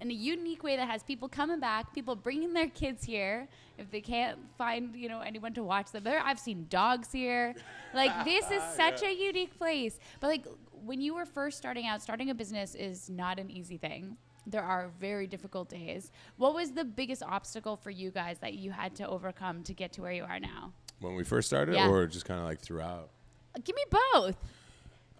in 0.00 0.10
a 0.10 0.14
unique 0.14 0.62
way 0.62 0.76
that 0.76 0.88
has 0.88 1.02
people 1.02 1.28
coming 1.28 1.58
back, 1.60 1.94
people 1.94 2.14
bringing 2.16 2.52
their 2.52 2.68
kids 2.68 3.04
here 3.04 3.48
if 3.78 3.90
they 3.90 4.00
can't 4.00 4.38
find, 4.58 4.94
you 4.94 5.08
know, 5.08 5.20
anyone 5.20 5.54
to 5.54 5.62
watch 5.62 5.90
them. 5.92 6.04
There, 6.04 6.20
I've 6.22 6.38
seen 6.38 6.66
dogs 6.68 7.10
here. 7.12 7.54
Like 7.94 8.24
this 8.24 8.50
is 8.50 8.62
such 8.74 9.02
Yeah. 9.02 9.08
a 9.08 9.12
unique 9.12 9.56
place. 9.58 9.98
But 10.20 10.28
like 10.28 10.44
when 10.84 11.00
you 11.00 11.14
were 11.14 11.24
first 11.26 11.56
starting 11.58 11.86
out, 11.86 12.02
starting 12.02 12.30
a 12.30 12.34
business 12.34 12.74
is 12.74 13.08
not 13.08 13.38
an 13.38 13.50
easy 13.50 13.78
thing. 13.78 14.16
There 14.46 14.62
are 14.62 14.90
very 15.00 15.26
difficult 15.26 15.68
days. 15.68 16.12
What 16.36 16.54
was 16.54 16.70
the 16.72 16.84
biggest 16.84 17.22
obstacle 17.22 17.76
for 17.76 17.90
you 17.90 18.10
guys 18.10 18.38
that 18.40 18.54
you 18.54 18.70
had 18.70 18.94
to 18.96 19.08
overcome 19.08 19.62
to 19.64 19.72
get 19.74 19.92
to 19.94 20.02
where 20.02 20.12
you 20.12 20.24
are 20.24 20.38
now? 20.38 20.72
when 21.00 21.14
we 21.14 21.24
first 21.24 21.46
started, 21.48 21.74
Yeah. 21.74 21.88
or 21.90 22.06
just 22.06 22.24
kind 22.24 22.40
of 22.40 22.46
like 22.46 22.58
throughout. 22.60 23.10
Give 23.64 23.76
me 23.76 23.84
both. 23.90 24.36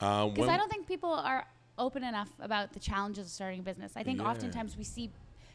Uh, 0.01 0.29
Because 0.29 0.49
I 0.49 0.57
don't 0.57 0.71
think 0.71 0.87
people 0.87 1.12
are 1.12 1.45
open 1.79 2.03
enough 2.05 2.31
about 2.41 2.73
the 2.73 2.81
challenges 2.81 3.27
of 3.27 3.33
starting 3.33 3.61
a 3.61 3.62
business. 3.62 3.93
I 3.97 4.03
think 4.03 4.21
Yeah. 4.21 4.29
oftentimes 4.31 4.77
we 4.77 4.85
see 4.85 5.11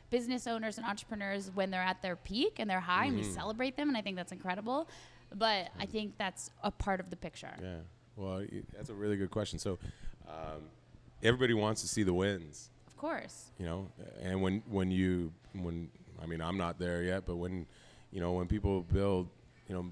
business 0.09 0.45
owners 0.45 0.77
and 0.77 0.85
entrepreneurs 0.85 1.49
when 1.51 1.71
they're 1.71 1.81
at 1.81 2.01
their 2.01 2.15
peak 2.15 2.59
and 2.59 2.69
they're 2.69 2.79
high 2.81 3.05
and 3.07 3.15
we 3.15 3.21
Mm-hmm. 3.23 3.33
celebrate 3.33 3.75
them 3.77 3.87
and 3.87 3.97
I 3.97 4.01
think 4.01 4.15
that's 4.17 4.31
incredible. 4.31 4.87
But 5.33 5.69
I 5.79 5.85
think 5.85 6.17
that's 6.17 6.51
a 6.63 6.71
part 6.71 6.99
of 6.99 7.09
the 7.09 7.15
picture. 7.15 7.53
Yeah. 7.61 7.77
Well, 8.17 8.45
that's 8.73 8.89
a 8.89 8.93
really 8.93 9.15
good 9.15 9.31
question. 9.31 9.57
So, 9.57 9.79
um, 10.27 10.63
everybody 11.23 11.53
wants 11.53 11.81
to 11.81 11.87
see 11.87 12.03
the 12.03 12.13
wins, 12.13 12.69
Of 12.87 12.97
course. 12.97 13.51
you 13.57 13.65
know. 13.65 13.87
And 14.21 14.41
when 14.41 14.61
when 14.69 14.91
you 14.91 15.31
when 15.53 15.89
I 16.21 16.25
mean 16.25 16.41
I'm 16.41 16.57
not 16.57 16.77
there 16.77 17.01
yet, 17.03 17.25
but 17.25 17.37
when 17.37 17.65
you 18.11 18.19
know 18.19 18.33
when 18.33 18.47
people 18.47 18.81
build, 18.81 19.29
you 19.69 19.73
know, 19.75 19.85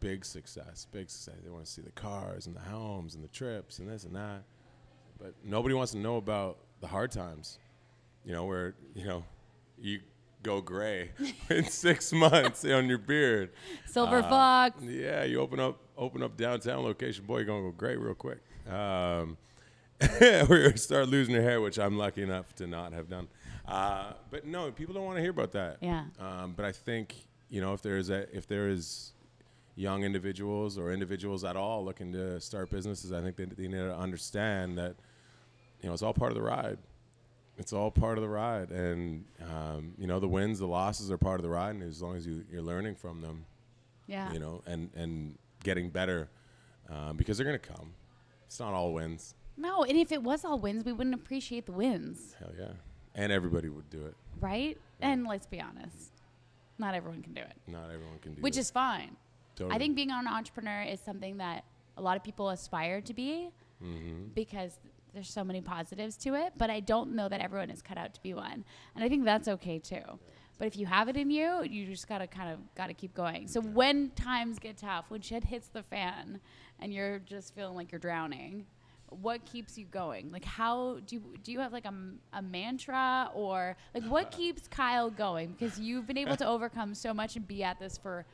big 0.00 0.26
success, 0.26 0.86
big 0.92 1.08
success, 1.08 1.36
they 1.42 1.50
want 1.50 1.64
to 1.64 1.70
see 1.70 1.80
the 1.82 1.90
cars 1.92 2.46
and 2.46 2.54
the 2.54 2.60
homes 2.60 3.14
and 3.14 3.24
the 3.24 3.28
trips 3.28 3.78
and 3.78 3.88
this 3.88 4.04
and 4.04 4.14
that. 4.14 4.42
But 5.18 5.34
nobody 5.44 5.74
wants 5.74 5.92
to 5.92 5.98
know 5.98 6.16
about 6.16 6.58
the 6.80 6.86
hard 6.86 7.10
times, 7.10 7.58
you 8.24 8.32
know, 8.32 8.44
where 8.44 8.74
you 8.94 9.04
know 9.04 9.24
you 9.78 10.00
go 10.42 10.60
gray 10.60 11.10
in 11.50 11.64
six 11.64 12.12
months 12.12 12.64
on 12.64 12.86
your 12.86 12.98
beard. 12.98 13.50
Silver 13.86 14.18
Uh, 14.18 14.28
fox. 14.28 14.82
Yeah, 14.82 15.24
you 15.24 15.40
open 15.40 15.58
up 15.60 15.78
open 15.96 16.22
up 16.22 16.36
downtown 16.36 16.84
location, 16.84 17.24
boy, 17.24 17.38
you're 17.38 17.46
gonna 17.46 17.62
go 17.62 17.70
gray 17.72 17.96
real 17.96 18.14
quick. 18.14 18.38
Um, 18.68 19.36
gonna 20.20 20.76
start 20.76 21.08
losing 21.08 21.34
your 21.34 21.42
hair, 21.42 21.60
which 21.60 21.78
I'm 21.78 21.96
lucky 21.98 22.22
enough 22.22 22.54
to 22.56 22.66
not 22.66 22.92
have 22.92 23.08
done. 23.08 23.26
Uh, 23.66 24.12
but 24.30 24.46
no, 24.46 24.70
people 24.70 24.94
don't 24.94 25.04
want 25.04 25.16
to 25.16 25.22
hear 25.22 25.30
about 25.32 25.52
that. 25.52 25.78
Yeah. 25.80 26.04
Um, 26.20 26.54
but 26.56 26.64
I 26.64 26.72
think 26.72 27.14
you 27.50 27.60
know 27.60 27.72
if 27.74 27.82
there 27.82 27.96
is 27.96 28.08
a 28.10 28.34
if 28.36 28.46
there 28.46 28.68
is 28.68 29.12
young 29.74 30.02
individuals 30.04 30.76
or 30.78 30.92
individuals 30.92 31.44
at 31.44 31.56
all 31.56 31.84
looking 31.84 32.12
to 32.12 32.40
start 32.40 32.70
businesses, 32.70 33.12
I 33.12 33.20
think 33.20 33.36
they, 33.36 33.44
they 33.44 33.68
need 33.68 33.76
to 33.78 33.96
understand 33.96 34.76
that 34.78 34.96
you 35.80 35.88
know 35.88 35.92
it's 35.92 36.02
all 36.02 36.14
part 36.14 36.30
of 36.32 36.36
the 36.36 36.42
ride. 36.42 36.78
It's 37.56 37.72
all 37.72 37.90
part 37.90 38.18
of 38.18 38.22
the 38.22 38.28
ride, 38.28 38.70
and 38.70 39.24
um, 39.42 39.92
you 39.98 40.06
know 40.06 40.20
the 40.20 40.28
wins, 40.28 40.58
the 40.60 40.66
losses 40.66 41.10
are 41.10 41.18
part 41.18 41.40
of 41.40 41.42
the 41.42 41.48
ride, 41.50 41.74
and 41.74 41.82
as 41.82 42.00
long 42.00 42.16
as 42.16 42.26
you, 42.26 42.44
you're 42.50 42.62
learning 42.62 42.94
from 42.94 43.20
them, 43.20 43.44
Yeah. 44.06 44.32
you 44.32 44.38
know, 44.38 44.62
and 44.66 44.90
and 44.94 45.36
getting 45.64 45.90
better 45.90 46.28
um, 46.88 47.16
because 47.16 47.36
they're 47.36 47.44
gonna 47.46 47.58
come. 47.58 47.94
It's 48.46 48.60
not 48.60 48.74
all 48.74 48.92
wins. 48.94 49.34
No, 49.56 49.82
and 49.82 49.98
if 49.98 50.12
it 50.12 50.22
was 50.22 50.44
all 50.44 50.58
wins, 50.60 50.84
we 50.84 50.92
wouldn't 50.92 51.16
appreciate 51.16 51.66
the 51.66 51.72
wins, 51.72 52.36
Hell 52.38 52.52
yeah, 52.56 52.68
and 53.16 53.32
everybody 53.32 53.68
would 53.68 53.90
do 53.90 54.06
it. 54.06 54.14
right? 54.40 54.78
And 55.00 55.26
let's 55.26 55.46
be 55.46 55.60
honest, 55.60 56.12
not 56.78 56.94
everyone 56.94 57.22
can 57.22 57.34
do 57.34 57.40
it, 57.40 57.54
Not 57.66 57.90
everyone 57.92 58.18
can 58.20 58.34
do 58.34 58.38
it. 58.38 58.42
which 58.44 58.56
is 58.56 58.70
fine. 58.70 59.16
Totally. 59.56 59.74
I 59.74 59.78
think 59.78 59.96
being 59.96 60.12
an 60.12 60.28
entrepreneur 60.28 60.82
is 60.82 61.00
something 61.00 61.38
that 61.38 61.64
a 61.96 62.02
lot 62.02 62.16
of 62.16 62.22
people 62.22 62.50
aspire 62.50 63.00
to 63.00 63.12
be 63.12 63.50
Mm-hmm. 63.82 64.28
because 64.34 64.78
there's 65.18 65.28
so 65.28 65.42
many 65.42 65.60
positives 65.60 66.16
to 66.16 66.34
it, 66.34 66.52
but 66.56 66.70
I 66.70 66.78
don't 66.78 67.16
know 67.16 67.28
that 67.28 67.40
everyone 67.40 67.70
is 67.70 67.82
cut 67.82 67.98
out 67.98 68.14
to 68.14 68.22
be 68.22 68.34
one. 68.34 68.64
And 68.94 69.02
I 69.02 69.08
think 69.08 69.24
that's 69.24 69.48
okay 69.48 69.80
too. 69.80 70.20
But 70.58 70.68
if 70.68 70.76
you 70.76 70.86
have 70.86 71.08
it 71.08 71.16
in 71.16 71.28
you, 71.28 71.64
you 71.64 71.86
just 71.86 72.08
gotta 72.08 72.28
kind 72.28 72.52
of 72.52 72.60
gotta 72.76 72.94
keep 72.94 73.14
going. 73.14 73.48
So 73.48 73.60
when 73.60 74.10
times 74.10 74.60
get 74.60 74.76
tough, 74.76 75.06
when 75.08 75.20
shit 75.20 75.42
hits 75.42 75.66
the 75.68 75.82
fan, 75.82 76.38
and 76.78 76.94
you're 76.94 77.18
just 77.18 77.52
feeling 77.52 77.74
like 77.74 77.90
you're 77.90 77.98
drowning, 77.98 78.64
what 79.10 79.44
keeps 79.44 79.76
you 79.76 79.86
going? 79.86 80.30
Like 80.30 80.44
how 80.44 80.98
do 81.04 81.16
you 81.16 81.22
do 81.42 81.50
you 81.50 81.58
have 81.58 81.72
like 81.72 81.84
a, 81.84 81.94
a 82.32 82.42
mantra 82.42 83.30
or 83.34 83.76
like 83.94 84.04
what 84.04 84.30
keeps 84.36 84.68
Kyle 84.68 85.10
going? 85.10 85.50
Because 85.58 85.80
you've 85.80 86.06
been 86.06 86.18
able 86.18 86.36
to 86.36 86.46
overcome 86.54 86.94
so 86.94 87.12
much 87.12 87.34
and 87.34 87.46
be 87.46 87.64
at 87.64 87.80
this 87.80 87.98
for 87.98 88.24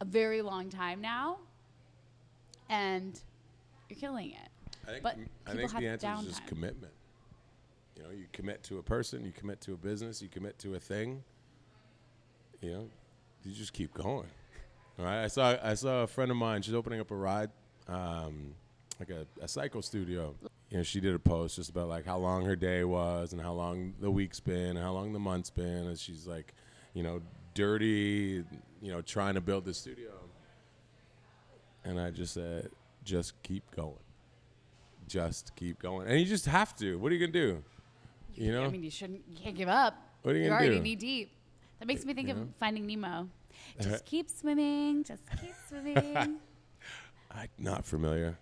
a 0.00 0.06
very 0.06 0.40
long 0.40 0.70
time 0.70 1.02
now, 1.02 1.36
and 2.70 3.20
you're 3.90 3.98
killing 3.98 4.30
it. 4.30 4.48
I 4.86 4.90
think, 4.90 5.02
but 5.02 5.16
I 5.46 5.50
people 5.52 5.68
think 5.68 5.72
have 5.72 5.80
the 5.80 6.06
answer 6.06 6.14
is 6.20 6.26
just 6.28 6.46
commitment. 6.46 6.92
you 7.96 8.02
know, 8.02 8.10
you 8.10 8.26
commit 8.32 8.62
to 8.64 8.78
a 8.78 8.82
person, 8.82 9.24
you 9.24 9.32
commit 9.32 9.60
to 9.62 9.72
a 9.72 9.76
business, 9.76 10.20
you 10.22 10.28
commit 10.28 10.58
to 10.60 10.74
a 10.74 10.80
thing. 10.80 11.22
You 12.60 12.70
know, 12.70 12.88
you 13.44 13.52
just 13.52 13.72
keep 13.72 13.92
going. 13.94 14.28
All 14.98 15.04
right. 15.04 15.24
I 15.24 15.26
saw 15.28 15.56
I 15.62 15.74
saw 15.74 16.02
a 16.02 16.06
friend 16.06 16.30
of 16.30 16.36
mine. 16.36 16.62
She's 16.62 16.74
opening 16.74 17.00
up 17.00 17.10
a 17.10 17.16
ride, 17.16 17.50
um, 17.88 18.54
like 18.98 19.10
a, 19.10 19.26
a 19.42 19.48
cycle 19.48 19.82
studio. 19.82 20.34
You 20.70 20.78
know, 20.78 20.82
she 20.82 21.00
did 21.00 21.14
a 21.14 21.18
post 21.18 21.56
just 21.56 21.70
about 21.70 21.88
like 21.88 22.06
how 22.06 22.16
long 22.18 22.44
her 22.46 22.56
day 22.56 22.84
was 22.84 23.32
and 23.32 23.40
how 23.42 23.52
long 23.52 23.94
the 24.00 24.10
week's 24.10 24.40
been 24.40 24.70
and 24.76 24.78
how 24.78 24.92
long 24.92 25.12
the 25.12 25.18
month's 25.18 25.50
been. 25.50 25.86
And 25.86 25.98
she's 25.98 26.26
like, 26.26 26.54
you 26.94 27.02
know, 27.02 27.20
dirty, 27.54 28.44
you 28.82 28.92
know, 28.92 29.02
trying 29.02 29.34
to 29.34 29.40
build 29.40 29.64
the 29.64 29.74
studio. 29.74 30.12
And 31.84 32.00
I 32.00 32.10
just 32.10 32.34
said, 32.34 32.70
just 33.04 33.40
keep 33.42 33.62
going. 33.76 33.94
Just 35.08 35.54
keep 35.56 35.78
going. 35.80 36.08
And 36.08 36.18
you 36.18 36.26
just 36.26 36.46
have 36.46 36.74
to. 36.76 36.98
What 36.98 37.12
are 37.12 37.14
you 37.14 37.26
gonna 37.26 37.32
do? 37.32 37.62
You 38.34 38.52
know? 38.52 38.64
I 38.64 38.68
mean, 38.68 38.82
you 38.82 38.90
shouldn't. 38.90 39.22
You 39.28 39.36
can't 39.36 39.56
give 39.56 39.68
up. 39.68 39.94
What 40.22 40.34
are 40.34 40.38
you 40.38 40.44
You're 40.44 40.50
gonna 40.50 40.60
do? 40.60 40.66
You're 40.66 40.74
already 40.74 40.90
knee 40.90 40.96
deep. 40.96 41.30
That 41.78 41.86
makes 41.86 42.04
me 42.04 42.14
think 42.14 42.28
You 42.28 42.34
of 42.34 42.40
know? 42.40 42.48
Finding 42.58 42.86
Nemo. 42.86 43.28
Just 43.80 44.04
keep 44.04 44.28
swimming. 44.30 45.04
Just 45.04 45.22
keep 45.40 45.54
swimming. 45.68 46.38
I'm 47.30 47.48
not 47.58 47.84
familiar. 47.84 48.38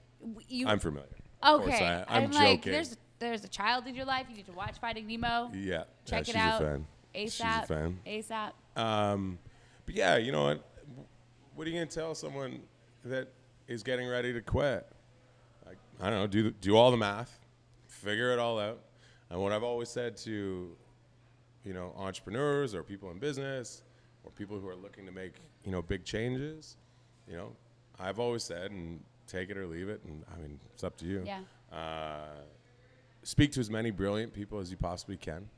You 0.49 0.69
I'm 0.69 0.79
familiar. 0.79 1.09
Okay? 1.45 2.05
I, 2.09 2.19
I'm, 2.19 2.31
like, 2.31 2.61
joking. 2.61 2.73
there's 2.73 2.97
there's 3.19 3.45
a 3.45 3.49
child 3.49 3.87
in 3.87 3.95
your 3.95 4.05
life. 4.05 4.27
You 4.31 4.37
need 4.37 4.47
to 4.47 4.53
watch 4.53 4.79
Finding 4.81 5.07
Nemo. 5.07 5.51
yeah. 5.55 5.85
Check 6.05 6.29
yeah, 6.29 6.35
it 6.35 6.37
out. 6.37 6.59
She's 6.59 6.61
a 6.61 6.71
fan. 6.71 6.87
ASAP. 7.15 7.27
She's 7.27 7.41
a 7.41 7.67
fan. 7.67 8.53
ASAP. 8.77 8.81
Um, 8.81 9.39
but 9.87 9.95
yeah, 9.95 10.17
you 10.17 10.33
know 10.33 10.45
what? 10.45 10.65
What 11.55 11.67
are 11.67 11.71
you 11.71 11.77
gonna 11.77 11.87
tell 11.87 12.15
someone 12.15 12.61
that 13.05 13.29
is 13.67 13.83
getting 13.83 14.09
ready 14.09 14.33
to 14.33 14.41
quit? 14.41 14.87
I 16.03 16.11
don't 16.11 16.19
know. 16.19 16.27
Do 16.27 16.51
do 16.51 16.77
all 16.77 16.91
the 16.91 16.97
math, 16.97 17.39
figure 17.87 18.33
it 18.33 18.39
all 18.41 18.59
out. 18.59 18.81
And 19.31 19.41
what 19.41 19.53
I've 19.53 19.63
always 19.63 19.89
said 19.89 20.17
to, 20.19 20.77
you 21.65 21.73
know, 21.73 21.95
entrepreneurs 21.97 22.75
or 22.75 22.83
people 22.83 23.13
in 23.13 23.19
business 23.19 23.83
or 24.25 24.33
people 24.33 24.59
who 24.59 24.69
are 24.69 24.75
looking 24.75 25.07
to 25.07 25.13
make 25.13 25.35
you 25.65 25.71
know 25.71 25.81
big 25.81 26.05
changes, 26.05 26.77
you 27.29 27.37
know, 27.37 27.53
I've 28.01 28.19
always 28.19 28.43
said 28.43 28.73
and 28.73 29.01
take 29.29 29.49
it 29.49 29.57
or 29.57 29.67
leave 29.67 29.89
it. 29.89 30.03
And 30.05 30.25
I 30.35 30.41
mean, 30.41 30.59
it's 30.75 30.83
up 30.83 30.97
to 30.99 31.07
you. 31.07 31.23
Yeah. 31.25 31.41
Uh, 31.73 32.43
speak 33.23 33.53
to 33.53 33.61
as 33.61 33.71
many 33.71 33.93
brilliant 33.93 34.35
people 34.35 34.59
as 34.59 34.73
you 34.73 34.77
possibly 34.77 35.17
can 35.17 35.49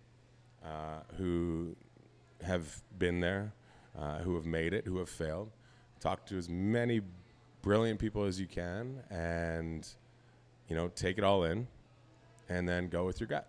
uh, 0.62 1.00
who 1.16 1.74
have 2.42 2.83
been 2.98 3.20
there, 3.20 3.54
uh, 3.98 4.18
who 4.18 4.35
have 4.35 4.44
made 4.44 4.74
it, 4.74 4.85
who 4.85 4.98
have 4.98 5.09
failed. 5.09 5.50
Talk 6.00 6.26
to 6.26 6.37
as 6.37 6.50
many 6.50 7.00
brilliant 7.62 7.98
people 7.98 8.24
as 8.24 8.38
you 8.38 8.46
can, 8.46 9.02
and 9.09 9.88
you 10.68 10.77
know, 10.77 10.88
take 10.88 11.18
it 11.18 11.24
all 11.24 11.44
in, 11.44 11.66
and 12.48 12.68
then 12.68 12.88
go 12.88 13.05
with 13.05 13.20
your 13.20 13.27
gut. 13.29 13.48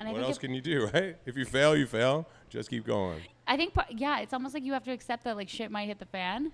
And 0.00 0.12
what 0.12 0.22
else 0.22 0.38
can 0.38 0.52
you 0.52 0.60
do, 0.60 0.86
right? 0.94 1.16
If 1.24 1.36
you 1.36 1.44
fail, 1.44 1.76
you 1.76 1.86
fail. 1.86 2.26
Just 2.50 2.68
keep 2.70 2.84
going. 2.86 3.20
I 3.46 3.56
think, 3.56 3.74
yeah, 3.90 4.20
it's 4.20 4.32
almost 4.32 4.54
like 4.54 4.64
you 4.64 4.72
have 4.72 4.84
to 4.84 4.92
accept 4.92 5.24
that 5.24 5.36
like 5.36 5.48
shit 5.48 5.70
might 5.70 5.86
hit 5.86 5.98
the 5.98 6.06
fan, 6.06 6.50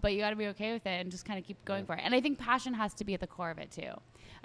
but 0.00 0.12
you 0.12 0.18
got 0.20 0.30
to 0.30 0.36
be 0.36 0.46
okay 0.48 0.72
with 0.72 0.86
it 0.86 1.00
and 1.00 1.10
just 1.10 1.24
kind 1.24 1.38
of 1.38 1.44
keep 1.46 1.62
going 1.64 1.86
for 1.86 1.94
it. 1.94 2.00
And 2.04 2.14
I 2.14 2.20
think 2.20 2.38
passion 2.38 2.74
has 2.74 2.92
to 2.94 3.04
be 3.04 3.14
at 3.14 3.20
the 3.20 3.26
core 3.26 3.50
of 3.50 3.58
it 3.58 3.70
too. 3.70 3.90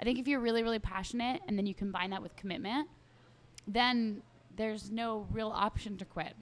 I 0.00 0.04
think 0.04 0.18
if 0.18 0.26
you're 0.28 0.40
really, 0.40 0.62
really 0.62 0.78
passionate 0.78 1.42
and 1.48 1.58
then 1.58 1.66
you 1.66 1.74
combine 1.74 2.10
that 2.10 2.22
with 2.22 2.34
commitment, 2.36 2.88
then 3.66 4.22
there's 4.56 4.90
no 4.90 5.26
real 5.32 5.48
option 5.54 5.96
to 5.98 6.04
quit 6.04 6.34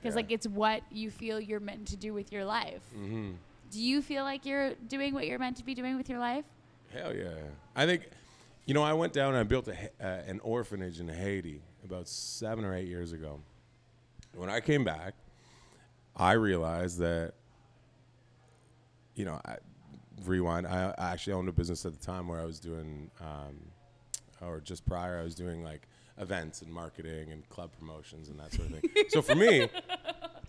because 0.00 0.14
Yeah. 0.14 0.16
like 0.16 0.30
it's 0.30 0.46
what 0.46 0.82
you 0.90 1.10
feel 1.10 1.40
you're 1.40 1.60
meant 1.60 1.88
to 1.88 1.96
do 1.96 2.12
with 2.12 2.32
your 2.32 2.44
life. 2.44 2.82
Mm-hmm. 2.96 3.32
Do 3.70 3.80
you 3.82 4.02
feel 4.02 4.24
like 4.24 4.44
you're 4.44 4.74
doing 4.74 5.14
what 5.14 5.26
you're 5.26 5.38
meant 5.38 5.56
to 5.58 5.64
be 5.64 5.74
doing 5.74 5.96
with 5.96 6.08
your 6.08 6.18
life? 6.18 6.44
Hell 6.92 7.14
yeah! 7.14 7.30
I 7.74 7.86
think, 7.86 8.02
you 8.66 8.74
know, 8.74 8.82
I 8.82 8.92
went 8.92 9.12
down 9.12 9.28
and 9.28 9.38
I 9.38 9.42
built 9.44 9.68
a, 9.68 9.74
uh, 10.00 10.22
an 10.26 10.40
orphanage 10.40 11.00
in 11.00 11.08
Haiti 11.08 11.62
about 11.84 12.08
seven 12.08 12.64
or 12.64 12.74
eight 12.74 12.88
years 12.88 13.12
ago. 13.12 13.40
When 14.34 14.50
I 14.50 14.60
came 14.60 14.84
back, 14.84 15.14
I 16.16 16.32
realized 16.32 16.98
that, 16.98 17.34
you 19.14 19.24
know, 19.24 19.40
I, 19.44 19.56
rewind. 20.24 20.66
I, 20.66 20.94
I 20.98 21.12
actually 21.12 21.34
owned 21.34 21.48
a 21.48 21.52
business 21.52 21.86
at 21.86 21.98
the 21.98 22.04
time 22.04 22.28
where 22.28 22.40
I 22.40 22.44
was 22.44 22.60
doing, 22.60 23.10
um, 23.20 23.56
or 24.40 24.60
just 24.60 24.84
prior, 24.86 25.18
I 25.18 25.22
was 25.22 25.34
doing 25.34 25.64
like 25.64 25.88
events 26.18 26.62
and 26.62 26.72
marketing 26.72 27.32
and 27.32 27.48
club 27.48 27.70
promotions 27.78 28.28
and 28.28 28.38
that 28.38 28.52
sort 28.52 28.70
of 28.70 28.80
thing. 28.80 28.90
so 29.08 29.22
for 29.22 29.34
me, 29.34 29.68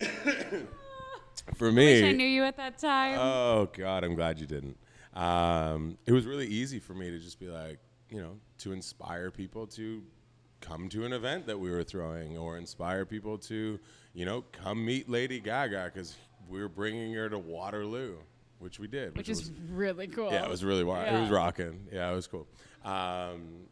for 1.54 1.72
me, 1.72 2.02
Wish 2.02 2.10
I 2.10 2.12
knew 2.12 2.26
you 2.26 2.44
at 2.44 2.56
that 2.56 2.78
time. 2.78 3.18
Oh 3.18 3.68
God, 3.72 4.04
I'm 4.04 4.14
glad 4.14 4.38
you 4.38 4.46
didn't. 4.46 4.76
Um, 5.14 5.96
it 6.06 6.12
was 6.12 6.26
really 6.26 6.46
easy 6.46 6.78
for 6.78 6.94
me 6.94 7.10
to 7.10 7.18
just 7.18 7.38
be 7.38 7.48
like, 7.48 7.78
you 8.10 8.20
know, 8.20 8.36
to 8.58 8.72
inspire 8.72 9.30
people 9.30 9.66
to 9.68 10.02
come 10.60 10.88
to 10.88 11.04
an 11.04 11.12
event 11.12 11.46
that 11.46 11.58
we 11.58 11.70
were 11.70 11.84
throwing, 11.84 12.36
or 12.38 12.56
inspire 12.56 13.04
people 13.04 13.38
to, 13.38 13.78
you 14.14 14.24
know, 14.24 14.44
come 14.52 14.84
meet 14.84 15.08
Lady 15.08 15.40
Gaga 15.40 15.90
because 15.92 16.16
we 16.48 16.60
were 16.60 16.68
bringing 16.68 17.12
her 17.14 17.28
to 17.28 17.38
Waterloo, 17.38 18.16
which 18.58 18.78
we 18.78 18.86
did, 18.86 19.16
which 19.16 19.28
was 19.28 19.40
is 19.42 19.52
really 19.70 20.06
cool. 20.06 20.32
yeah, 20.32 20.44
it 20.44 20.50
was 20.50 20.64
really 20.64 20.84
wild. 20.84 21.14
It 21.14 21.20
was 21.20 21.30
rocking. 21.30 21.86
Yeah, 21.92 22.10
it 22.10 22.14
was 22.14 22.26
cool. 22.26 22.46
Um, 22.84 23.66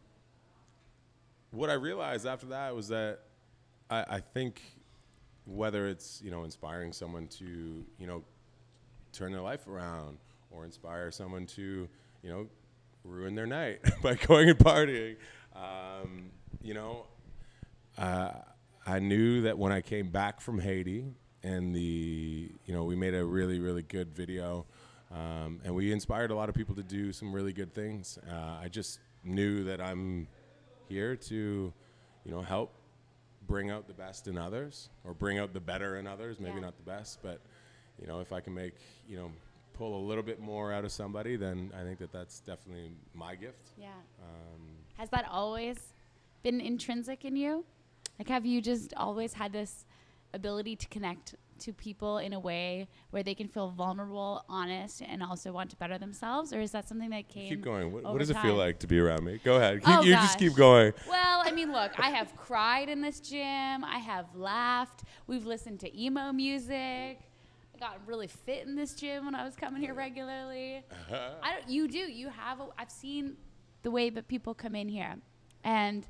what 1.51 1.69
I 1.69 1.73
realized 1.73 2.25
after 2.25 2.47
that 2.47 2.75
was 2.75 2.87
that 2.89 3.19
I, 3.89 4.05
I 4.07 4.19
think 4.19 4.61
whether 5.45 5.87
it's 5.87 6.21
you 6.23 6.31
know 6.31 6.43
inspiring 6.43 6.93
someone 6.93 7.27
to 7.27 7.83
you 7.97 8.07
know 8.07 8.23
turn 9.11 9.31
their 9.31 9.41
life 9.41 9.67
around 9.67 10.17
or 10.53 10.65
inspire 10.65 11.11
someone 11.11 11.45
to 11.47 11.87
you 12.21 12.29
know 12.29 12.47
ruin 13.03 13.35
their 13.35 13.47
night 13.47 13.79
by 14.03 14.13
going 14.15 14.49
and 14.49 14.57
partying, 14.57 15.15
um, 15.55 16.29
you 16.61 16.73
know, 16.73 17.05
uh, 17.97 18.31
I 18.85 18.99
knew 18.99 19.41
that 19.41 19.57
when 19.57 19.71
I 19.71 19.81
came 19.81 20.09
back 20.09 20.39
from 20.41 20.59
Haiti 20.59 21.05
and 21.43 21.75
the 21.75 22.49
you 22.65 22.73
know 22.73 22.83
we 22.85 22.95
made 22.95 23.13
a 23.13 23.23
really 23.23 23.59
really 23.59 23.83
good 23.83 24.13
video 24.15 24.65
um, 25.11 25.59
and 25.63 25.75
we 25.75 25.91
inspired 25.91 26.31
a 26.31 26.35
lot 26.35 26.49
of 26.49 26.55
people 26.55 26.75
to 26.75 26.83
do 26.83 27.11
some 27.11 27.33
really 27.33 27.53
good 27.53 27.73
things. 27.73 28.17
Uh, 28.29 28.59
I 28.63 28.67
just 28.69 28.99
knew 29.23 29.63
that 29.65 29.81
I'm 29.81 30.27
here 30.89 31.15
to 31.15 31.73
you 32.25 32.31
know 32.31 32.41
help 32.41 32.73
bring 33.47 33.69
out 33.69 33.87
the 33.87 33.93
best 33.93 34.27
in 34.27 34.37
others 34.37 34.89
or 35.03 35.13
bring 35.13 35.37
out 35.37 35.53
the 35.53 35.59
better 35.59 35.97
in 35.97 36.07
others. 36.07 36.39
Maybe 36.39 36.55
Yeah. 36.55 36.61
not 36.61 36.77
the 36.77 36.83
best, 36.83 37.19
but 37.21 37.41
you 38.01 38.07
know 38.07 38.21
if 38.21 38.31
I 38.31 38.39
can 38.39 38.53
make 38.53 38.75
you 39.07 39.17
know 39.17 39.31
pull 39.73 39.97
a 39.97 40.03
little 40.07 40.23
bit 40.23 40.39
more 40.39 40.71
out 40.71 40.85
of 40.85 40.91
somebody, 40.91 41.35
then 41.35 41.71
I 41.77 41.83
think 41.83 41.99
that 41.99 42.11
that's 42.11 42.39
definitely 42.39 42.91
my 43.13 43.35
gift. 43.35 43.71
Yeah. 43.77 43.87
Um, 44.21 44.61
Has 44.97 45.09
that 45.09 45.25
always 45.29 45.77
been 46.43 46.61
intrinsic 46.61 47.25
in 47.25 47.35
you? 47.35 47.65
Like, 48.19 48.29
have 48.29 48.45
you 48.45 48.61
just 48.61 48.93
always 48.95 49.33
had 49.33 49.51
this 49.51 49.85
ability 50.33 50.75
to 50.75 50.87
connect 50.87 51.35
to 51.59 51.71
people 51.71 52.17
in 52.17 52.33
a 52.33 52.39
way 52.39 52.87
where 53.11 53.23
they 53.23 53.33
can 53.33 53.47
feel 53.47 53.69
vulnerable, 53.69 54.43
honest, 54.49 55.01
and 55.01 55.23
also 55.23 55.51
want 55.51 55.69
to 55.69 55.75
better 55.77 55.97
themselves? 55.97 56.51
Or 56.53 56.59
is 56.59 56.71
that 56.71 56.87
something 56.87 57.09
that 57.11 57.29
came? 57.29 57.49
keep 57.49 57.61
going. 57.61 57.91
What, 57.91 58.03
what 58.03 58.19
does 58.19 58.29
it 58.29 58.37
feel 58.39 58.55
like 58.55 58.79
to 58.79 58.87
be 58.87 58.99
around 58.99 59.23
me? 59.23 59.39
Go 59.43 59.55
ahead. 59.55 59.83
Keep, 59.83 59.97
Oh, 59.97 60.01
you 60.01 60.13
just 60.13 60.37
keep 60.37 60.55
going. 60.55 60.93
Well, 61.07 61.41
I 61.43 61.51
mean, 61.51 61.71
look, 61.71 61.91
I 61.99 62.09
have 62.09 62.35
cried 62.35 62.89
in 62.89 63.01
this 63.01 63.19
gym. 63.19 63.83
I 63.83 63.99
have 63.99 64.25
laughed. 64.35 65.03
We've 65.27 65.45
listened 65.45 65.79
to 65.81 65.99
emo 65.99 66.31
music. 66.31 67.19
I 67.75 67.79
got 67.79 67.99
really 68.05 68.27
fit 68.27 68.65
in 68.67 68.75
this 68.75 68.93
gym 68.93 69.25
when 69.25 69.35
I 69.35 69.43
was 69.43 69.55
coming 69.55 69.81
here 69.81 69.93
regularly. 69.93 70.83
Uh-huh. 70.91 71.31
I 71.41 71.51
don't. 71.53 71.69
You 71.69 71.87
do. 71.87 71.99
You 71.99 72.29
have. 72.29 72.59
A, 72.59 72.67
I've 72.77 72.91
seen 72.91 73.37
the 73.81 73.91
way 73.91 74.09
that 74.09 74.27
people 74.27 74.53
come 74.53 74.75
in 74.75 74.87
here, 74.87 75.15
and 75.63 76.07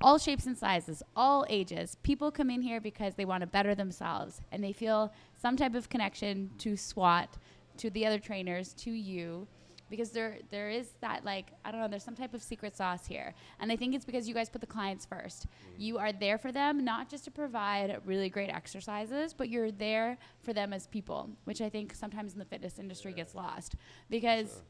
all 0.00 0.18
shapes 0.18 0.46
and 0.46 0.56
sizes, 0.56 1.02
all 1.16 1.46
ages. 1.48 1.96
People 2.02 2.30
come 2.30 2.50
in 2.50 2.62
here 2.62 2.80
because 2.80 3.14
they 3.14 3.24
want 3.24 3.40
to 3.40 3.46
better 3.46 3.74
themselves, 3.74 4.40
and 4.52 4.62
they 4.62 4.72
feel 4.72 5.12
some 5.40 5.56
type 5.56 5.74
of 5.74 5.88
connection 5.88 6.50
to 6.58 6.76
SWAT, 6.76 7.38
to 7.78 7.90
the 7.90 8.06
other 8.06 8.18
trainers, 8.18 8.74
to 8.74 8.90
you, 8.90 9.48
because 9.90 10.10
there 10.10 10.38
there 10.50 10.68
is 10.70 10.88
that 11.00 11.24
like 11.24 11.52
I 11.64 11.70
don't 11.70 11.80
know. 11.80 11.88
There's 11.88 12.04
some 12.04 12.14
type 12.14 12.34
of 12.34 12.42
secret 12.42 12.76
sauce 12.76 13.06
here, 13.06 13.34
and 13.60 13.70
I 13.70 13.76
think 13.76 13.94
it's 13.94 14.04
because 14.04 14.28
you 14.28 14.34
guys 14.34 14.48
put 14.48 14.60
the 14.60 14.66
clients 14.66 15.04
first. 15.04 15.46
Mm. 15.46 15.80
You 15.80 15.98
are 15.98 16.12
there 16.12 16.38
for 16.38 16.52
them, 16.52 16.84
not 16.84 17.08
just 17.08 17.24
to 17.24 17.30
provide 17.30 18.00
really 18.04 18.28
great 18.28 18.50
exercises, 18.50 19.32
but 19.32 19.48
you're 19.48 19.70
there 19.70 20.18
for 20.42 20.52
them 20.52 20.72
as 20.72 20.86
people, 20.86 21.30
which 21.44 21.60
I 21.60 21.68
think 21.68 21.94
sometimes 21.94 22.32
in 22.32 22.38
the 22.38 22.44
fitness 22.44 22.78
industry 22.78 23.12
gets 23.12 23.34
lost 23.34 23.76
because 24.10 24.62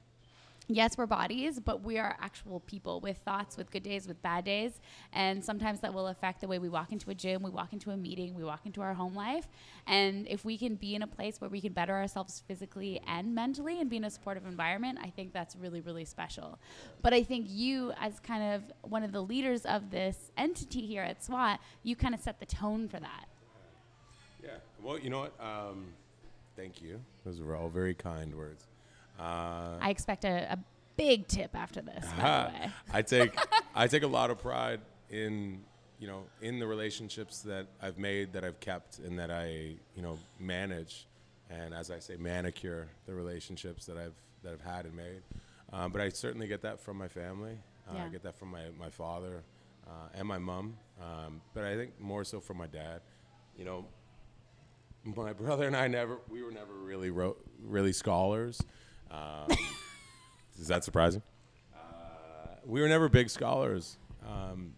yes, 0.69 0.99
we're 0.99 1.07
bodies, 1.07 1.61
but 1.61 1.83
we 1.83 1.99
are 1.99 2.17
actual 2.21 2.61
people 2.61 3.01
with 3.01 3.19
thoughts, 3.19 3.57
with 3.57 3.71
good 3.71 3.83
days, 3.83 4.09
with 4.09 4.21
bad 4.23 4.45
days. 4.45 4.81
And 5.13 5.45
sometimes 5.45 5.81
that 5.81 5.95
will 5.95 6.09
affect 6.09 6.41
the 6.41 6.49
way 6.49 6.59
we 6.59 6.69
walk 6.69 6.93
into 6.93 7.11
a 7.11 7.15
gym, 7.15 7.43
we 7.43 7.51
walk 7.51 7.73
into 7.73 7.91
a 7.91 7.97
meeting, 7.97 8.35
we 8.35 8.45
walk 8.45 8.67
into 8.67 8.81
our 8.81 8.95
home 8.95 9.15
life. 9.15 9.49
And 9.87 10.27
if 10.29 10.45
we 10.45 10.59
can 10.59 10.75
be 10.75 10.95
in 10.95 11.03
a 11.03 11.07
place 11.07 11.41
where 11.41 11.51
we 11.51 11.61
can 11.61 11.73
better 11.73 11.95
ourselves 11.95 12.43
physically 12.47 13.01
and 13.07 13.35
mentally 13.35 13.81
and 13.81 13.89
be 13.89 13.97
in 13.97 14.05
a 14.05 14.11
supportive 14.11 14.47
environment, 14.47 14.99
I 15.03 15.11
think 15.11 15.33
that's 15.33 15.57
really, 15.57 15.81
really 15.81 16.05
special. 16.05 16.59
But 17.03 17.13
I 17.13 17.23
think 17.23 17.47
you, 17.49 17.93
as 18.01 18.21
kind 18.21 18.55
of 18.55 18.91
one 18.91 19.03
of 19.03 19.13
the 19.13 19.23
leaders 19.23 19.65
of 19.67 19.91
this 19.91 20.33
entity 20.37 20.87
here 20.87 21.03
at 21.03 21.23
SWAT, 21.23 21.61
you 21.83 21.97
kind 21.97 22.15
of 22.15 22.21
set 22.21 22.41
the 22.41 22.47
tone 22.47 22.89
for 22.89 22.99
that. 22.99 23.27
Yeah. 24.43 24.51
Well, 24.83 24.99
you 24.99 25.11
know 25.11 25.21
what? 25.21 25.35
Um, 25.41 25.87
thank 26.57 26.81
you. 26.81 27.01
Those 27.25 27.41
were 27.41 27.57
all 27.57 27.69
very 27.69 27.95
kind 27.95 28.35
words. 28.35 28.67
Uh, 29.19 29.79
I 29.81 29.91
expect 29.91 30.25
a, 30.25 30.53
a 30.53 30.59
big 30.97 31.27
tip 31.27 31.55
after 31.55 31.81
this, 31.81 32.05
by 32.19 32.51
the 32.53 32.59
way. 32.67 32.71
I 32.93 33.03
take 33.03 33.37
I 33.75 33.87
take 33.87 34.03
a 34.03 34.07
lot 34.09 34.31
of 34.31 34.39
pride 34.39 34.81
in 35.11 35.61
you 35.99 36.07
know 36.07 36.25
in 36.43 36.59
the 36.59 36.67
relationships 36.67 37.41
that 37.43 37.67
I've 37.83 37.99
made, 37.99 38.33
that 38.35 38.45
I've 38.45 38.61
kept, 38.61 38.99
and 38.99 39.19
that 39.19 39.31
I 39.31 39.75
you 39.95 40.03
know 40.03 40.19
manage, 40.39 41.07
and 41.51 41.73
as 41.75 41.91
I 41.91 41.99
say, 41.99 42.17
manicure 42.17 42.89
the 43.07 43.15
relationships 43.15 43.87
that 43.87 43.97
I've 43.97 44.15
that 44.43 44.53
I've 44.53 44.61
had 44.75 44.85
and 44.87 44.95
made. 44.97 45.23
Um, 45.73 45.91
but 45.93 46.01
I 46.01 46.09
certainly 46.11 46.47
get 46.47 46.63
that 46.63 46.79
from 46.81 46.97
my 46.99 47.09
family. 47.09 47.59
Uh, 47.89 47.95
Yeah. 47.97 48.05
I 48.05 48.09
get 48.09 48.23
that 48.23 48.37
from 48.39 48.51
my 48.51 48.65
my 48.79 48.91
father 48.91 49.43
uh, 49.87 49.91
and 50.15 50.27
my 50.29 50.39
mom. 50.39 50.77
Um, 51.01 51.41
but 51.55 51.65
I 51.65 51.75
think 51.77 51.99
more 52.01 52.25
so 52.25 52.41
from 52.41 52.59
my 52.59 52.67
dad. 52.67 53.01
You 53.59 53.65
know, 53.65 53.87
my 55.05 55.33
brother 55.33 55.67
and 55.67 55.77
I 55.77 55.89
never 55.89 56.19
we 56.29 56.43
were 56.43 56.51
never 56.53 56.73
really 56.75 57.11
ro- 57.11 57.37
really 57.63 57.93
scholars. 57.93 58.61
Um, 59.11 59.57
is 60.59 60.69
that 60.69 60.85
surprising? 60.85 61.23
Uh, 61.75 61.79
we 62.65 62.81
were 62.81 62.89
never 62.89 63.09
big 63.09 63.31
scholars. 63.31 63.99
Um, 64.27 64.75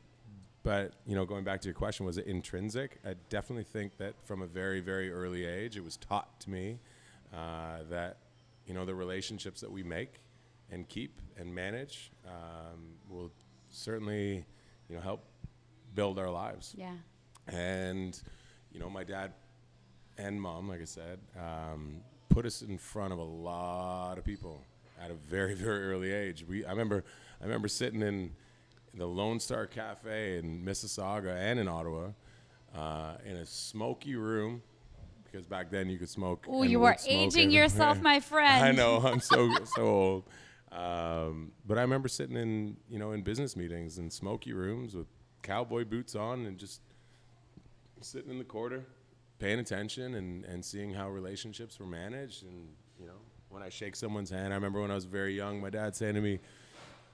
but 0.62 0.92
you 1.06 1.14
know, 1.14 1.24
going 1.24 1.44
back 1.44 1.60
to 1.62 1.66
your 1.68 1.74
question, 1.74 2.04
was 2.04 2.18
it 2.18 2.26
intrinsic? 2.26 2.98
I 3.04 3.14
definitely 3.30 3.64
think 3.64 3.96
that 3.98 4.14
from 4.24 4.42
a 4.42 4.46
very 4.46 4.80
very 4.80 5.10
early 5.10 5.44
age, 5.46 5.76
it 5.76 5.84
was 5.84 5.96
taught 5.96 6.40
to 6.40 6.50
me 6.50 6.78
uh, 7.34 7.78
that 7.90 8.18
you 8.66 8.74
know 8.74 8.84
the 8.84 8.94
relationships 8.94 9.60
that 9.62 9.70
we 9.70 9.82
make 9.82 10.14
and 10.70 10.86
keep 10.88 11.20
and 11.38 11.54
manage 11.54 12.10
um, 12.26 12.80
will 13.08 13.30
certainly 13.70 14.44
you 14.90 14.96
know 14.96 15.00
help 15.00 15.24
build 15.94 16.18
our 16.18 16.30
lives 16.30 16.74
Yeah. 16.76 16.92
and 17.46 18.20
you 18.72 18.78
know 18.78 18.90
my 18.90 19.04
dad 19.04 19.32
and 20.18 20.40
mom 20.40 20.68
like 20.68 20.80
i 20.82 20.84
said 20.84 21.18
um, 21.38 22.00
put 22.28 22.46
us 22.46 22.62
in 22.62 22.78
front 22.78 23.12
of 23.12 23.18
a 23.18 23.24
lot 23.24 24.18
of 24.18 24.24
people 24.24 24.62
at 25.02 25.10
a 25.10 25.14
very 25.14 25.54
very 25.66 25.84
early 25.84 26.12
age 26.12 26.44
we 26.48 26.64
i 26.64 26.70
remember 26.70 27.04
i 27.40 27.44
remember 27.44 27.68
sitting 27.68 28.02
in 28.02 28.30
the 28.94 29.06
lone 29.06 29.38
star 29.38 29.66
cafe 29.66 30.38
in 30.38 30.64
mississauga 30.64 31.34
and 31.36 31.58
in 31.58 31.68
ottawa 31.68 32.08
uh, 32.76 33.14
in 33.24 33.36
a 33.36 33.46
smoky 33.46 34.14
room 34.16 34.62
because 35.24 35.46
back 35.46 35.70
then 35.70 35.88
you 35.88 35.98
could 35.98 36.08
smoke 36.08 36.44
Oh, 36.48 36.62
you 36.62 36.84
are 36.84 36.96
aging 37.06 37.50
yourself, 37.50 38.00
my 38.02 38.20
friend. 38.20 38.64
I 38.64 38.72
know 38.72 38.96
I'm 38.98 39.20
so 39.20 39.50
so 39.64 39.82
old. 39.86 40.24
Um, 40.72 41.52
but 41.66 41.78
I 41.78 41.82
remember 41.82 42.08
sitting 42.08 42.36
in 42.36 42.76
you 42.88 42.98
know 42.98 43.12
in 43.12 43.22
business 43.22 43.56
meetings 43.56 43.98
in 43.98 44.10
smoky 44.10 44.52
rooms 44.52 44.94
with 44.94 45.06
cowboy 45.42 45.84
boots 45.84 46.14
on 46.14 46.46
and 46.46 46.58
just 46.58 46.80
sitting 48.00 48.30
in 48.30 48.38
the 48.38 48.44
corner, 48.44 48.84
paying 49.38 49.58
attention 49.58 50.14
and 50.14 50.44
and 50.44 50.64
seeing 50.64 50.92
how 50.92 51.08
relationships 51.08 51.78
were 51.78 51.86
managed. 51.86 52.44
And 52.44 52.68
you 53.00 53.06
know 53.06 53.20
when 53.48 53.62
I 53.62 53.68
shake 53.68 53.96
someone's 53.96 54.30
hand, 54.30 54.52
I 54.52 54.56
remember 54.56 54.80
when 54.80 54.90
I 54.90 54.94
was 54.94 55.06
very 55.06 55.34
young, 55.34 55.60
my 55.60 55.70
dad 55.70 55.96
saying 55.96 56.14
to 56.14 56.20
me. 56.20 56.38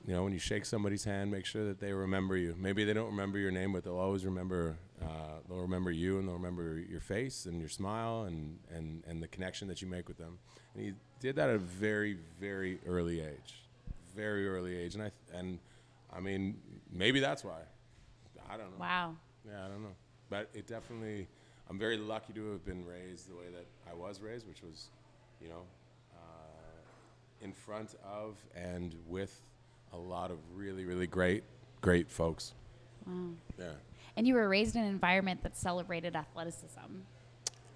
You 0.06 0.12
know, 0.12 0.22
when 0.22 0.34
you 0.34 0.38
shake 0.38 0.66
somebody's 0.66 1.02
hand, 1.02 1.30
make 1.30 1.46
sure 1.46 1.64
that 1.64 1.80
they 1.80 1.90
remember 1.94 2.36
you. 2.36 2.54
Maybe 2.58 2.84
they 2.84 2.92
don't 2.92 3.06
remember 3.06 3.38
your 3.38 3.50
name, 3.50 3.72
but 3.72 3.84
they'll 3.84 3.96
always 3.96 4.26
remember. 4.26 4.76
Uh, 5.00 5.38
they'll 5.48 5.62
remember 5.62 5.90
you, 5.90 6.18
and 6.18 6.28
they'll 6.28 6.34
remember 6.34 6.78
your 6.78 7.00
face 7.00 7.46
and 7.46 7.58
your 7.58 7.70
smile, 7.70 8.24
and, 8.24 8.58
and, 8.70 9.02
and 9.06 9.22
the 9.22 9.28
connection 9.28 9.66
that 9.68 9.80
you 9.80 9.88
make 9.88 10.06
with 10.06 10.18
them. 10.18 10.36
And 10.74 10.84
he 10.84 10.92
did 11.20 11.36
that 11.36 11.48
at 11.48 11.54
a 11.54 11.58
very, 11.58 12.18
very 12.38 12.80
early 12.86 13.20
age, 13.20 13.64
very 14.14 14.46
early 14.46 14.76
age. 14.76 14.94
And 14.94 15.04
I 15.04 15.10
and 15.32 15.58
I 16.14 16.20
mean, 16.20 16.58
maybe 16.92 17.18
that's 17.20 17.42
why. 17.42 17.60
I 18.50 18.58
don't 18.58 18.72
know. 18.72 18.80
Wow. 18.80 19.16
Yeah, 19.48 19.64
I 19.64 19.68
don't 19.68 19.82
know. 19.82 19.96
But 20.28 20.50
it 20.52 20.66
definitely, 20.66 21.28
I'm 21.68 21.78
very 21.78 21.96
lucky 21.96 22.32
to 22.34 22.52
have 22.52 22.64
been 22.64 22.84
raised 22.86 23.30
the 23.30 23.36
way 23.36 23.46
that 23.52 23.66
I 23.90 23.94
was 23.94 24.20
raised, 24.20 24.46
which 24.46 24.62
was, 24.62 24.88
you 25.40 25.48
know, 25.48 25.62
uh, 26.14 27.42
in 27.42 27.52
front 27.52 27.94
of 28.04 28.36
and 28.54 28.94
with 29.08 29.40
a 29.92 29.96
lot 29.96 30.30
of 30.30 30.38
really, 30.54 30.84
really 30.84 31.06
great, 31.06 31.42
great 31.80 32.10
folks. 32.10 32.52
Wow. 33.06 33.30
Yeah. 33.58 33.72
And 34.16 34.26
you 34.26 34.34
were 34.34 34.48
raised 34.48 34.76
in 34.76 34.82
an 34.82 34.88
environment 34.88 35.42
that 35.42 35.56
celebrated 35.56 36.14
athleticism. 36.14 37.02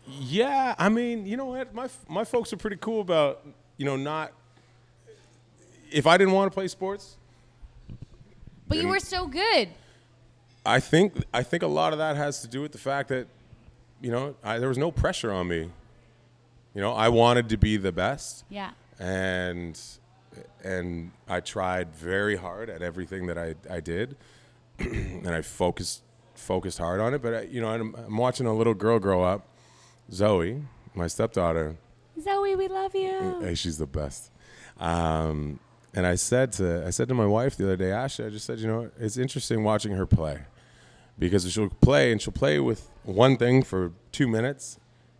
Yeah, 0.07 0.74
I 0.79 0.88
mean, 0.88 1.27
you 1.27 1.37
know 1.37 1.46
what? 1.46 1.74
My 1.74 1.88
my 2.09 2.24
folks 2.24 2.53
are 2.53 2.57
pretty 2.57 2.77
cool 2.77 3.01
about, 3.01 3.44
you 3.77 3.85
know, 3.85 3.96
not. 3.96 4.33
If 5.90 6.07
I 6.07 6.16
didn't 6.16 6.33
want 6.33 6.51
to 6.51 6.55
play 6.55 6.68
sports, 6.68 7.16
But 8.68 8.79
you 8.79 8.88
were 8.88 9.01
so 9.01 9.27
good. 9.27 9.68
I 10.64 10.81
think 10.81 11.14
I 11.33 11.42
think 11.42 11.62
a 11.62 11.66
lot 11.66 11.92
of 11.92 11.98
that 11.98 12.16
has 12.16 12.40
to 12.42 12.48
do 12.48 12.61
with 12.62 12.72
the 12.72 12.79
fact 12.79 13.09
that, 13.09 13.27
you 14.00 14.11
know, 14.11 14.34
I, 14.44 14.58
there 14.58 14.68
was 14.68 14.78
no 14.78 14.90
pressure 14.90 15.32
on 15.32 15.48
me. 15.48 15.70
You 16.74 16.80
know, 16.82 16.92
I 16.92 17.08
wanted 17.08 17.48
to 17.50 17.56
be 17.56 17.76
the 17.76 17.92
best, 17.92 18.44
Yeah. 18.48 18.70
and 18.98 19.78
and 20.62 21.12
I 21.28 21.40
tried 21.40 21.94
very 21.94 22.37
hard 22.37 22.68
at 22.70 22.82
everything 22.82 23.26
that 23.26 23.38
I 23.38 23.54
I 23.70 23.80
did, 23.80 24.16
and 24.78 25.28
I 25.28 25.42
focused 25.42 26.02
focused 26.34 26.78
hard 26.78 27.00
on 27.00 27.14
it. 27.14 27.22
But 27.22 27.34
I, 27.34 27.40
you 27.42 27.61
know, 27.61 27.68
I'm, 27.68 27.94
I'm 27.96 28.16
watching 28.16 28.46
a 28.46 28.54
little 28.54 28.74
girl 28.74 28.98
grow 29.00 29.22
up, 29.22 29.48
Zoe, 30.12 30.62
my 30.94 31.06
stepdaughter. 31.08 31.76
Zoe, 32.22 32.54
we 32.56 32.68
love 32.68 32.94
you. 32.94 33.38
Hey, 33.40 33.54
she's 33.54 33.78
the 33.78 33.87
best. 33.87 34.30
Um, 34.78 35.58
and 35.94 36.06
I 36.06 36.14
said 36.16 36.52
to 36.52 36.84
I 36.87 36.90
said 36.90 37.08
to 37.08 37.14
my 37.14 37.26
wife 37.26 37.56
the 37.56 37.64
other 37.64 37.76
day, 37.76 37.90
Ashley, 37.90 38.26
I 38.26 38.30
just 38.30 38.44
said, 38.46 38.58
you 38.61 38.68
know, 38.68 38.90
it's 39.00 39.16
interesting 39.16 39.64
watching 39.64 39.92
her 39.92 40.06
play 40.06 40.42
because 41.18 41.50
she'll 41.50 41.68
play 41.68 42.12
and 42.12 42.20
she'll 42.22 42.32
play 42.32 42.61
with 42.61 42.88
one 43.09 43.37
thing 43.37 43.62
for 43.62 43.92
two 44.12 44.29
minutes, 44.29 44.79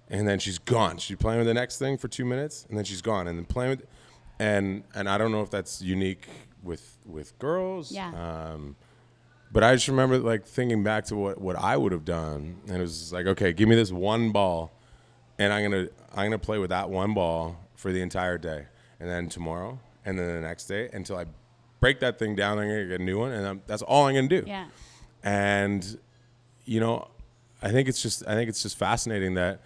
and 0.09 0.29
then 0.29 0.39
she's 0.39 0.59
gone. 0.59 0.99
She's 0.99 1.17
playing 1.17 1.39
with 1.39 1.47
the 1.47 1.55
next 1.55 1.79
thing 1.79 1.97
for 1.97 2.09
two 2.09 2.25
minutes, 2.25 2.67
and 2.69 2.77
then 2.77 2.85
she's 2.85 3.03
gone, 3.03 3.27
and 3.27 3.39
then 3.39 3.45
playing 3.47 3.71
with, 3.71 3.87
and 4.39 4.85
and 4.95 5.09
I 5.09 5.19
don't 5.19 5.33
know 5.33 5.43
if 5.43 5.51
that's 5.51 5.81
unique 5.83 6.29
with 6.63 6.99
with 7.07 7.39
girls. 7.39 7.91
Yeah. 7.91 8.13
Um, 8.13 8.77
but 9.51 9.65
I 9.65 9.75
just 9.75 9.89
remember 9.89 10.19
like 10.19 10.45
thinking 10.45 10.85
back 10.85 11.07
to 11.07 11.17
what, 11.17 11.41
what 11.41 11.57
I 11.57 11.77
would 11.77 11.93
have 11.93 12.05
done, 12.05 12.59
and 12.67 12.77
it 12.77 12.81
was 12.81 13.13
like, 13.13 13.27
okay, 13.27 13.53
give 13.53 13.69
me 13.69 13.75
this 13.75 13.91
one 13.91 14.31
ball, 14.31 14.71
and 15.39 15.53
I'm 15.53 15.71
gonna 15.71 15.89
I'm 16.13 16.27
gonna 16.27 16.39
play 16.39 16.59
with 16.59 16.71
that 16.71 16.91
one 16.91 17.15
ball 17.15 17.57
for 17.75 17.91
the 17.91 18.03
entire 18.03 18.37
day, 18.37 18.67
and 19.01 19.09
then 19.09 19.29
tomorrow, 19.29 19.79
and 20.05 20.19
then 20.19 20.27
the 20.27 20.41
next 20.41 20.67
day 20.67 20.91
until 20.93 21.17
I 21.17 21.25
break 21.81 22.01
that 22.01 22.19
thing 22.19 22.37
down. 22.37 22.59
I'm 22.59 22.69
gonna 22.69 22.87
get 22.87 23.01
a 23.01 23.05
new 23.05 23.19
one, 23.19 23.33
and 23.33 23.47
I'm, 23.47 23.63
that's 23.67 23.83
all 23.83 24.07
I'm 24.07 24.15
gonna 24.15 24.29
do. 24.29 24.45
Yeah. 24.47 24.67
And 25.23 25.99
you 26.67 26.81
know, 26.81 27.09
I 27.63 27.71
think 27.71 27.89
it's 27.89 28.03
just 28.03 28.27
I 28.27 28.35
think 28.35 28.49
it's 28.49 28.63
just 28.63 28.77
fascinating 28.77 29.35
that 29.35 29.61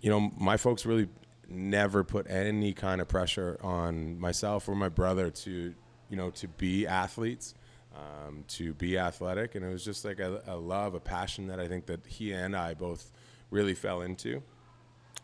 you 0.00 0.10
know 0.10 0.32
my 0.38 0.56
folks 0.56 0.86
really 0.86 1.08
never 1.48 2.02
put 2.02 2.28
any 2.28 2.72
kind 2.72 3.00
of 3.00 3.08
pressure 3.08 3.58
on 3.62 4.18
myself 4.18 4.68
or 4.68 4.74
my 4.74 4.88
brother 4.88 5.30
to 5.30 5.74
you 6.08 6.16
know 6.16 6.30
to 6.30 6.48
be 6.48 6.86
athletes 6.86 7.54
um, 7.94 8.44
to 8.48 8.74
be 8.74 8.98
athletic. 8.98 9.54
And 9.54 9.64
it 9.64 9.68
was 9.68 9.84
just 9.84 10.04
like 10.04 10.20
a, 10.20 10.42
a 10.46 10.56
love 10.56 10.94
a 10.94 11.00
passion 11.00 11.46
that 11.48 11.58
i 11.60 11.66
think 11.66 11.86
that 11.86 12.00
he 12.06 12.32
and 12.32 12.54
i 12.56 12.74
both 12.74 13.10
really 13.50 13.74
fell 13.74 14.02
into. 14.02 14.42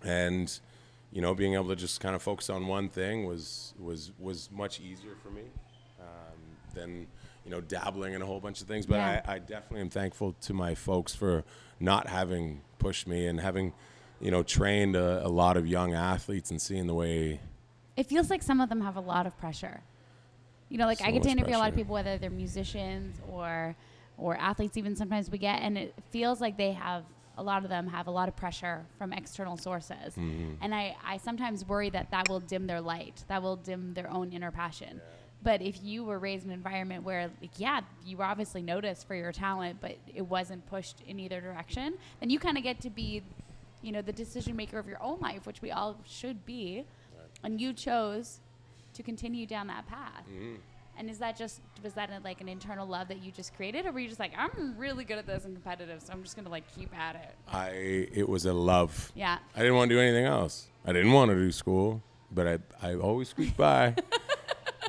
And 0.04 0.58
you 1.12 1.20
know 1.20 1.34
being 1.34 1.54
able 1.54 1.68
to 1.68 1.76
just 1.76 2.00
kind 2.00 2.14
of 2.14 2.22
focus 2.22 2.50
on 2.50 2.66
one 2.66 2.88
thing 2.88 3.26
was 3.26 3.74
was 3.78 4.12
was 4.18 4.50
much 4.50 4.80
easier 4.80 5.14
for 5.22 5.30
me 5.30 5.42
um, 6.00 6.38
than 6.74 7.06
you 7.44 7.50
know 7.50 7.60
dabbling 7.60 8.14
in 8.14 8.22
a 8.22 8.26
whole 8.26 8.40
bunch 8.40 8.60
of 8.60 8.68
things 8.68 8.86
but 8.86 8.96
Yeah. 8.96 9.22
I, 9.26 9.34
I 9.34 9.38
definitely 9.38 9.80
am 9.80 9.90
thankful 9.90 10.34
to 10.42 10.52
my 10.52 10.74
folks 10.74 11.14
for 11.14 11.44
not 11.80 12.06
having 12.06 12.62
pushed 12.78 13.06
me 13.06 13.26
and 13.26 13.40
having 13.40 13.72
you 14.20 14.30
know 14.30 14.42
trained 14.42 14.96
a, 14.96 15.26
a 15.26 15.28
lot 15.28 15.56
of 15.56 15.66
young 15.66 15.94
athletes 15.94 16.50
and 16.50 16.60
seeing 16.60 16.86
the 16.86 16.94
way 16.94 17.40
It 17.96 18.06
feels 18.06 18.30
like 18.30 18.42
some 18.42 18.60
of 18.60 18.68
them 18.68 18.80
have 18.80 18.96
a 18.96 19.00
lot 19.00 19.26
of 19.26 19.36
pressure. 19.38 19.82
You 20.68 20.78
know, 20.78 20.86
like 20.86 21.00
So 21.00 21.04
I 21.04 21.10
get 21.10 21.22
to 21.24 21.28
interview 21.28 21.54
a 21.54 21.58
lot 21.58 21.68
of 21.68 21.74
people, 21.74 21.92
whether 21.92 22.16
they're 22.16 22.30
musicians 22.30 23.20
or 23.28 23.76
or 24.16 24.36
athletes. 24.38 24.76
Even 24.78 24.96
sometimes 24.96 25.30
we 25.30 25.36
get, 25.36 25.60
and 25.60 25.76
it 25.76 25.94
feels 26.10 26.40
like 26.40 26.56
they 26.56 26.72
have 26.72 27.04
a 27.36 27.42
lot 27.42 27.62
of 27.64 27.68
them 27.68 27.88
have 27.88 28.06
a 28.06 28.10
lot 28.10 28.28
of 28.28 28.36
pressure 28.36 28.86
from 28.96 29.12
external 29.12 29.56
sources. 29.58 30.14
Mm-hmm. 30.16 30.54
And 30.62 30.74
I 30.74 30.96
I 31.04 31.18
sometimes 31.18 31.66
worry 31.66 31.90
that 31.90 32.10
that 32.12 32.28
will 32.30 32.40
dim 32.40 32.66
their 32.66 32.80
light, 32.80 33.24
that 33.28 33.42
will 33.42 33.56
dim 33.56 33.92
their 33.92 34.10
own 34.10 34.32
inner 34.32 34.50
passion. 34.50 35.02
But 35.42 35.60
if 35.60 35.82
you 35.82 36.04
were 36.04 36.18
raised 36.18 36.44
in 36.44 36.50
an 36.50 36.56
environment 36.56 37.02
where, 37.02 37.28
like, 37.40 37.50
yeah, 37.58 37.80
you 38.04 38.16
were 38.16 38.24
obviously 38.24 38.62
noticed 38.62 39.06
for 39.08 39.14
your 39.14 39.32
talent, 39.32 39.78
but 39.80 39.96
it 40.14 40.22
wasn't 40.22 40.64
pushed 40.68 41.02
in 41.06 41.18
either 41.18 41.40
direction, 41.40 41.94
then 42.20 42.30
you 42.30 42.38
kind 42.38 42.56
of 42.56 42.62
get 42.62 42.80
to 42.82 42.90
be, 42.90 43.22
you 43.82 43.90
know, 43.90 44.02
the 44.02 44.12
decision 44.12 44.54
maker 44.54 44.78
of 44.78 44.86
your 44.86 45.02
own 45.02 45.18
life, 45.20 45.44
which 45.46 45.60
we 45.60 45.70
all 45.72 45.96
should 46.06 46.46
be. 46.46 46.84
And 47.42 47.60
you 47.60 47.72
chose 47.72 48.38
to 48.94 49.02
continue 49.02 49.46
down 49.46 49.66
that 49.66 49.88
path. 49.88 50.24
Mm-hmm. 50.30 50.54
And 50.98 51.08
is 51.10 51.18
that 51.18 51.36
just 51.36 51.60
was 51.82 51.94
that 51.94 52.10
a, 52.10 52.20
like 52.22 52.40
an 52.40 52.48
internal 52.48 52.86
love 52.86 53.08
that 53.08 53.22
you 53.24 53.32
just 53.32 53.56
created, 53.56 53.86
or 53.86 53.92
were 53.92 53.98
you 53.98 54.08
just 54.08 54.20
like, 54.20 54.32
I'm 54.36 54.74
really 54.76 55.04
good 55.04 55.16
at 55.18 55.26
this 55.26 55.44
and 55.46 55.54
competitive, 55.54 56.02
so 56.02 56.12
I'm 56.12 56.22
just 56.22 56.36
gonna 56.36 56.50
like 56.50 56.64
keep 56.76 56.96
at 56.96 57.16
it? 57.16 57.34
i 57.50 57.70
it 58.12 58.28
was 58.28 58.44
a 58.44 58.52
love 58.52 59.10
Yeah. 59.16 59.38
i 59.56 59.58
didn't 59.60 59.74
want 59.74 59.88
to 59.88 59.96
do 59.96 60.00
anything 60.00 60.26
else 60.26 60.68
i 60.86 60.92
didn't 60.92 61.12
want 61.12 61.30
to 61.30 61.34
do 61.34 61.50
school 61.50 62.02
but 62.30 62.46
i, 62.46 62.58
I 62.90 62.94
always 62.94 63.28
squeaked 63.30 63.56
by 63.56 63.94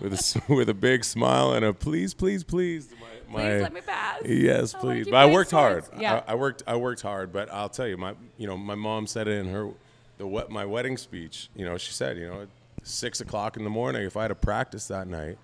with 0.01 0.13
a, 0.13 0.41
with 0.53 0.69
a 0.69 0.73
big 0.73 1.03
smile 1.03 1.53
and 1.53 1.65
a 1.65 1.73
please 1.73 2.13
please 2.13 2.43
please 2.43 2.89
my, 2.99 3.07
my 3.33 3.49
Please 3.49 3.61
let 3.61 3.73
me 3.73 3.81
pass. 3.81 4.21
Yes, 4.25 4.75
I 4.75 4.79
please. 4.79 5.05
keep 5.05 5.11
But 5.11 5.17
I 5.17 5.25
worked 5.25 5.51
hard. 5.51 5.85
Yeah. 5.97 6.23
I, 6.27 6.33
I 6.33 6.35
worked. 6.35 6.63
I 6.67 6.75
worked 6.75 7.01
hard. 7.01 7.31
But 7.33 7.51
I'll 7.51 7.69
tell 7.69 7.87
you, 7.87 7.97
my 7.97 8.15
you 8.37 8.47
know 8.47 8.57
my 8.57 8.75
mom 8.75 9.07
said 9.07 9.27
it 9.27 9.39
in 9.39 9.47
her 9.47 9.71
the 10.17 10.27
wet 10.27 10.49
my 10.49 10.65
wedding 10.65 10.97
speech. 10.97 11.49
You 11.55 11.65
know, 11.65 11.77
she 11.77 11.91
said, 11.91 12.17
you 12.17 12.27
know, 12.27 12.41
at 12.43 12.47
six 12.83 13.21
o'clock 13.21 13.57
in 13.57 13.63
the 13.63 13.69
morning, 13.69 14.03
if 14.03 14.17
I 14.17 14.23
had 14.23 14.27
to 14.29 14.35
practice 14.35 14.87
that 14.87 15.07
night, 15.07 15.37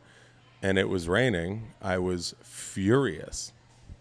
and 0.62 0.78
it 0.78 0.90
was 0.90 1.08
raining, 1.08 1.72
I 1.82 1.98
was 1.98 2.36
furious. 2.42 3.54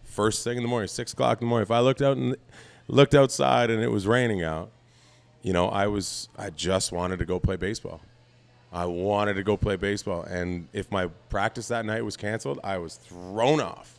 First 0.04 0.44
thing 0.44 0.56
in 0.56 0.62
the 0.62 0.68
morning, 0.68 0.88
six 0.88 1.12
o'clock 1.12 1.40
in 1.40 1.46
the 1.46 1.50
morning. 1.50 1.62
If 1.62 1.70
I 1.70 1.80
looked 1.80 2.02
out 2.02 2.16
and 2.16 2.36
looked 2.88 3.14
outside 3.14 3.70
and 3.70 3.82
it 3.82 3.90
was 3.90 4.06
raining 4.06 4.42
out, 4.42 4.70
you 5.42 5.52
know, 5.52 5.68
I 5.68 5.86
was 5.86 6.28
I 6.36 6.50
just 6.50 6.92
wanted 6.92 7.18
to 7.20 7.24
go 7.24 7.38
play 7.38 7.56
baseball. 7.56 8.00
I 8.72 8.84
wanted 8.84 9.34
to 9.34 9.42
go 9.42 9.56
play 9.56 9.76
baseball, 9.76 10.22
and 10.22 10.68
if 10.72 10.90
my 10.90 11.06
practice 11.30 11.68
that 11.68 11.84
night 11.86 12.04
was 12.04 12.16
canceled, 12.16 12.60
I 12.62 12.78
was 12.78 12.96
thrown 12.96 13.60
off. 13.60 13.98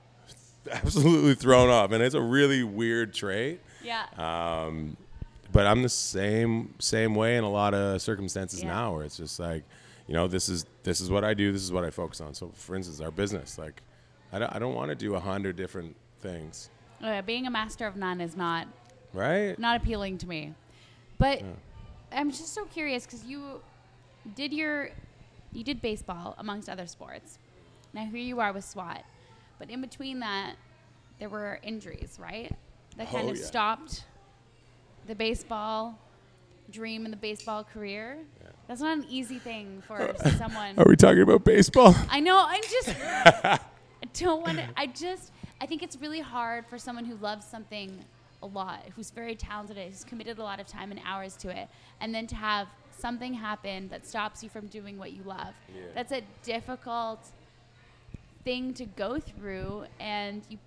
Absolutely 0.70 1.34
thrown 1.34 1.70
off, 1.70 1.90
and 1.92 2.02
it's 2.02 2.14
a 2.14 2.20
really 2.20 2.62
weird 2.62 3.14
trait. 3.14 3.60
Yeah. 3.82 4.04
Um, 4.18 4.96
but 5.52 5.66
I'm 5.66 5.82
the 5.82 5.88
same 5.88 6.74
same 6.78 7.14
way 7.14 7.36
in 7.36 7.44
a 7.44 7.50
lot 7.50 7.72
of 7.74 8.00
circumstances 8.02 8.60
Yeah. 8.62 8.68
now, 8.68 8.94
where 8.94 9.04
it's 9.04 9.16
just 9.16 9.40
like, 9.40 9.64
you 10.06 10.12
know, 10.14 10.28
this 10.28 10.48
is 10.50 10.66
this 10.82 11.00
is 11.00 11.10
what 11.10 11.24
I 11.24 11.32
do, 11.34 11.50
this 11.50 11.62
is 11.62 11.72
what 11.72 11.84
I 11.84 11.90
focus 11.90 12.20
on. 12.20 12.34
So, 12.34 12.52
for 12.54 12.76
instance, 12.76 13.00
our 13.00 13.10
business, 13.10 13.58
like, 13.58 13.82
I 14.32 14.38
don't, 14.38 14.54
I 14.54 14.58
don't 14.58 14.74
want 14.74 14.90
to 14.90 14.94
do 14.94 15.14
a 15.14 15.20
hundred 15.20 15.56
different 15.56 15.96
things, 16.20 16.68
yeah, 17.00 17.22
being 17.22 17.46
a 17.46 17.50
master 17.50 17.86
of 17.86 17.96
none 17.96 18.20
is 18.20 18.36
not 18.36 18.68
right? 19.14 19.58
not 19.58 19.80
appealing 19.80 20.18
to 20.18 20.28
me. 20.28 20.54
But 21.18 21.42
I'm 22.12 22.30
just 22.30 22.52
so 22.54 22.66
curious 22.66 23.06
because 23.06 23.24
you 23.24 23.62
did 24.34 24.52
your 24.52 24.90
you 25.52 25.64
did 25.64 25.80
baseball 25.80 26.34
amongst 26.38 26.68
other 26.68 26.86
sports. 26.86 27.38
Now 27.92 28.04
here 28.04 28.20
you 28.20 28.40
are 28.40 28.52
with 28.52 28.64
SWAT, 28.64 29.04
but 29.58 29.68
in 29.70 29.80
between 29.80 30.20
that, 30.20 30.54
there 31.18 31.28
were 31.28 31.58
injuries, 31.62 32.18
right? 32.20 32.52
That 32.96 33.08
oh, 33.10 33.16
kind 33.16 33.28
Oh, 33.28 33.32
of 33.32 33.36
yeah. 33.36 33.44
stopped 33.44 34.04
the 35.06 35.14
baseball 35.14 35.98
dream 36.70 37.04
and 37.04 37.12
the 37.12 37.18
baseball 37.18 37.64
career. 37.64 38.18
That's 38.68 38.80
not 38.80 38.98
an 38.98 39.06
easy 39.08 39.38
thing 39.38 39.82
for 39.86 40.14
someone. 40.38 40.78
Are 40.78 40.84
we 40.86 40.94
talking 40.96 41.22
about 41.22 41.44
baseball? 41.44 41.94
I 42.08 42.20
know. 42.20 42.44
I'm 42.46 42.62
just. 42.62 42.94
I 43.04 43.58
don't 44.14 44.42
want 44.42 44.58
to. 44.58 44.68
I 44.76 44.86
just. 44.86 45.32
I 45.60 45.66
think 45.66 45.82
it's 45.82 45.96
really 45.96 46.20
hard 46.20 46.66
for 46.66 46.78
someone 46.78 47.04
who 47.04 47.16
loves 47.16 47.44
something 47.44 48.04
a 48.42 48.46
lot, 48.46 48.84
who's 48.94 49.10
very 49.10 49.34
talented, 49.34 49.76
who's 49.76 50.04
committed 50.04 50.38
a 50.38 50.42
lot 50.42 50.60
of 50.60 50.66
time 50.66 50.90
and 50.92 51.00
hours 51.04 51.36
to 51.38 51.50
it, 51.50 51.68
and 52.00 52.14
then 52.14 52.26
to 52.28 52.36
have 52.36 52.68
something 53.00 53.34
happen 53.34 53.88
that 53.88 54.06
stops 54.06 54.42
you 54.42 54.48
from 54.48 54.66
doing 54.66 54.98
what 54.98 55.12
you 55.12 55.22
love. 55.24 55.54
Yeah. 55.68 55.82
That's 55.94 56.12
a 56.12 56.22
difficult 56.42 57.26
thing 58.44 58.74
to 58.74 58.84
go 58.86 59.18
through, 59.18 59.84
and 59.98 60.42
you 60.48 60.58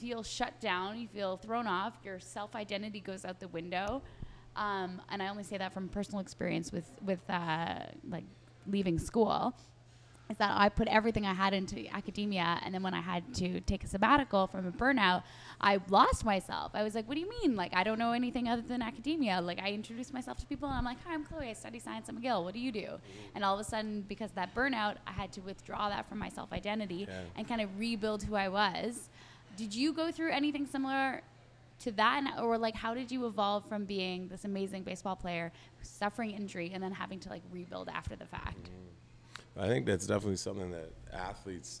feel 0.00 0.22
shut 0.22 0.58
down. 0.60 0.98
You 0.98 1.08
feel 1.08 1.36
thrown 1.36 1.66
off. 1.66 1.94
Your 2.04 2.20
self 2.20 2.54
identity 2.54 3.00
goes 3.00 3.24
out 3.24 3.40
the 3.40 3.48
window. 3.48 4.02
Um, 4.56 5.02
and 5.10 5.22
I 5.22 5.28
only 5.28 5.42
say 5.44 5.58
that 5.58 5.72
from 5.72 5.88
personal 5.88 6.20
experience 6.20 6.72
with 6.72 6.90
with 7.04 7.20
uh, 7.28 7.80
like 8.08 8.24
leaving 8.66 8.98
school 8.98 9.54
is 10.28 10.36
that 10.38 10.50
I 10.56 10.68
put 10.68 10.88
everything 10.88 11.24
I 11.24 11.34
had 11.34 11.54
into 11.54 11.86
academia, 11.94 12.58
and 12.64 12.74
then 12.74 12.82
when 12.82 12.94
I 12.94 13.00
had 13.00 13.32
to 13.34 13.60
take 13.60 13.84
a 13.84 13.86
sabbatical 13.86 14.48
from 14.48 14.66
a 14.66 14.72
burnout, 14.72 15.22
I 15.60 15.78
lost 15.88 16.24
myself. 16.24 16.72
I 16.74 16.82
was 16.82 16.94
like, 16.96 17.06
"What 17.06 17.14
do 17.14 17.20
you 17.20 17.28
mean? 17.28 17.54
Like 17.54 17.72
I 17.74 17.84
don't 17.84 17.98
know 17.98 18.12
anything 18.12 18.48
other 18.48 18.62
than 18.62 18.82
academia?" 18.82 19.40
Like 19.40 19.60
I 19.60 19.70
introduced 19.70 20.12
myself 20.12 20.38
to 20.38 20.46
people, 20.46 20.68
and 20.68 20.76
I'm 20.76 20.84
like, 20.84 20.98
"Hi, 21.06 21.14
I'm 21.14 21.24
Chloe. 21.24 21.48
I 21.48 21.52
study 21.52 21.78
science 21.78 22.08
at 22.08 22.16
McGill. 22.16 22.42
What 22.42 22.54
do 22.54 22.60
you 22.60 22.72
do?" 22.72 22.98
And 23.34 23.44
all 23.44 23.54
of 23.54 23.60
a 23.60 23.64
sudden, 23.64 24.02
because 24.08 24.30
of 24.30 24.36
that 24.36 24.54
burnout, 24.54 24.96
I 25.06 25.12
had 25.12 25.30
to 25.32 25.40
withdraw 25.42 25.88
that 25.90 26.08
from 26.08 26.18
my 26.18 26.28
self 26.28 26.52
identity 26.52 27.06
Yeah. 27.08 27.20
and 27.36 27.46
kind 27.48 27.60
of 27.60 27.78
rebuild 27.78 28.24
who 28.24 28.34
I 28.34 28.48
was. 28.48 29.08
Did 29.56 29.74
you 29.74 29.92
go 29.92 30.10
through 30.10 30.32
anything 30.32 30.66
similar 30.66 31.22
to 31.78 31.92
that, 31.92 32.22
and, 32.24 32.40
or 32.44 32.58
like 32.58 32.74
how 32.74 32.94
did 32.94 33.12
you 33.12 33.26
evolve 33.26 33.64
from 33.68 33.84
being 33.84 34.26
this 34.28 34.44
amazing 34.44 34.82
baseball 34.82 35.14
player, 35.14 35.52
suffering 35.82 36.32
injury, 36.32 36.72
and 36.74 36.82
then 36.82 36.92
having 36.92 37.20
to 37.20 37.28
like 37.28 37.42
rebuild 37.52 37.88
after 37.88 38.16
the 38.16 38.26
fact? 38.26 38.64
Mm. 38.70 38.70
I 39.58 39.68
think 39.68 39.86
that's 39.86 40.06
definitely 40.06 40.36
something 40.36 40.70
that 40.70 40.90
athletes 41.12 41.80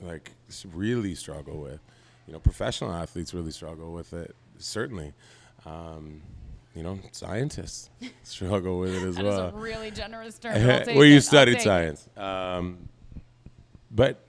like 0.00 0.32
really 0.72 1.14
struggle 1.14 1.60
with. 1.60 1.80
You 2.26 2.32
know, 2.34 2.38
professional 2.40 2.92
athletes 2.92 3.32
really 3.32 3.50
struggle 3.52 3.92
with 3.92 4.12
it. 4.12 4.34
Certainly, 4.58 5.12
um, 5.64 6.20
you 6.74 6.82
know, 6.82 6.98
scientists 7.12 7.88
struggle 8.24 8.78
with 8.80 8.94
it 8.94 9.02
as 9.02 9.16
well. 9.16 9.24
That 9.24 9.30
is 9.32 9.38
well. 9.38 9.48
a 9.48 9.52
really 9.62 9.90
generous 9.90 10.38
term. 10.40 10.54
well, 10.54 11.04
you 11.04 11.16
it. 11.16 11.20
Studied 11.22 11.60
science, 11.60 12.08
um, 12.16 12.88
but 13.90 14.20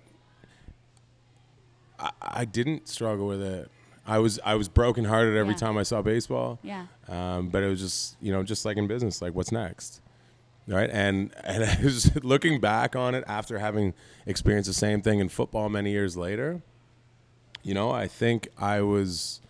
I, 2.00 2.12
I 2.22 2.46
didn't 2.46 2.88
struggle 2.88 3.28
with 3.28 3.42
it. 3.42 3.70
I 4.08 4.18
was 4.20 4.40
I 4.44 4.56
was 4.56 4.70
brokenhearted 4.70 5.36
every 5.38 5.54
Yeah. 5.54 5.58
time 5.60 5.78
I 5.78 5.84
saw 5.84 6.02
baseball. 6.02 6.60
Yeah. 6.64 6.86
Um, 7.08 7.50
but 7.50 7.64
it 7.64 7.68
was 7.68 7.80
just 7.80 8.16
you 8.22 8.32
know 8.32 8.44
just 8.44 8.66
like 8.66 8.78
in 8.78 8.88
business, 8.88 9.22
like 9.22 9.34
what's 9.34 9.52
next, 9.52 10.02
right? 10.70 10.90
And 10.90 11.34
and 11.44 11.64
I 11.64 11.78
was 11.84 12.16
looking 12.24 12.60
back 12.60 12.96
on 12.96 13.16
it 13.16 13.24
after 13.28 13.60
having 13.60 13.94
experienced 14.26 14.68
the 14.68 14.74
same 14.74 15.02
thing 15.02 15.20
in 15.20 15.30
football 15.30 15.70
many 15.70 15.92
years 15.92 16.16
later. 16.16 16.62
You 17.64 17.74
know, 17.74 17.92
I 17.92 18.08
think 18.08 18.48
I 18.58 18.82
was 18.82 19.42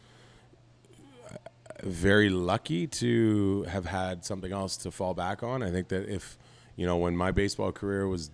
uh, 1.30 1.38
very 1.84 2.30
lucky 2.30 2.88
to 2.88 3.64
have 3.70 3.86
had 3.86 4.26
something 4.26 4.52
else 4.52 4.78
to 4.78 4.92
fall 4.92 5.14
back 5.14 5.44
on. 5.44 5.62
I 5.62 5.70
think 5.70 5.90
that 5.90 6.10
if 6.10 6.38
you 6.76 6.86
know 6.86 6.98
when 6.98 7.16
my 7.16 7.32
baseball 7.32 7.72
career 7.72 8.08
was 8.08 8.32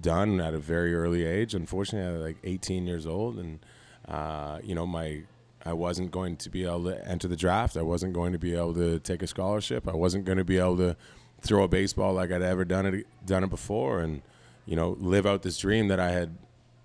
done 0.00 0.40
at 0.40 0.52
a 0.52 0.58
very 0.58 0.94
early 0.94 1.24
age, 1.24 1.54
unfortunately, 1.54 2.08
I 2.08 2.12
was 2.12 2.22
like 2.22 2.36
18 2.44 2.86
years 2.86 3.06
old, 3.06 3.38
and 3.38 3.60
uh, 4.06 4.58
you 4.62 4.74
know 4.74 4.86
my 4.86 5.22
I 5.64 5.72
wasn't 5.72 6.10
going 6.10 6.36
to 6.36 6.50
be 6.50 6.64
able 6.64 6.84
to 6.84 7.08
enter 7.08 7.26
the 7.26 7.36
draft. 7.36 7.76
I 7.76 7.82
wasn't 7.82 8.12
going 8.12 8.32
to 8.32 8.38
be 8.38 8.54
able 8.54 8.74
to 8.74 8.98
take 8.98 9.22
a 9.22 9.26
scholarship. 9.26 9.88
I 9.88 9.94
wasn't 9.94 10.26
going 10.26 10.36
to 10.36 10.44
be 10.44 10.58
able 10.58 10.76
to 10.76 10.96
throw 11.44 11.64
a 11.64 11.68
baseball 11.68 12.14
like 12.14 12.32
I'd 12.32 12.42
ever 12.42 12.64
done 12.64 12.86
it 12.86 13.06
done 13.24 13.44
it 13.44 13.50
before, 13.50 14.00
and 14.00 14.22
you 14.66 14.76
know 14.76 14.96
live 15.00 15.26
out 15.26 15.42
this 15.42 15.58
dream 15.58 15.88
that 15.88 16.00
I 16.00 16.10
had 16.10 16.36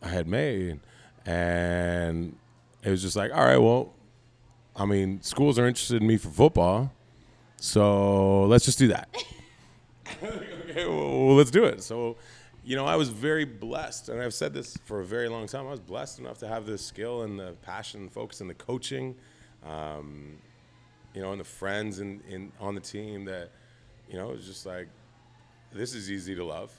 I 0.02 0.10
had 0.10 0.28
made. 0.28 0.80
And 1.26 2.36
it 2.84 2.90
was 2.90 3.02
just 3.02 3.16
like, 3.16 3.32
all 3.32 3.46
right, 3.46 3.58
well, 3.58 3.94
I 4.76 4.86
mean, 4.86 5.22
schools 5.22 5.60
are 5.60 5.68
interested 5.68 6.02
in 6.02 6.08
me 6.08 6.18
for 6.18 6.30
football, 6.30 6.92
so 7.58 8.46
let's 8.46 8.66
just 8.66 8.80
do 8.80 8.88
that. 8.88 9.10
okay, 10.24 10.88
well, 10.88 11.36
let's 11.36 11.52
do 11.52 11.66
it. 11.66 11.84
So, 11.84 12.16
you 12.64 12.76
know, 12.76 12.86
I 12.86 12.96
was 12.96 13.10
very 13.10 13.46
blessed, 13.46 14.10
and 14.10 14.22
I've 14.22 14.34
said 14.34 14.54
this 14.54 14.78
for 14.86 15.02
a 15.02 15.06
very 15.06 15.28
long 15.28 15.48
time. 15.48 15.68
I 15.68 15.72
was 15.72 15.82
blessed 15.82 16.20
enough 16.20 16.40
to 16.40 16.48
have 16.48 16.66
the 16.66 16.78
skill 16.78 17.24
and 17.24 17.38
the 17.38 17.54
passion, 17.62 18.02
and 18.02 18.12
focus, 18.12 18.42
and 18.42 18.50
the 18.50 18.56
coaching, 18.56 19.16
um, 19.66 20.38
you 21.14 21.22
know, 21.22 21.32
and 21.32 21.40
the 21.40 21.46
friends 21.46 22.00
in 22.00 22.52
on 22.60 22.76
the 22.76 22.82
team 22.82 23.26
that, 23.26 23.52
you 24.10 24.18
know, 24.18 24.30
it 24.30 24.38
was 24.38 24.46
just 24.46 24.66
like, 24.66 24.88
this 25.72 25.94
is 25.94 26.12
easy 26.12 26.36
to 26.36 26.44
love. 26.44 26.72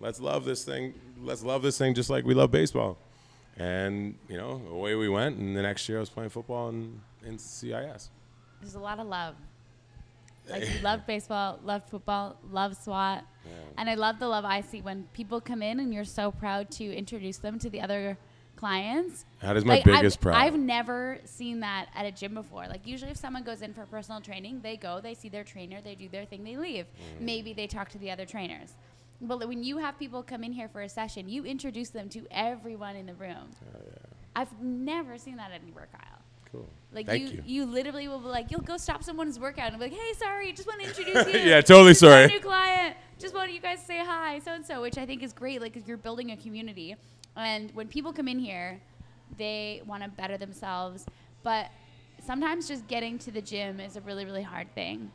Let's 0.00 0.20
love 0.20 0.44
this 0.44 0.64
thing. 0.64 0.94
Let's 1.22 1.42
love 1.42 1.62
this 1.62 1.78
thing 1.78 1.94
just 1.94 2.10
like 2.10 2.24
we 2.24 2.34
love 2.34 2.50
baseball. 2.50 2.98
And 3.56 4.16
you 4.28 4.36
know, 4.36 4.60
away 4.70 4.94
we 4.94 5.08
went. 5.08 5.38
And 5.38 5.56
the 5.56 5.62
next 5.62 5.88
year, 5.88 5.98
I 5.98 6.00
was 6.00 6.10
playing 6.10 6.30
football 6.30 6.70
in, 6.70 7.00
in 7.24 7.38
CIS. 7.38 8.10
There's 8.60 8.74
a 8.74 8.80
lot 8.80 8.98
of 8.98 9.06
love. 9.06 9.36
Like 10.48 10.62
you 10.74 10.80
loved 10.82 11.06
baseball, 11.06 11.60
loved 11.64 11.88
football, 11.88 12.36
loved 12.50 12.76
SWAT, 12.82 13.24
and 13.78 13.88
I 13.88 13.94
love 13.94 14.18
the 14.18 14.28
love 14.28 14.44
I 14.44 14.60
see 14.60 14.80
when 14.80 15.04
people 15.12 15.40
come 15.40 15.62
in 15.62 15.80
and 15.80 15.92
you're 15.92 16.04
so 16.04 16.30
proud 16.30 16.70
to 16.72 16.84
introduce 16.84 17.38
them 17.38 17.58
to 17.60 17.70
the 17.70 17.80
other 17.80 18.18
clients. 18.64 19.26
That 19.42 19.58
is 19.58 19.64
my 19.64 19.74
Like, 19.74 19.84
biggest 19.84 20.16
I've, 20.16 20.20
pride. 20.22 20.36
I've 20.46 20.58
never 20.58 21.18
seen 21.26 21.60
that 21.60 21.88
at 21.94 22.06
a 22.06 22.10
gym 22.10 22.32
before. 22.32 22.66
Like 22.66 22.86
usually, 22.86 23.10
if 23.10 23.18
someone 23.18 23.42
goes 23.42 23.60
in 23.60 23.74
for 23.74 23.84
personal 23.84 24.22
training, 24.22 24.60
they 24.62 24.78
go, 24.78 25.00
they 25.02 25.12
see 25.12 25.28
their 25.28 25.44
trainer, 25.44 25.80
they 25.82 25.94
do 25.94 26.08
their 26.08 26.24
thing, 26.24 26.44
they 26.44 26.56
leave. 26.56 26.86
Mm. 26.86 27.20
Maybe 27.20 27.52
they 27.52 27.66
talk 27.66 27.90
to 27.90 27.98
the 27.98 28.10
other 28.10 28.24
trainers. 28.24 28.72
But 29.20 29.46
when 29.46 29.62
you 29.62 29.76
have 29.78 29.98
people 29.98 30.22
come 30.22 30.44
in 30.44 30.52
here 30.52 30.68
for 30.68 30.80
a 30.80 30.88
session, 30.88 31.28
you 31.28 31.44
introduce 31.44 31.90
them 31.90 32.08
to 32.10 32.26
everyone 32.30 32.96
in 32.96 33.04
the 33.04 33.14
room. 33.14 33.50
Oh, 33.76 33.80
I've 34.34 34.58
never 34.62 35.18
seen 35.18 35.36
that 35.36 35.50
anywhere, 35.52 35.88
Kyle. 35.92 36.22
Cool. 36.50 36.68
Like 36.92 37.06
Thank 37.06 37.32
you, 37.32 37.42
you. 37.44 37.66
literally 37.66 38.08
will 38.08 38.18
be 38.18 38.28
like, 38.28 38.50
you'll 38.50 38.60
go 38.60 38.78
stop 38.78 39.02
someone's 39.04 39.38
workout 39.38 39.72
and 39.72 39.78
be 39.78 39.86
like, 39.90 39.92
hey, 39.92 40.12
sorry, 40.18 40.52
just 40.52 40.66
want 40.66 40.80
to 40.80 40.86
introduce 40.88 41.26
you. 41.34 41.40
Yeah, 41.50 41.60
totally 41.60 41.94
sorry. 41.94 42.28
New 42.28 42.40
client. 42.40 42.96
Just 43.18 43.34
want 43.34 43.52
you 43.52 43.60
guys 43.60 43.80
to 43.80 43.84
say 43.86 43.98
hi, 43.98 44.38
so 44.38 44.52
and 44.52 44.64
so, 44.64 44.80
which 44.80 44.96
I 44.96 45.04
think 45.04 45.22
is 45.22 45.32
great. 45.34 45.60
Like, 45.60 45.86
you're 45.86 45.96
building 45.96 46.30
a 46.32 46.36
community, 46.36 46.96
and 47.36 47.70
when 47.74 47.88
people 47.88 48.12
come 48.12 48.28
in 48.28 48.38
here, 48.38 48.80
they 49.36 49.82
want 49.86 50.02
to 50.02 50.08
better 50.08 50.36
themselves, 50.36 51.06
but 51.42 51.70
sometimes 52.24 52.68
just 52.68 52.86
getting 52.86 53.18
to 53.18 53.30
the 53.30 53.42
gym 53.42 53.80
is 53.80 53.96
a 53.96 54.00
really, 54.02 54.24
really 54.24 54.42
hard 54.42 54.72
thing. 54.74 55.10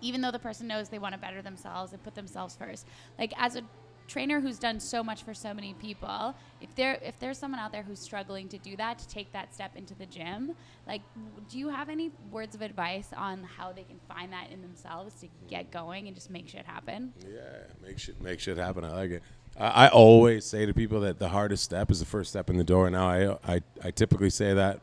Even 0.00 0.20
though 0.20 0.30
the 0.30 0.38
person 0.38 0.66
knows 0.66 0.88
they 0.88 0.98
want 0.98 1.14
to 1.14 1.20
better 1.20 1.42
themselves 1.42 1.92
and 1.92 2.02
put 2.02 2.14
themselves 2.14 2.56
first. 2.56 2.86
Like 3.18 3.32
as 3.36 3.56
a 3.56 3.62
trainer 4.06 4.38
who's 4.38 4.58
done 4.58 4.78
so 4.78 5.02
much 5.02 5.22
for 5.22 5.32
so 5.32 5.54
many 5.54 5.72
people, 5.74 6.34
if 6.60 6.74
there 6.74 6.98
if 7.02 7.18
there's 7.18 7.38
someone 7.38 7.58
out 7.58 7.72
there 7.72 7.82
who's 7.82 8.00
struggling 8.00 8.48
to 8.48 8.58
do 8.58 8.76
that, 8.76 8.98
to 8.98 9.08
take 9.08 9.32
that 9.32 9.54
step 9.54 9.76
into 9.76 9.94
the 9.94 10.04
gym, 10.06 10.54
like 10.86 11.00
do 11.48 11.58
you 11.58 11.68
have 11.68 11.88
any 11.88 12.10
words 12.30 12.54
of 12.54 12.60
advice 12.60 13.08
on 13.16 13.42
how 13.44 13.72
they 13.72 13.84
can 13.84 13.98
find 14.08 14.32
that 14.32 14.50
in 14.50 14.60
themselves 14.60 15.14
to 15.20 15.28
get 15.48 15.70
going 15.70 16.06
and 16.06 16.14
just 16.14 16.30
make 16.30 16.48
shit 16.48 16.66
happen? 16.66 17.12
Yeah, 17.26 17.40
make 17.82 17.98
shit 17.98 18.20
make 18.20 18.40
shit 18.40 18.58
happen. 18.58 18.84
I 18.84 18.90
like 18.90 19.10
it. 19.10 19.22
I, 19.56 19.88
always 19.88 20.44
say 20.44 20.66
to 20.66 20.74
people 20.74 21.00
that 21.00 21.18
the 21.18 21.28
hardest 21.28 21.64
step 21.64 21.90
is 21.90 22.00
the 22.00 22.06
first 22.06 22.30
step 22.30 22.50
in 22.50 22.56
the 22.56 22.64
door. 22.64 22.90
Now 22.90 23.08
I, 23.08 23.54
I 23.54 23.60
I 23.84 23.90
typically 23.90 24.30
say 24.30 24.54
that, 24.54 24.80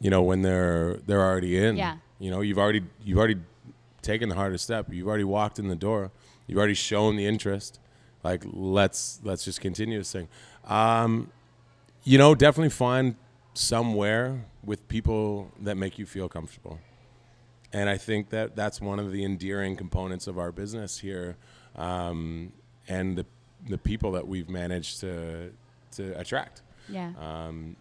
you 0.00 0.10
know, 0.10 0.22
when 0.22 0.42
they're 0.42 0.98
they're 1.06 1.22
already 1.22 1.56
in. 1.56 1.76
Yeah. 1.76 1.96
You 2.18 2.30
know, 2.30 2.40
you've 2.40 2.58
already 2.58 2.82
you've 3.04 3.18
already 3.18 3.40
taken 4.00 4.28
the 4.28 4.36
hardest 4.36 4.64
step. 4.64 4.92
You've 4.92 5.08
already 5.08 5.24
walked 5.24 5.58
in 5.58 5.68
the 5.68 5.76
door. 5.76 6.12
You've 6.46 6.58
already 6.58 6.74
shown 6.74 7.16
the 7.16 7.26
interest. 7.26 7.80
Like 8.22 8.44
let's 8.44 9.20
let's 9.24 9.44
just 9.44 9.60
continue 9.60 9.98
this 9.98 10.12
thing. 10.12 10.28
Um, 10.66 11.30
you 12.04 12.18
know, 12.18 12.34
definitely 12.34 12.70
find 12.70 13.16
somewhere 13.54 14.44
with 14.64 14.86
people 14.88 15.50
that 15.60 15.76
make 15.76 15.98
you 15.98 16.06
feel 16.06 16.28
comfortable. 16.28 16.78
And 17.72 17.88
I 17.88 17.96
think 17.96 18.30
that 18.30 18.54
that's 18.54 18.80
one 18.80 18.98
of 18.98 19.12
the 19.12 19.24
endearing 19.24 19.76
components 19.76 20.26
of 20.26 20.38
our 20.38 20.52
business 20.52 20.98
here, 20.98 21.36
um, 21.74 22.52
and 22.86 23.16
the 23.16 23.26
the 23.68 23.78
people 23.78 24.12
that 24.12 24.26
we've 24.26 24.48
managed 24.48 25.00
to 25.00 25.52
to 25.92 26.18
attract. 26.18 26.62
Yeah. 26.88 27.12
Um, 27.20 27.76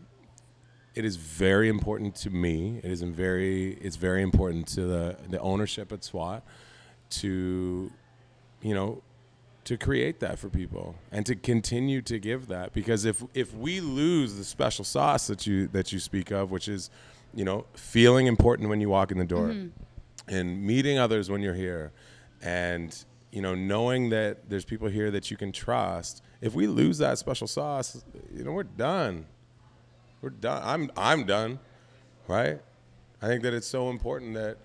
it 0.94 1.06
is 1.06 1.16
very 1.16 1.70
important 1.70 2.16
to 2.16 2.30
me. 2.30 2.80
It 2.84 2.92
is 2.92 3.02
very 3.02 3.74
it's 3.74 3.96
very 3.96 4.22
important 4.22 4.68
to 4.70 4.82
the 4.82 5.18
the 5.30 5.40
ownership 5.40 5.92
at 5.92 6.04
SWAT 6.04 6.44
to, 7.12 7.92
you 8.62 8.74
know, 8.74 9.02
to 9.64 9.78
create 9.78 10.20
that 10.20 10.40
for 10.40 10.50
people 10.50 10.96
and 11.12 11.26
to 11.26 11.36
continue 11.36 12.02
to 12.02 12.20
give 12.20 12.48
that 12.48 12.74
because 12.74 13.06
if 13.06 13.24
if 13.34 13.54
we 13.54 13.80
lose 13.80 14.36
the 14.36 14.44
special 14.44 14.84
sauce 14.84 15.28
that 15.28 15.48
you 15.48 15.68
that 15.68 15.94
you 15.94 16.00
speak 16.00 16.32
of, 16.32 16.52
which 16.52 16.68
is, 16.68 16.90
you 17.34 17.46
know, 17.46 17.66
feeling 17.74 18.28
important 18.28 18.70
when 18.70 18.82
you 18.82 18.90
walk 18.90 19.12
in 19.12 19.18
the 19.18 19.26
door, 19.26 19.56
and 20.28 20.64
meeting 20.64 20.98
others 20.98 21.30
when 21.30 21.42
you're 21.42 21.54
here, 21.54 21.92
and 22.42 23.06
you 23.32 23.42
know 23.42 23.56
knowing 23.56 24.10
that 24.10 24.50
there's 24.50 24.66
people 24.66 24.88
here 24.88 25.12
that 25.12 25.32
you 25.32 25.38
can 25.38 25.52
trust. 25.52 26.24
If 26.42 26.54
we 26.54 26.68
lose 26.68 26.98
that 27.00 27.18
special 27.18 27.48
sauce, 27.48 28.04
you 28.34 28.44
know, 28.44 28.52
we're 28.52 28.64
done 28.64 29.26
we're 30.22 30.30
done. 30.30 30.62
I'm 30.64 30.92
I'm 30.96 31.26
done, 31.26 31.60
right? 32.28 32.60
I 33.22 33.28
think 33.28 33.44
that 33.44 33.54
it's 33.54 33.68
so 33.68 33.90
important 33.90 34.36
that 34.36 34.58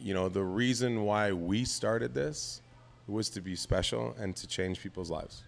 you 0.00 0.14
know 0.14 0.28
the 0.28 0.42
reason 0.42 1.02
why 1.02 1.32
we 1.32 1.64
started 1.64 2.14
this 2.14 2.62
was 3.06 3.28
to 3.30 3.40
be 3.40 3.54
special 3.54 4.14
and 4.18 4.34
to 4.36 4.46
change 4.46 4.80
people's 4.80 5.10
lives. 5.10 5.42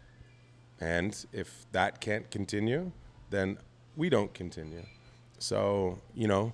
And 0.81 1.25
if 1.33 1.65
that 1.73 2.01
can't 2.01 2.31
continue, 2.31 2.93
then 3.31 3.57
we 3.97 4.11
don't 4.11 4.33
continue. 4.35 4.85
So, 5.39 5.99
you 6.15 6.29
know, 6.29 6.53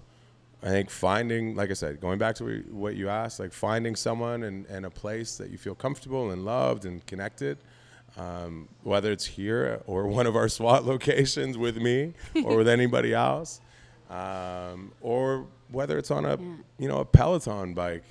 I 0.63 0.69
think 0.69 0.91
finding, 0.91 1.57
like 1.57 1.71
I 1.71 1.75
said, 1.75 2.01
going 2.01 2.19
back 2.19 2.37
to 2.37 2.65
what 2.71 2.95
you 2.95 3.09
asked, 3.09 3.41
like 3.41 3.53
finding 3.53 3.97
someone 3.97 4.45
and, 4.45 4.65
and 4.67 4.87
a 4.87 4.91
place 4.91 5.37
that 5.39 5.51
you 5.51 5.59
feel 5.59 5.75
comfortable 5.75 6.31
and 6.31 6.45
loved 6.45 6.85
and 6.85 7.05
connected, 7.05 7.59
um, 8.17 8.69
whether 8.85 9.11
it's 9.11 9.27
here 9.27 9.83
or 9.87 10.07
one 10.07 10.27
of 10.27 10.37
our 10.37 10.49
SWAT 10.57 10.85
locations 10.85 11.59
with 11.59 11.79
me 11.79 12.15
or 12.45 12.57
with 12.57 12.69
anybody 12.69 13.13
else, 13.15 13.61
um, 14.09 14.93
or 15.01 15.47
whether 15.71 15.99
it's 15.99 16.11
on 16.11 16.25
a 16.25 16.39
you 16.79 16.87
know 16.87 16.99
a 16.99 17.05
Peloton 17.05 17.75
bike, 17.75 18.05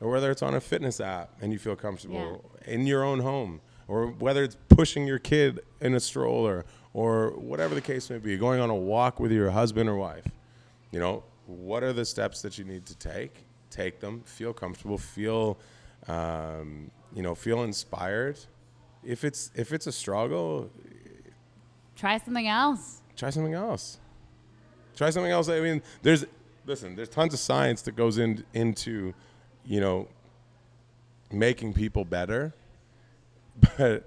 or 0.00 0.10
whether 0.10 0.30
it's 0.30 0.42
on 0.42 0.54
a 0.54 0.60
fitness 0.60 1.00
app 1.00 1.30
and 1.40 1.52
you 1.52 1.58
feel 1.58 1.76
comfortable 1.76 2.44
in 2.66 2.86
your 2.86 3.02
own 3.02 3.20
home, 3.20 3.60
or 3.88 4.08
whether 4.08 4.42
it's 4.42 4.58
pushing 4.68 5.06
your 5.06 5.18
kid 5.18 5.60
in 5.80 5.94
a 5.94 6.00
stroller, 6.00 6.66
or 6.92 7.30
whatever 7.30 7.74
the 7.74 7.80
case 7.80 8.10
may 8.10 8.18
be, 8.18 8.36
going 8.36 8.60
on 8.60 8.68
a 8.68 8.74
walk 8.74 9.20
with 9.20 9.32
your 9.32 9.50
husband 9.50 9.88
or 9.88 9.96
wife. 9.96 10.26
You 10.90 11.00
know, 11.00 11.22
what 11.46 11.82
are 11.82 11.92
the 11.92 12.04
steps 12.04 12.42
that 12.42 12.58
you 12.58 12.64
need 12.64 12.86
to 12.86 12.96
take? 12.96 13.44
Take 13.70 14.00
them. 14.00 14.22
Feel 14.24 14.52
comfortable. 14.52 14.98
Feel, 14.98 15.58
um, 16.08 16.90
you 17.14 17.22
know, 17.22 17.34
feel 17.34 17.62
inspired 17.62 18.38
if 19.02 19.24
it's 19.24 19.50
if 19.54 19.72
it's 19.72 19.86
a 19.86 19.92
struggle, 19.92 20.70
Try 21.96 22.18
something 22.18 22.48
else. 22.48 23.02
try 23.16 23.30
something 23.30 23.54
else. 23.54 23.98
Try 24.96 25.10
something 25.10 25.30
else. 25.30 25.48
I 25.48 25.60
mean, 25.60 25.82
there's 26.02 26.24
listen, 26.66 26.96
there's 26.96 27.08
tons 27.08 27.34
of 27.34 27.40
science 27.40 27.82
that 27.82 27.94
goes 27.96 28.18
in, 28.18 28.44
into, 28.52 29.14
you 29.64 29.80
know, 29.80 30.08
making 31.30 31.72
people 31.74 32.04
better, 32.04 32.52
but 33.76 34.06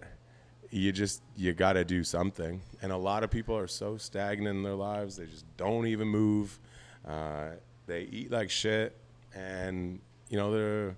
you 0.69 0.91
just 0.91 1.21
you 1.35 1.53
got 1.53 1.73
to 1.73 1.85
do 1.85 2.03
something. 2.03 2.61
And 2.81 2.91
a 2.91 2.97
lot 2.97 3.23
of 3.23 3.31
people 3.31 3.57
are 3.57 3.67
so 3.67 3.97
stagnant 3.97 4.57
in 4.57 4.63
their 4.63 4.73
lives; 4.75 5.17
they 5.17 5.25
just 5.25 5.45
don't 5.57 5.87
even 5.87 6.07
move. 6.07 6.59
Uh, 7.07 7.51
they 7.85 8.01
eat 8.01 8.31
like 8.31 8.49
shit, 8.49 8.95
and 9.35 9.99
you 10.29 10.37
know 10.37 10.51
they're 10.51 10.95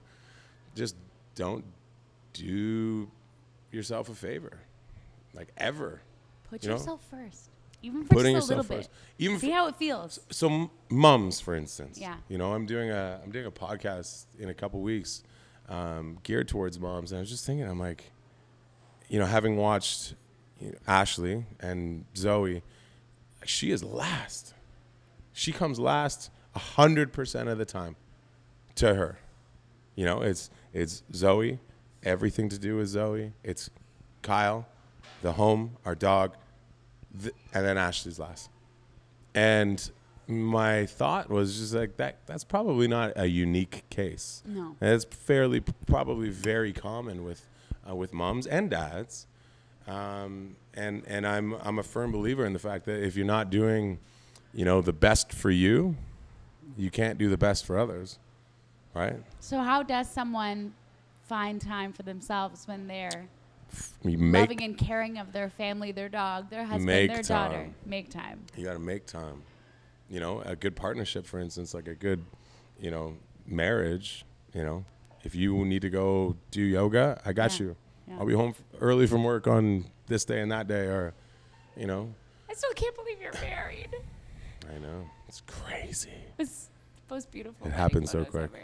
just 0.76 0.95
don't 1.36 1.64
do 2.34 3.10
yourself 3.72 4.10
a 4.10 4.14
favor, 4.16 4.57
like 5.34 5.49
ever. 5.57 6.01
Put 6.49 6.64
You 6.64 6.70
know? 6.70 6.76
yourself 6.76 7.01
first. 7.12 7.49
Even 7.82 8.03
for 8.03 8.16
Putting 8.16 8.36
just 8.36 8.47
a 8.47 8.55
little 8.57 8.64
first. 8.64 8.89
bit. 8.89 8.97
Even 9.20 9.39
See 9.39 9.47
for- 9.49 9.53
how 9.53 9.68
it 9.68 9.76
feels. 9.78 10.20
so 10.32 10.49
m- 10.49 10.70
mums 10.89 11.39
for 11.39 11.55
instance 11.55 11.97
Yeah. 11.97 12.16
you 12.28 12.38
know 12.38 12.53
i'm 12.53 12.66
doing 12.66 12.89
a 12.89 13.22
i'm 13.24 13.32
doing 13.32 13.45
a 13.45 13.51
podcast 13.51 14.26
in 14.38 14.49
a 14.49 14.53
couple 14.53 14.82
weeks 14.82 15.24
um, 15.70 16.18
geared 16.24 16.47
towards 16.49 16.78
moms 16.80 17.12
and 17.14 17.20
i 17.20 17.22
was 17.22 17.30
just 17.30 17.45
thinking 17.45 17.66
i'm 17.66 17.80
like 17.80 18.12
you 19.07 19.18
know 19.20 19.26
having 19.26 19.55
watched 19.55 20.16
you 20.60 20.72
know, 20.72 20.78
ashley 20.88 21.45
and 21.62 22.03
zoe 22.18 22.62
she 23.45 23.72
is 23.72 23.82
last 23.84 24.53
she 25.39 25.51
comes 25.51 25.79
last 25.79 26.29
100% 26.55 27.47
of 27.47 27.57
the 27.57 27.65
time 27.65 27.95
to 28.75 28.95
her 28.95 29.19
you 29.95 30.05
know 30.05 30.21
it's 30.21 30.49
it's 30.73 31.03
zoe 31.13 31.59
everything 32.03 32.49
to 32.49 32.57
do 32.57 32.77
with 32.77 32.87
zoe 32.87 33.33
it's 33.43 33.69
kyle 34.21 34.67
the 35.21 35.33
home 35.33 35.77
our 35.85 35.95
dog 35.95 36.35
th- 37.21 37.33
and 37.53 37.65
then 37.65 37.77
ashley's 37.77 38.19
last 38.19 38.49
and 39.35 39.91
my 40.27 40.85
thought 40.85 41.29
was 41.29 41.59
just 41.59 41.73
like 41.73 41.97
that 41.97 42.17
that's 42.27 42.43
probably 42.43 42.87
not 42.87 43.13
a 43.15 43.25
unique 43.25 43.83
case. 43.89 44.43
No. 44.45 44.75
And 44.79 44.93
it's 44.93 45.05
fairly 45.05 45.61
probably 45.87 46.29
very 46.29 46.71
common 46.71 47.23
with 47.23 47.47
uh, 47.89 47.95
with 47.95 48.13
moms 48.13 48.45
and 48.45 48.69
dads. 48.69 49.25
Um, 49.87 50.55
and 50.75 51.03
and 51.07 51.25
I'm 51.25 51.53
I'm 51.61 51.79
a 51.79 51.83
firm 51.83 52.11
believer 52.11 52.45
in 52.45 52.53
the 52.53 52.59
fact 52.59 52.85
that 52.85 53.03
if 53.03 53.15
you're 53.15 53.25
not 53.25 53.49
doing, 53.49 53.97
you 54.54 54.66
know, 54.66 54.82
the 54.82 54.93
best 54.93 55.32
for 55.34 55.52
you, 55.52 55.95
you 56.78 56.89
can't 56.89 57.18
do 57.18 57.30
the 57.30 57.38
best 57.38 57.66
for 57.66 57.78
others. 57.78 58.18
Right? 58.93 59.18
So 59.39 59.60
how 59.60 59.84
does 59.84 60.10
someone 60.10 60.74
find 61.24 61.62
time 61.62 61.93
for 61.93 62.04
themselves 62.04 62.68
when 62.68 62.88
they're 62.88 63.28
make 64.04 64.18
loving 64.34 64.64
and 64.64 64.78
caring 64.78 65.20
of 65.20 65.32
their 65.32 65.50
family, 65.50 65.91
their 65.91 66.10
dog, 66.10 66.50
their 66.50 66.64
husband, 66.64 66.86
Make 66.88 67.14
their 67.14 67.22
daughter? 67.22 67.56
time. 67.56 67.76
Make 67.86 68.10
time. 68.10 68.39
you 68.58 68.66
got 68.66 68.74
to 68.74 68.80
make 68.80 69.06
time. 69.06 69.43
You 70.10 70.20
know, 70.20 70.41
a 70.41 70.56
good 70.56 70.76
partnership, 70.76 71.28
for 71.28 71.39
instance, 71.39 71.76
like 71.76 71.88
a 71.88 71.93
good, 71.93 72.26
you 72.82 72.89
know, 72.89 73.16
marriage. 73.45 74.26
You 74.56 74.64
know, 74.64 74.86
if 75.24 75.36
you 75.36 75.64
need 75.66 75.84
to 75.84 75.91
go 75.91 76.36
do 76.50 76.62
yoga, 76.64 77.22
I 77.24 77.32
got 77.34 77.60
Yeah. 77.60 77.68
you. 77.68 77.76
Yeah. 78.08 78.18
I'll 78.20 78.26
be 78.26 78.34
home 78.34 78.56
early 78.82 79.06
from 79.06 79.24
work 79.24 79.45
on 79.47 79.86
this 80.08 80.26
day 80.26 80.41
and 80.41 80.52
that 80.52 80.68
day, 80.68 80.86
or, 80.88 81.14
you 81.78 81.86
know, 81.86 82.12
I 82.50 82.54
still 82.56 82.74
can't 82.74 82.95
believe 82.95 83.22
you're 83.22 83.32
married. 83.34 83.95
I 84.74 84.78
know 84.78 85.09
it's 85.28 85.41
crazy. 85.47 86.09
It 86.09 86.38
was 86.38 86.70
most 87.09 87.32
beautiful. 87.32 87.67
It 87.67 87.72
happened 87.74 88.07
so 88.09 88.24
quick. 88.26 88.43
ever. 88.53 88.59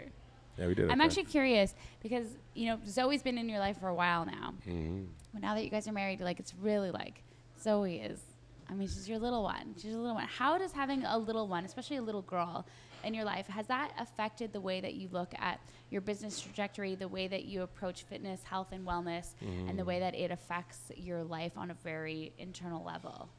Yeah, 0.57 0.67
we 0.67 0.75
did. 0.75 0.89
I'm 0.89 1.01
actually 1.01 1.25
curious 1.25 1.73
because 2.01 2.27
you 2.53 2.67
know 2.67 2.79
Zoe's 2.87 3.21
been 3.21 3.37
in 3.37 3.49
your 3.49 3.59
life 3.59 3.79
for 3.79 3.87
a 3.89 3.95
while 3.95 4.25
now. 4.25 4.53
hmm 4.63 5.03
But 5.33 5.41
now 5.41 5.55
that 5.55 5.63
you 5.63 5.69
guys 5.69 5.87
are 5.87 5.91
married, 5.91 6.21
like 6.21 6.39
it's 6.39 6.53
really 6.61 6.91
like 6.91 7.23
Zoe 7.61 7.97
is. 7.97 8.21
I 8.69 8.73
mean, 8.73 8.87
she's 8.87 9.07
your 9.07 9.19
little 9.19 9.43
one. 9.43 9.75
She's 9.75 9.91
your 9.91 9.99
little 9.99 10.15
one. 10.15 10.25
How 10.27 10.57
does 10.57 10.71
having 10.71 11.03
a 11.05 11.17
little 11.17 11.47
one, 11.47 11.65
especially 11.65 11.97
a 11.97 12.01
little 12.01 12.23
girl, 12.23 12.65
in 13.03 13.13
your 13.13 13.23
life, 13.23 13.45
has 13.47 13.67
that 13.67 13.91
affected 13.99 14.53
the 14.53 14.59
way 14.61 14.81
that 14.81 14.95
you 14.95 15.07
look 15.11 15.33
at 15.37 15.59
your 15.91 16.01
business 16.01 16.41
trajectory, 16.41 16.95
the 16.95 17.07
way 17.07 17.27
that 17.27 17.45
you 17.45 17.61
approach 17.61 18.03
fitness, 18.03 18.41
health, 18.43 18.69
and 18.71 18.85
wellness, 18.87 19.35
and 19.69 19.77
the 19.77 19.85
way 19.85 19.99
that 19.99 20.15
it 20.15 20.31
affects 20.31 20.79
your 20.95 21.23
life 21.23 21.51
on 21.57 21.69
a 21.69 21.75
very 21.83 22.33
internal 22.39 22.83
level? 22.83 23.29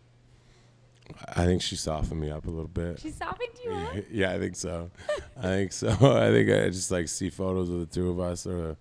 I 1.35 1.45
think 1.45 1.63
she 1.63 1.77
softened 1.77 2.21
me 2.21 2.31
up 2.31 2.47
a 2.47 2.51
little 2.51 2.69
bit. 2.69 3.01
She 3.01 3.11
softened 3.11 3.51
you 3.65 3.73
up. 3.73 3.97
yeah, 4.11 4.33
I 4.33 4.39
think 4.39 4.57
so. 4.57 4.91
I 5.37 5.43
think 5.43 5.73
so. 5.73 5.89
I 6.01 6.31
think 6.31 6.51
I 6.51 6.69
just 6.69 6.91
like 6.91 7.09
see 7.09 7.31
photos 7.31 7.69
of 7.69 7.81
the 7.81 7.87
two 7.87 8.11
of 8.11 8.21
us, 8.21 8.47
or 8.47 8.77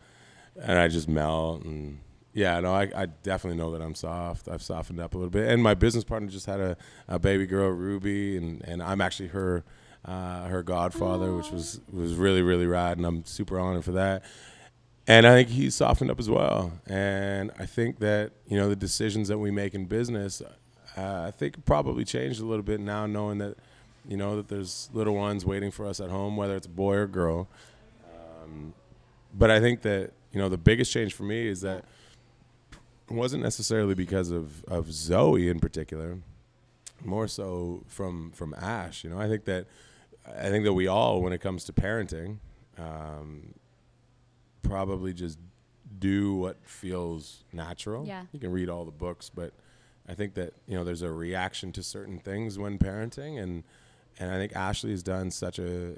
and 0.61 0.79
I 0.79 0.87
just 0.87 1.07
melt. 1.07 1.63
And 1.63 1.99
yeah, 2.33 2.59
no, 2.59 2.73
I, 2.73 2.89
I 2.95 3.05
definitely 3.05 3.57
know 3.57 3.71
that 3.71 3.81
I'm 3.81 3.95
soft. 3.95 4.47
I've 4.47 4.61
softened 4.61 4.99
up 4.99 5.13
a 5.13 5.17
little 5.17 5.29
bit. 5.29 5.49
And 5.49 5.61
my 5.61 5.73
business 5.73 6.03
partner 6.03 6.29
just 6.29 6.45
had 6.45 6.59
a, 6.59 6.77
a 7.07 7.17
baby 7.19 7.45
girl, 7.45 7.69
Ruby, 7.69 8.37
and, 8.37 8.61
and 8.65 8.83
I'm 8.83 9.01
actually 9.01 9.29
her 9.29 9.63
uh, 10.05 10.47
her 10.47 10.63
godfather, 10.63 11.35
which 11.35 11.51
was 11.51 11.81
was 11.91 12.15
really 12.15 12.41
really 12.41 12.67
rad, 12.67 12.97
and 12.97 13.05
I'm 13.05 13.25
super 13.25 13.59
honored 13.59 13.85
for 13.85 13.93
that. 13.93 14.23
And 15.07 15.27
I 15.27 15.35
think 15.35 15.49
he's 15.49 15.75
softened 15.75 16.09
up 16.09 16.19
as 16.19 16.29
well. 16.29 16.71
And 16.87 17.51
I 17.59 17.67
think 17.67 17.99
that 17.99 18.31
you 18.47 18.57
know 18.57 18.69
the 18.69 18.75
decisions 18.75 19.27
that 19.27 19.37
we 19.37 19.51
make 19.51 19.73
in 19.73 19.85
business, 19.85 20.41
uh, 20.97 21.23
I 21.27 21.31
think 21.31 21.65
probably 21.65 22.05
changed 22.05 22.41
a 22.41 22.45
little 22.45 22.63
bit 22.63 22.79
now, 22.79 23.05
knowing 23.05 23.39
that 23.39 23.57
you 24.07 24.17
know 24.17 24.35
that 24.35 24.47
there's 24.47 24.89
little 24.93 25.15
ones 25.15 25.45
waiting 25.45 25.71
for 25.71 25.85
us 25.85 25.99
at 25.99 26.09
home, 26.09 26.37
whether 26.37 26.55
it's 26.55 26.67
boy 26.67 26.95
or 26.95 27.07
girl. 27.07 27.47
Um, 28.43 28.73
but 29.33 29.51
I 29.51 29.59
think 29.59 29.81
that 29.81 30.11
you 30.31 30.39
know 30.39 30.49
the 30.49 30.57
biggest 30.57 30.91
change 30.91 31.13
for 31.13 31.23
me 31.23 31.47
is 31.47 31.61
that 31.61 31.85
it 33.09 33.13
wasn't 33.13 33.43
necessarily 33.43 33.95
because 33.95 34.31
of 34.31 34.63
of 34.65 34.91
Zoe 34.91 35.49
in 35.49 35.59
particular, 35.59 36.19
more 37.03 37.27
so 37.27 37.83
from 37.87 38.31
from 38.31 38.53
Ash. 38.53 39.03
You 39.03 39.09
know, 39.09 39.19
I 39.19 39.27
think 39.27 39.45
that 39.45 39.65
I 40.27 40.49
think 40.49 40.63
that 40.65 40.73
we 40.73 40.87
all, 40.87 41.21
when 41.21 41.33
it 41.33 41.41
comes 41.41 41.65
to 41.65 41.73
parenting, 41.73 42.37
um, 42.77 43.53
probably 44.63 45.13
just 45.13 45.37
do 45.99 46.35
what 46.35 46.57
feels 46.63 47.43
natural. 47.53 48.05
Yeah. 48.05 48.23
You 48.31 48.39
can 48.39 48.51
read 48.51 48.69
all 48.69 48.85
the 48.85 48.91
books, 48.91 49.29
but 49.33 49.53
I 50.07 50.13
think 50.13 50.33
that 50.35 50.53
you 50.67 50.75
know 50.75 50.83
there's 50.83 51.01
a 51.01 51.11
reaction 51.11 51.71
to 51.73 51.83
certain 51.83 52.19
things 52.19 52.57
when 52.59 52.77
parenting, 52.77 53.41
and 53.41 53.63
and 54.19 54.31
I 54.31 54.37
think 54.37 54.55
Ashley 54.55 54.91
has 54.91 55.03
done 55.03 55.31
such 55.31 55.59
a 55.59 55.95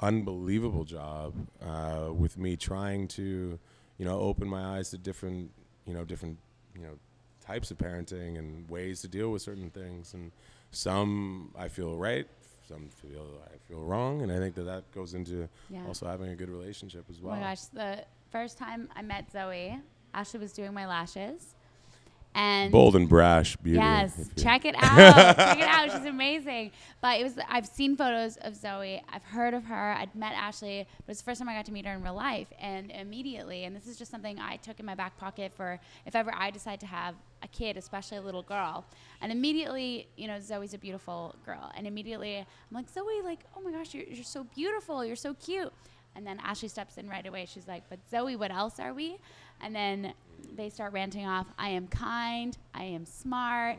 unbelievable 0.00 0.84
job 0.84 1.34
uh, 1.62 2.12
with 2.12 2.38
me 2.38 2.56
trying 2.56 3.06
to 3.08 3.58
you 3.98 4.04
know 4.04 4.18
open 4.20 4.48
my 4.48 4.76
eyes 4.78 4.90
to 4.90 4.98
different 4.98 5.50
you 5.86 5.92
know 5.94 6.04
different 6.04 6.38
you 6.74 6.82
know 6.82 6.98
types 7.44 7.70
of 7.70 7.78
parenting 7.78 8.38
and 8.38 8.68
ways 8.70 9.00
to 9.02 9.08
deal 9.08 9.30
with 9.32 9.42
certain 9.42 9.70
things, 9.70 10.14
and 10.14 10.30
some 10.70 11.50
I 11.58 11.68
feel 11.68 11.96
right, 11.96 12.26
some 12.68 12.88
feel 12.88 13.26
I 13.52 13.56
feel 13.68 13.80
wrong, 13.80 14.22
and 14.22 14.30
I 14.30 14.38
think 14.38 14.54
that 14.54 14.64
that 14.64 14.90
goes 14.92 15.14
into 15.14 15.48
Yeah. 15.68 15.86
also 15.86 16.06
having 16.06 16.28
a 16.30 16.36
good 16.36 16.48
relationship 16.50 17.04
as 17.10 17.16
Oh 17.20 17.26
well. 17.26 17.36
my 17.36 17.40
gosh, 17.42 17.62
the 17.72 18.04
first 18.30 18.58
time 18.58 18.88
I 18.94 19.02
met 19.02 19.30
Zoe, 19.32 19.76
Ashley 20.14 20.38
was 20.40 20.52
doing 20.52 20.72
my 20.72 20.86
lashes. 20.86 21.54
And 22.32 22.70
Bold 22.70 22.94
and 22.94 23.08
brash 23.08 23.56
beauty. 23.56 23.78
Yes, 23.78 24.30
check 24.36 24.64
it 24.64 24.74
out. 24.78 25.36
check 25.36 25.58
it 25.58 25.64
out. 25.64 25.90
She's 25.90 26.04
amazing. 26.06 26.70
But 27.00 27.18
it 27.18 27.24
was 27.24 27.34
I've 27.48 27.66
seen 27.66 27.96
photos 27.96 28.36
of 28.36 28.54
Zoe. 28.54 29.02
I've 29.12 29.24
heard 29.24 29.52
of 29.52 29.64
her. 29.64 29.92
I'd 29.92 30.14
met 30.14 30.34
Ashley, 30.34 30.86
but 31.04 31.10
it's 31.12 31.20
the 31.20 31.24
first 31.24 31.40
time 31.40 31.48
I 31.48 31.54
got 31.54 31.64
to 31.66 31.72
meet 31.72 31.86
her 31.86 31.92
in 31.92 32.02
real 32.02 32.14
life. 32.14 32.46
And 32.60 32.92
immediately, 32.92 33.64
and 33.64 33.74
this 33.74 33.88
is 33.88 33.96
just 33.96 34.12
something 34.12 34.38
I 34.38 34.56
took 34.56 34.78
in 34.78 34.86
my 34.86 34.94
back 34.94 35.18
pocket 35.18 35.52
for 35.56 35.80
if 36.06 36.14
ever 36.14 36.32
I 36.32 36.50
decide 36.50 36.78
to 36.80 36.86
have 36.86 37.16
a 37.42 37.48
kid, 37.48 37.76
especially 37.76 38.18
a 38.18 38.22
little 38.22 38.42
girl. 38.42 38.84
And 39.20 39.32
immediately, 39.32 40.06
you 40.16 40.28
know, 40.28 40.38
Zoe's 40.38 40.72
a 40.72 40.78
beautiful 40.78 41.34
girl. 41.44 41.72
And 41.76 41.84
immediately 41.86 42.36
I'm 42.36 42.46
like, 42.70 42.88
Zoe, 42.88 43.22
like, 43.24 43.40
oh 43.56 43.60
my 43.60 43.72
gosh, 43.72 43.92
you're, 43.92 44.04
you're 44.04 44.22
so 44.22 44.44
beautiful. 44.44 45.04
You're 45.04 45.16
so 45.16 45.34
cute. 45.34 45.72
And 46.16 46.26
then 46.26 46.40
Ashley 46.42 46.68
steps 46.68 46.96
in 46.98 47.08
right 47.08 47.26
away. 47.26 47.46
She's 47.46 47.68
like, 47.68 47.84
but 47.88 47.98
Zoe, 48.10 48.36
what 48.36 48.50
else 48.50 48.78
are 48.80 48.92
we? 48.92 49.16
And 49.62 49.74
then 49.74 50.14
they 50.56 50.70
start 50.70 50.92
ranting 50.92 51.26
off, 51.26 51.46
I 51.58 51.70
am 51.70 51.86
kind, 51.88 52.56
I 52.74 52.84
am 52.84 53.06
smart, 53.06 53.76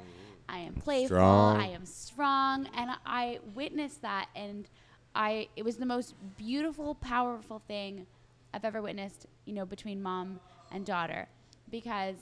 I 0.47 0.59
am 0.59 0.73
playful, 0.73 1.15
Strong. 1.15 1.57
I 1.57 1.67
am 1.67 1.85
strong. 1.85 2.67
And 2.75 2.91
I 3.05 3.39
witnessed 3.55 4.01
that 4.01 4.27
and 4.35 4.67
I 5.15 5.47
it 5.55 5.63
was 5.63 5.77
the 5.77 5.85
most 5.85 6.15
beautiful, 6.37 6.95
powerful 6.95 7.61
thing 7.67 8.05
I've 8.53 8.65
ever 8.65 8.81
witnessed, 8.81 9.27
you 9.45 9.53
know, 9.53 9.65
between 9.65 10.01
mom 10.01 10.39
and 10.71 10.85
daughter. 10.85 11.27
Because 11.69 12.15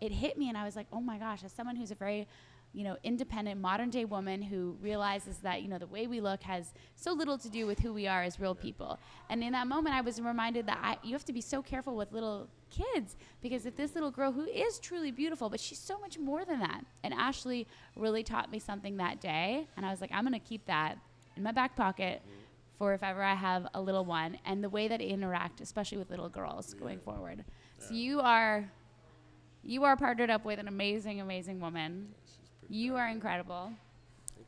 it 0.00 0.12
hit 0.12 0.38
me 0.38 0.48
and 0.48 0.56
I 0.56 0.64
was 0.64 0.76
like, 0.76 0.86
oh 0.92 1.00
my 1.00 1.18
gosh, 1.18 1.42
as 1.44 1.52
someone 1.52 1.74
who's 1.74 1.90
a 1.90 1.96
very, 1.96 2.28
you 2.72 2.84
know, 2.84 2.96
independent 3.02 3.60
modern 3.60 3.90
day 3.90 4.04
woman 4.04 4.40
who 4.42 4.76
realizes 4.80 5.38
that, 5.38 5.62
you 5.62 5.68
know, 5.68 5.78
the 5.78 5.86
way 5.86 6.06
we 6.06 6.20
look 6.20 6.42
has 6.44 6.72
so 6.94 7.12
little 7.12 7.38
to 7.38 7.48
do 7.48 7.66
with 7.66 7.80
who 7.80 7.92
we 7.92 8.06
are 8.06 8.22
as 8.22 8.38
real 8.38 8.54
people. 8.54 8.98
And 9.30 9.42
in 9.42 9.52
that 9.52 9.66
moment 9.66 9.96
I 9.96 10.00
was 10.00 10.20
reminded 10.20 10.66
that 10.66 10.78
I, 10.80 10.98
you 11.02 11.12
have 11.14 11.24
to 11.24 11.32
be 11.32 11.40
so 11.40 11.62
careful 11.62 11.96
with 11.96 12.12
little 12.12 12.48
kids 12.70 13.16
because 13.40 13.66
if 13.66 13.76
this 13.76 13.94
little 13.94 14.10
girl 14.10 14.32
who 14.32 14.44
is 14.44 14.78
truly 14.78 15.10
beautiful, 15.10 15.48
but 15.48 15.60
she's 15.60 15.78
so 15.78 15.98
much 15.98 16.18
more 16.18 16.44
than 16.44 16.60
that. 16.60 16.84
And 17.02 17.14
Ashley 17.14 17.66
really 17.96 18.22
taught 18.22 18.50
me 18.50 18.58
something 18.58 18.96
that 18.98 19.20
day 19.20 19.66
and 19.76 19.84
I 19.84 19.90
was 19.90 20.00
like, 20.00 20.10
I'm 20.12 20.24
gonna 20.24 20.38
keep 20.38 20.66
that 20.66 20.98
in 21.36 21.42
my 21.42 21.52
back 21.52 21.76
pocket 21.76 22.22
for 22.78 22.94
if 22.94 23.02
ever 23.02 23.22
I 23.22 23.34
have 23.34 23.66
a 23.74 23.80
little 23.80 24.04
one 24.04 24.38
and 24.44 24.62
the 24.62 24.68
way 24.68 24.88
that 24.88 25.00
I 25.00 25.04
interact, 25.04 25.60
especially 25.60 25.98
with 25.98 26.10
little 26.10 26.28
girls 26.28 26.74
going 26.74 27.00
forward. 27.00 27.44
So 27.78 27.94
you 27.94 28.20
are 28.20 28.70
you 29.64 29.84
are 29.84 29.96
partnered 29.96 30.30
up 30.30 30.44
with 30.44 30.58
an 30.58 30.68
amazing, 30.68 31.20
amazing 31.20 31.60
woman. 31.60 32.14
You 32.68 32.96
are 32.96 33.08
incredible. 33.08 33.72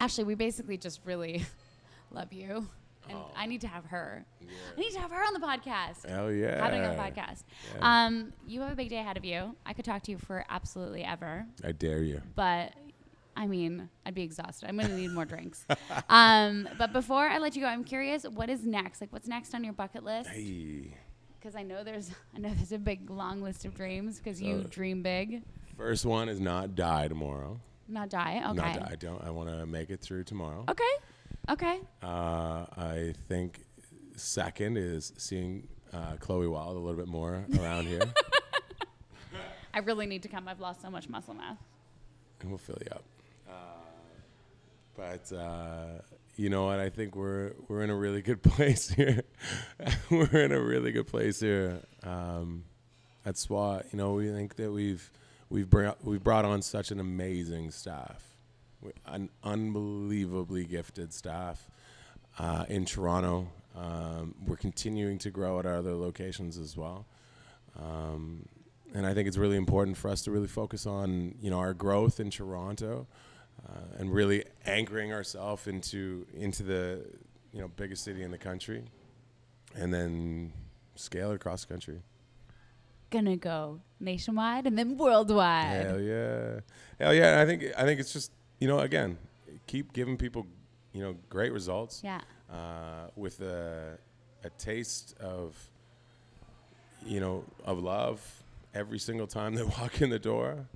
Ashley, 0.01 0.25
we 0.25 0.35
basically 0.35 0.79
just 0.79 1.01
really 1.05 1.45
love 2.11 2.33
you. 2.33 2.69
And 3.11 3.19
Oh. 3.19 3.31
I 3.37 3.47
need 3.47 3.61
to 3.63 3.69
have 3.69 3.85
her. 3.87 4.25
I 4.77 4.81
need 4.81 4.91
to 4.93 5.01
have 5.01 5.11
her 5.11 5.23
on 5.25 5.33
the 5.35 5.41
podcast. 5.41 6.09
Hell 6.09 6.31
yeah. 6.33 6.63
Having 6.65 6.83
the 6.83 6.89
podcast. 6.89 7.45
Yeah. 7.77 8.07
Um, 8.07 8.33
you 8.47 8.61
have 8.63 8.73
a 8.73 8.77
big 8.77 8.89
day 8.91 8.99
ahead 8.99 9.17
of 9.17 9.25
you. 9.25 9.55
I 9.67 9.73
could 9.73 9.85
talk 9.85 10.03
to 10.05 10.11
you 10.11 10.19
for 10.19 10.45
absolutely 10.49 11.03
ever 11.05 11.47
I 11.65 11.73
dare 11.73 12.03
you. 12.03 12.23
but 12.35 12.73
I 13.37 13.47
mean, 13.47 13.89
I'd 14.05 14.15
be 14.15 14.23
exhausted. 14.23 14.69
I'm 14.69 14.77
gonna 14.77 14.97
need 14.97 15.13
more 15.13 15.25
drinks. 15.25 15.67
Um, 16.09 16.69
but 16.79 16.93
before 16.93 17.27
I 17.29 17.39
let 17.39 17.55
you 17.57 17.63
go, 17.63 17.69
I'm 17.69 17.85
curious, 17.85 18.25
what 18.25 18.51
is 18.51 18.65
next? 18.67 19.01
Like, 19.01 19.13
what's 19.13 19.29
next 19.29 19.55
on 19.55 19.63
your 19.65 19.73
bucket 19.73 20.05
list? 20.05 20.29
Hey. 20.31 20.95
Because 21.39 21.55
I 21.57 21.63
know 21.63 21.83
there's, 21.85 22.11
I 22.37 22.39
know 22.39 22.51
there's 22.55 22.73
a 22.73 22.79
big 22.79 23.09
long 23.11 23.41
list 23.43 23.65
of 23.65 23.75
dreams. 23.75 24.19
Because 24.19 24.43
you 24.43 24.65
dream 24.69 25.03
big, 25.03 25.43
First 25.77 26.05
one 26.05 26.29
is 26.29 26.41
not 26.41 26.75
die 26.75 27.09
tomorrow. 27.09 27.59
not 27.89 28.11
die. 28.11 28.43
Okay. 28.45 28.53
Not 28.57 28.75
die. 28.81 28.89
I 28.91 28.97
don't. 28.97 29.23
I 29.25 29.31
want 29.31 29.49
to 29.49 29.65
make 29.67 29.89
it 29.91 30.01
through 30.01 30.25
tomorrow. 30.25 30.65
Okay. 30.69 30.85
Okay. 31.49 31.81
Uh, 32.03 32.67
I 32.77 33.15
think 33.29 33.65
second 34.17 34.77
is 34.77 35.13
seeing 35.17 35.67
uh, 35.93 36.17
Chloe 36.21 36.47
Wilde 36.47 36.77
a 36.77 36.81
little 36.81 36.97
bit 36.97 37.09
more 37.09 37.45
around 37.59 37.87
here, 37.87 38.03
I 39.75 39.79
really 39.81 40.07
need 40.07 40.23
to 40.23 40.29
come. 40.29 40.47
I've 40.49 40.61
lost 40.61 40.83
so 40.83 40.91
much 40.91 41.09
muscle 41.09 41.35
mass. 41.35 41.57
and 42.41 42.51
we'll 42.51 42.59
fill 42.59 42.79
you 42.85 42.91
up. 42.93 43.05
Uh, 43.49 43.53
but 44.97 45.33
uh, 45.37 46.03
you 46.37 46.51
know 46.51 46.67
what? 46.67 46.79
I 46.79 46.89
think 46.91 47.17
we're 47.17 47.53
we're 47.69 47.83
in 47.83 47.91
a 47.91 47.97
really 47.97 48.23
good 48.23 48.43
place 48.45 48.89
here. 48.91 49.23
we're 50.11 50.41
in 50.41 50.53
a 50.53 50.61
really 50.61 50.93
good 50.93 51.07
place 51.07 51.41
here 51.41 51.81
um, 52.03 52.65
at 53.25 53.37
SWAT. 53.37 53.87
You 53.93 53.99
know, 53.99 54.13
we 54.15 54.29
think 54.31 54.57
that 54.57 54.71
we've 54.71 55.11
we've 55.49 55.69
brought 55.71 56.05
we've 56.05 56.23
brought 56.23 56.45
on 56.45 56.63
such 56.63 56.91
an 56.91 57.01
amazing 57.01 57.71
staff, 57.71 58.30
an 59.07 59.31
unbelievably 59.43 60.65
gifted 60.65 61.13
staff 61.13 61.69
uh, 62.39 62.65
in 62.69 62.85
Toronto. 62.85 63.49
Um, 63.77 64.35
we're 64.47 64.57
continuing 64.57 65.19
to 65.19 65.31
grow 65.31 65.59
at 65.59 65.67
our 65.67 65.77
other 65.77 65.95
locations 65.95 66.59
as 66.59 66.77
well. 66.77 67.07
Um, 67.79 68.47
and 68.95 69.07
I 69.07 69.15
think 69.15 69.29
it's 69.29 69.37
really 69.37 69.57
important 69.57 69.97
for 69.97 70.11
us 70.11 70.23
to 70.23 70.31
really 70.31 70.49
focus 70.49 70.87
on, 70.87 71.37
you 71.41 71.51
know, 71.51 71.59
our 71.59 71.75
growth 71.75 72.19
in 72.19 72.31
Toronto, 72.31 73.07
uh, 73.69 73.99
and 73.99 74.13
really 74.13 74.45
anchoring 74.67 75.13
ourselves 75.13 75.67
into 75.67 76.27
into 76.35 76.63
the, 76.63 77.05
you 77.53 77.61
know, 77.61 77.69
biggest 77.69 78.03
city 78.03 78.23
in 78.23 78.31
the 78.31 78.39
country, 78.39 78.83
and 79.77 79.95
then 79.95 80.53
scale 80.97 81.31
it 81.31 81.37
across 81.37 81.65
the 81.65 81.73
country. 81.73 82.03
Gonna 83.11 83.37
go 83.37 83.81
nationwide 84.01 84.67
and 84.67 84.77
then 84.79 84.97
worldwide. 84.97 85.87
Hell 85.87 86.01
yeah, 86.01 86.61
hell 86.99 87.15
yeah! 87.15 87.41
I 87.41 87.47
think 87.47 87.65
I 87.77 87.85
think 87.85 88.01
it's 88.01 88.13
just 88.13 88.33
you 88.61 88.69
know 88.69 88.79
again, 88.81 89.19
keep 89.67 89.93
giving 89.93 90.17
people, 90.17 90.47
you 90.93 91.03
know, 91.03 91.17
great 91.29 91.53
results. 91.53 92.03
Yeah. 92.05 92.21
uh, 92.53 93.09
with 93.17 93.41
a, 93.41 93.99
a 94.45 94.51
taste 94.59 95.15
of 95.21 95.57
you 97.07 97.21
know 97.21 97.45
of 97.65 97.79
love 97.83 98.21
every 98.75 98.99
single 98.99 99.27
time 99.27 99.55
they 99.55 99.63
walk 99.79 100.03
in 100.03 100.11
the 100.11 100.19
door 100.19 100.67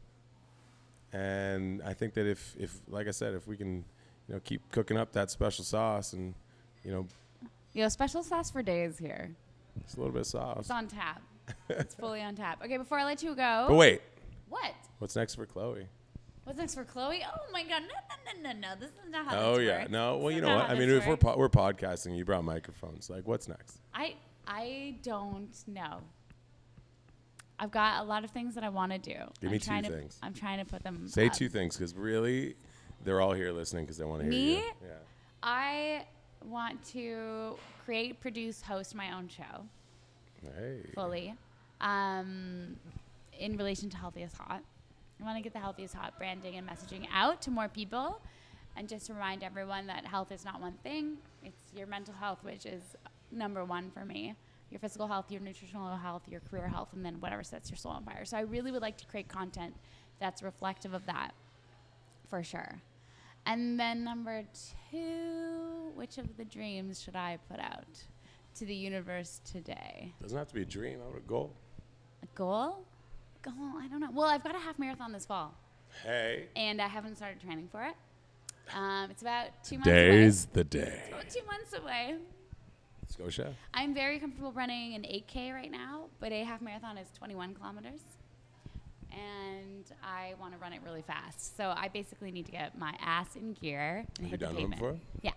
and 1.13 1.83
i 1.83 1.93
think 1.93 2.15
that 2.15 2.27
if 2.27 2.55
if 2.59 2.77
like 2.89 3.07
i 3.07 3.11
said 3.11 3.35
if 3.35 3.47
we 3.47 3.57
can 3.57 3.85
you 4.29 4.35
know 4.35 4.41
keep 4.45 4.61
cooking 4.73 4.97
up 4.97 5.13
that 5.13 5.31
special 5.31 5.65
sauce 5.65 6.13
and 6.15 6.35
you 6.85 6.91
know 6.91 7.07
you 7.75 7.83
know, 7.83 7.89
special 7.89 8.23
sauce 8.23 8.51
for 8.53 8.63
days 8.63 8.99
here. 8.99 9.35
it's 9.81 9.95
a 9.95 9.97
little 9.99 10.13
bit 10.13 10.21
of 10.21 10.27
sauce 10.27 10.59
It's 10.61 10.71
on 10.71 10.87
tap. 10.87 11.21
it's 11.69 11.95
fully 11.97 12.23
on 12.23 12.37
tap. 12.37 12.63
Okay, 12.65 12.77
before 12.79 12.99
I 13.01 13.05
let 13.05 13.21
you 13.23 13.35
go. 13.35 13.65
but 13.69 13.75
wait 13.75 14.01
What? 14.49 14.73
what's 15.01 15.17
next 15.17 15.35
for 15.35 15.45
chloe 15.45 15.87
What's 16.45 16.59
next 16.59 16.75
for 16.75 16.85
Chloe? 16.85 17.23
Oh 17.27 17.53
my 17.53 17.63
God! 17.63 17.83
No, 17.83 18.43
no, 18.43 18.43
no, 18.43 18.53
no, 18.53 18.69
no! 18.69 18.75
This 18.79 18.91
is 18.91 19.11
not 19.11 19.27
how. 19.27 19.37
oh 19.39 19.59
yeah 19.59 19.81
works. 19.81 19.91
no 19.91 20.19
well 20.19 20.27
This 20.29 20.37
you 20.37 20.41
know 20.43 20.57
what 20.57 20.69
i 20.71 20.75
mean 20.79 20.91
if 20.91 21.07
we're 21.07 21.17
po- 21.17 21.37
we're 21.37 21.49
podcasting 21.49 22.17
you 22.17 22.25
brought 22.25 22.45
microphones 22.45 23.09
like 23.09 23.27
what's 23.27 23.49
next 23.49 23.79
I 23.95 24.15
I 24.47 24.97
don't 25.03 25.49
know. 25.67 26.01
I've 27.59 27.71
got 27.71 28.03
a 28.03 28.05
lot 28.05 28.25
of 28.25 28.31
things 28.31 28.55
that 28.57 28.65
I 28.65 28.69
want 28.69 28.93
to 28.93 28.99
do. 28.99 29.15
Give 29.41 29.45
I'm 29.45 29.51
me 29.53 29.59
two 29.59 29.83
to, 29.83 29.89
things. 29.89 30.19
I'm 30.23 30.35
trying 30.35 30.59
to 30.59 30.65
put 30.67 30.83
them. 30.83 31.09
say 31.09 31.29
up. 31.29 31.33
two 31.33 31.49
things 31.49 31.77
because 31.77 31.95
really 31.95 32.57
they're 33.05 33.21
all 33.23 33.33
here 33.33 33.53
listening 33.53 33.85
because 33.85 33.97
they 33.97 34.05
want 34.05 34.21
to 34.21 34.25
hear 34.25 34.31
Me? 34.31 34.57
you 34.57 34.63
yeah 34.83 34.91
I 35.43 36.05
want 36.47 36.85
to 36.89 37.57
create, 37.87 38.21
produce, 38.21 38.61
host 38.61 38.95
my 38.95 39.15
own 39.17 39.29
show 39.29 39.65
hey 40.59 40.81
fully. 40.95 41.35
Um, 41.81 42.77
in 43.39 43.57
relation 43.57 43.89
to 43.91 43.97
Healthy 43.97 44.23
is 44.23 44.33
Hot, 44.35 44.63
I 45.21 45.25
want 45.25 45.37
to 45.37 45.43
get 45.43 45.53
the 45.53 45.59
Healthy 45.59 45.85
is 45.85 45.93
Hot 45.93 46.19
branding 46.19 46.57
and 46.57 46.69
messaging 46.69 47.07
out 47.13 47.41
to 47.43 47.51
more 47.51 47.69
people, 47.69 48.21
and 48.77 48.89
just 48.89 49.09
remind 49.09 49.43
everyone 49.43 49.87
that 49.87 50.05
health 50.05 50.33
is 50.33 50.45
not 50.45 50.61
one 50.61 50.75
thing. 50.83 51.17
It's 51.43 51.73
your 51.75 51.87
mental 51.87 52.15
health, 52.15 52.39
which 52.43 52.67
is 52.67 52.83
number 53.31 53.65
one 53.65 53.91
for 53.91 54.05
me. 54.05 54.35
Your 54.71 54.81
physical 54.81 55.07
health, 55.07 55.31
your 55.31 55.41
nutritional 55.41 55.97
health, 55.97 56.23
your 56.29 56.41
career 56.41 56.67
health, 56.67 56.89
and 56.95 57.05
then 57.05 57.21
whatever 57.21 57.45
sets 57.45 57.71
your 57.71 57.77
soul 57.77 57.93
on 57.93 58.05
fire. 58.05 58.25
So 58.25 58.37
I 58.37 58.41
really 58.41 58.73
would 58.73 58.83
like 58.83 58.97
to 58.99 59.07
create 59.07 59.29
content 59.29 59.75
that's 60.21 60.43
reflective 60.43 60.95
of 60.95 61.07
that, 61.07 61.33
for 62.29 62.43
sure. 62.43 62.81
And 63.47 63.79
then 63.79 64.03
number 64.05 64.43
two, 64.91 65.91
which 65.95 66.19
of 66.19 66.37
the 66.37 66.45
dreams 66.45 67.01
should 67.03 67.15
I 67.15 67.39
put 67.49 67.61
out 67.61 67.85
to 68.57 68.65
the 68.65 68.75
universe 68.75 69.41
today? 69.45 70.13
doesn't 70.23 70.37
have 70.39 70.49
to 70.49 70.55
be 70.55 70.63
a 70.63 70.65
dream 70.67 70.99
i 71.05 71.09
would 71.13 71.19
a 71.19 71.27
goal 71.27 71.53
A 72.23 72.27
goal? 72.37 72.85
Goal? 73.45 73.53
I 73.81 73.87
don't 73.89 74.01
know. 74.01 74.11
Well, 74.13 74.27
I've 74.27 74.43
got 74.43 74.55
a 74.55 74.59
half 74.59 74.79
marathon 74.79 75.13
this 75.13 75.27
fall, 75.27 75.55
hey 76.03 76.47
and 76.57 76.81
I 76.81 76.89
haven't 76.89 77.17
started 77.17 77.41
training 77.41 77.69
for 77.71 77.83
it. 77.85 77.95
Um, 78.75 79.11
it's 79.11 79.21
about 79.23 79.49
two 79.63 79.77
months 79.77 79.89
Today's 79.89 80.47
the 80.47 80.65
day. 80.65 80.81
away. 80.81 81.03
About 81.13 81.29
two 81.29 81.45
months 81.47 81.73
away. 81.75 82.15
Scotia. 83.09 83.55
I'm 83.75 83.93
very 83.95 84.19
comfortable 84.19 84.51
running 84.53 84.95
an 84.95 85.03
8K 85.03 85.53
right 85.53 85.71
now, 85.71 86.07
but 86.21 86.33
a 86.33 86.43
half 86.45 86.63
marathon 86.63 86.97
is 86.97 87.09
21 87.19 87.55
kilometers. 87.55 88.01
And 89.13 89.85
I 90.03 90.33
want 90.41 90.55
to 90.55 90.59
run 90.59 90.73
it 90.73 90.81
really 90.85 91.03
fast. 91.03 91.57
So 91.57 91.73
I 91.77 91.89
basically 91.89 92.31
need 92.33 92.47
to 92.47 92.53
get 92.53 92.77
my 92.79 92.95
ass 93.01 93.37
in 93.37 93.53
gear 93.53 94.07
and 94.19 94.19
Have 94.19 94.25
you 94.27 94.31
hit 94.31 94.41
the 94.41 94.47
done 94.47 94.55
one 94.55 94.63
pavement. 94.63 94.81
before? 94.81 94.97
Yeah. 95.23 95.33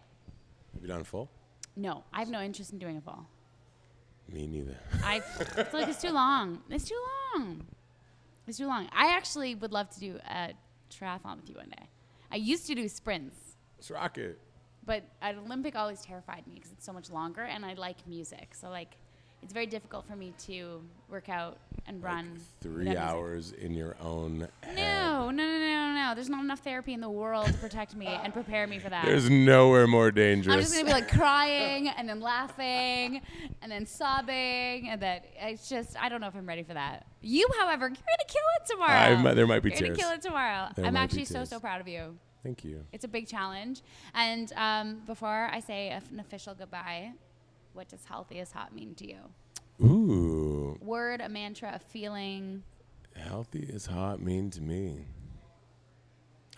Have 0.74 0.82
you 0.82 0.88
done 0.88 1.02
a 1.02 1.04
full? 1.04 1.30
No, 1.76 2.06
I 2.14 2.20
have 2.20 2.30
no 2.30 2.42
interest 2.42 2.72
in 2.72 2.80
doing 2.80 2.98
a 2.98 3.02
full. 3.02 3.28
Me 4.32 4.48
neither. 4.48 4.78
I 5.04 5.20
feel 5.20 5.66
like 5.74 5.90
it's 5.90 6.02
too 6.02 6.12
long. 6.12 6.62
It's 6.70 6.86
too 6.86 7.00
long. 7.36 7.66
It's 8.48 8.58
too 8.58 8.68
long. 8.68 8.88
I 8.94 9.16
actually 9.16 9.56
would 9.56 9.72
love 9.72 9.90
to 9.92 10.00
do 10.00 10.20
a 10.30 10.54
triathlon 10.90 11.42
with 11.42 11.50
you 11.50 11.56
one 11.58 11.70
day. 11.70 11.90
I 12.32 12.38
used 12.38 12.66
to 12.68 12.76
do 12.76 12.88
sprints, 12.88 13.38
Let's 13.78 13.92
rock 13.92 14.18
it. 14.18 14.40
but 14.86 15.04
an 15.22 15.38
Olympic 15.40 15.76
always 15.76 16.02
terrified 16.02 16.48
me 16.48 16.56
because 16.56 16.72
it's 16.72 16.86
so 16.86 16.94
much 16.94 17.10
longer, 17.10 17.44
and 17.44 17.66
I 17.66 17.74
like 17.74 18.08
music. 18.08 18.54
So 18.56 18.70
like, 18.70 18.96
it's 19.44 19.54
very 19.54 19.66
difficult 19.66 20.06
for 20.08 20.16
me 20.16 20.34
to 20.46 20.82
work 21.10 21.30
out 21.30 21.58
and 21.86 22.04
run. 22.04 22.34
Like 22.34 22.42
three 22.62 22.98
hours 22.98 23.54
in 23.54 23.74
your 23.74 23.96
own. 24.02 24.48
No, 24.76 25.30
no, 25.30 25.32
no, 25.32 25.60
no, 25.60 25.94
no. 25.94 26.12
There's 26.16 26.30
not 26.30 26.44
enough 26.44 26.60
therapy 26.60 26.94
in 26.94 27.00
the 27.00 27.10
world 27.10 27.48
to 27.48 27.54
protect 27.54 27.96
me 27.96 28.08
and 28.08 28.34
prepare 28.34 28.68
me 28.68 28.80
for 28.80 28.90
that. 28.90 29.06
There's 29.06 29.30
nowhere 29.30 29.88
more 29.88 30.12
dangerous. 30.12 30.54
I'm 30.54 30.60
just 30.62 30.74
gonna 30.74 30.86
be 30.86 30.92
like 30.92 31.10
crying 31.10 31.88
and 31.88 32.10
then 32.10 32.20
laughing 32.20 33.22
and 33.62 33.72
then 33.72 33.86
sobbing 33.86 34.90
and 34.90 35.02
then 35.02 35.22
it's 35.40 35.70
just 35.70 35.96
I 36.02 36.10
don't 36.10 36.20
know 36.20 36.28
if 36.28 36.36
I'm 36.36 36.48
ready 36.48 36.64
for 36.64 36.74
that. 36.74 37.06
You, 37.22 37.48
however, 37.60 37.88
you're 37.88 37.96
gonna 37.96 38.28
kill 38.28 38.42
it 38.60 38.66
tomorrow. 38.68 39.30
I 39.30 39.34
there 39.34 39.48
might 39.48 39.64
be 39.64 39.70
you're 39.70 39.80
tears. 39.80 39.90
gonna 39.98 40.00
kill 40.00 40.12
it 40.12 40.22
tomorrow. 40.22 40.70
There 40.76 40.86
I'm 40.86 40.98
actually 40.98 41.26
so 41.26 41.46
so 41.46 41.60
proud 41.60 41.80
of 41.80 41.88
you. 41.88 42.18
Thank 42.44 42.64
you. 42.64 42.86
It's 42.94 43.04
a 43.04 43.10
big 43.10 43.28
challenge. 43.28 43.82
And 44.14 44.52
um, 44.56 45.02
before 45.06 45.50
I 45.52 45.60
say 45.60 45.90
an 45.90 46.20
official 46.20 46.54
goodbye, 46.54 47.12
what 47.78 47.88
does 47.88 48.04
healthy 48.06 48.40
is 48.40 48.52
hot 48.52 48.74
mean 48.74 48.96
to 48.96 49.08
you? 49.08 49.20
Ooh, 49.86 50.80
Word, 50.82 51.22
a 51.22 51.30
mantra, 51.30 51.74
a 51.76 51.80
feeling. 51.80 52.64
healthy 53.16 53.60
is 53.70 53.86
hot 53.86 54.20
mean 54.20 54.50
to 54.50 54.62
me. 54.62 55.06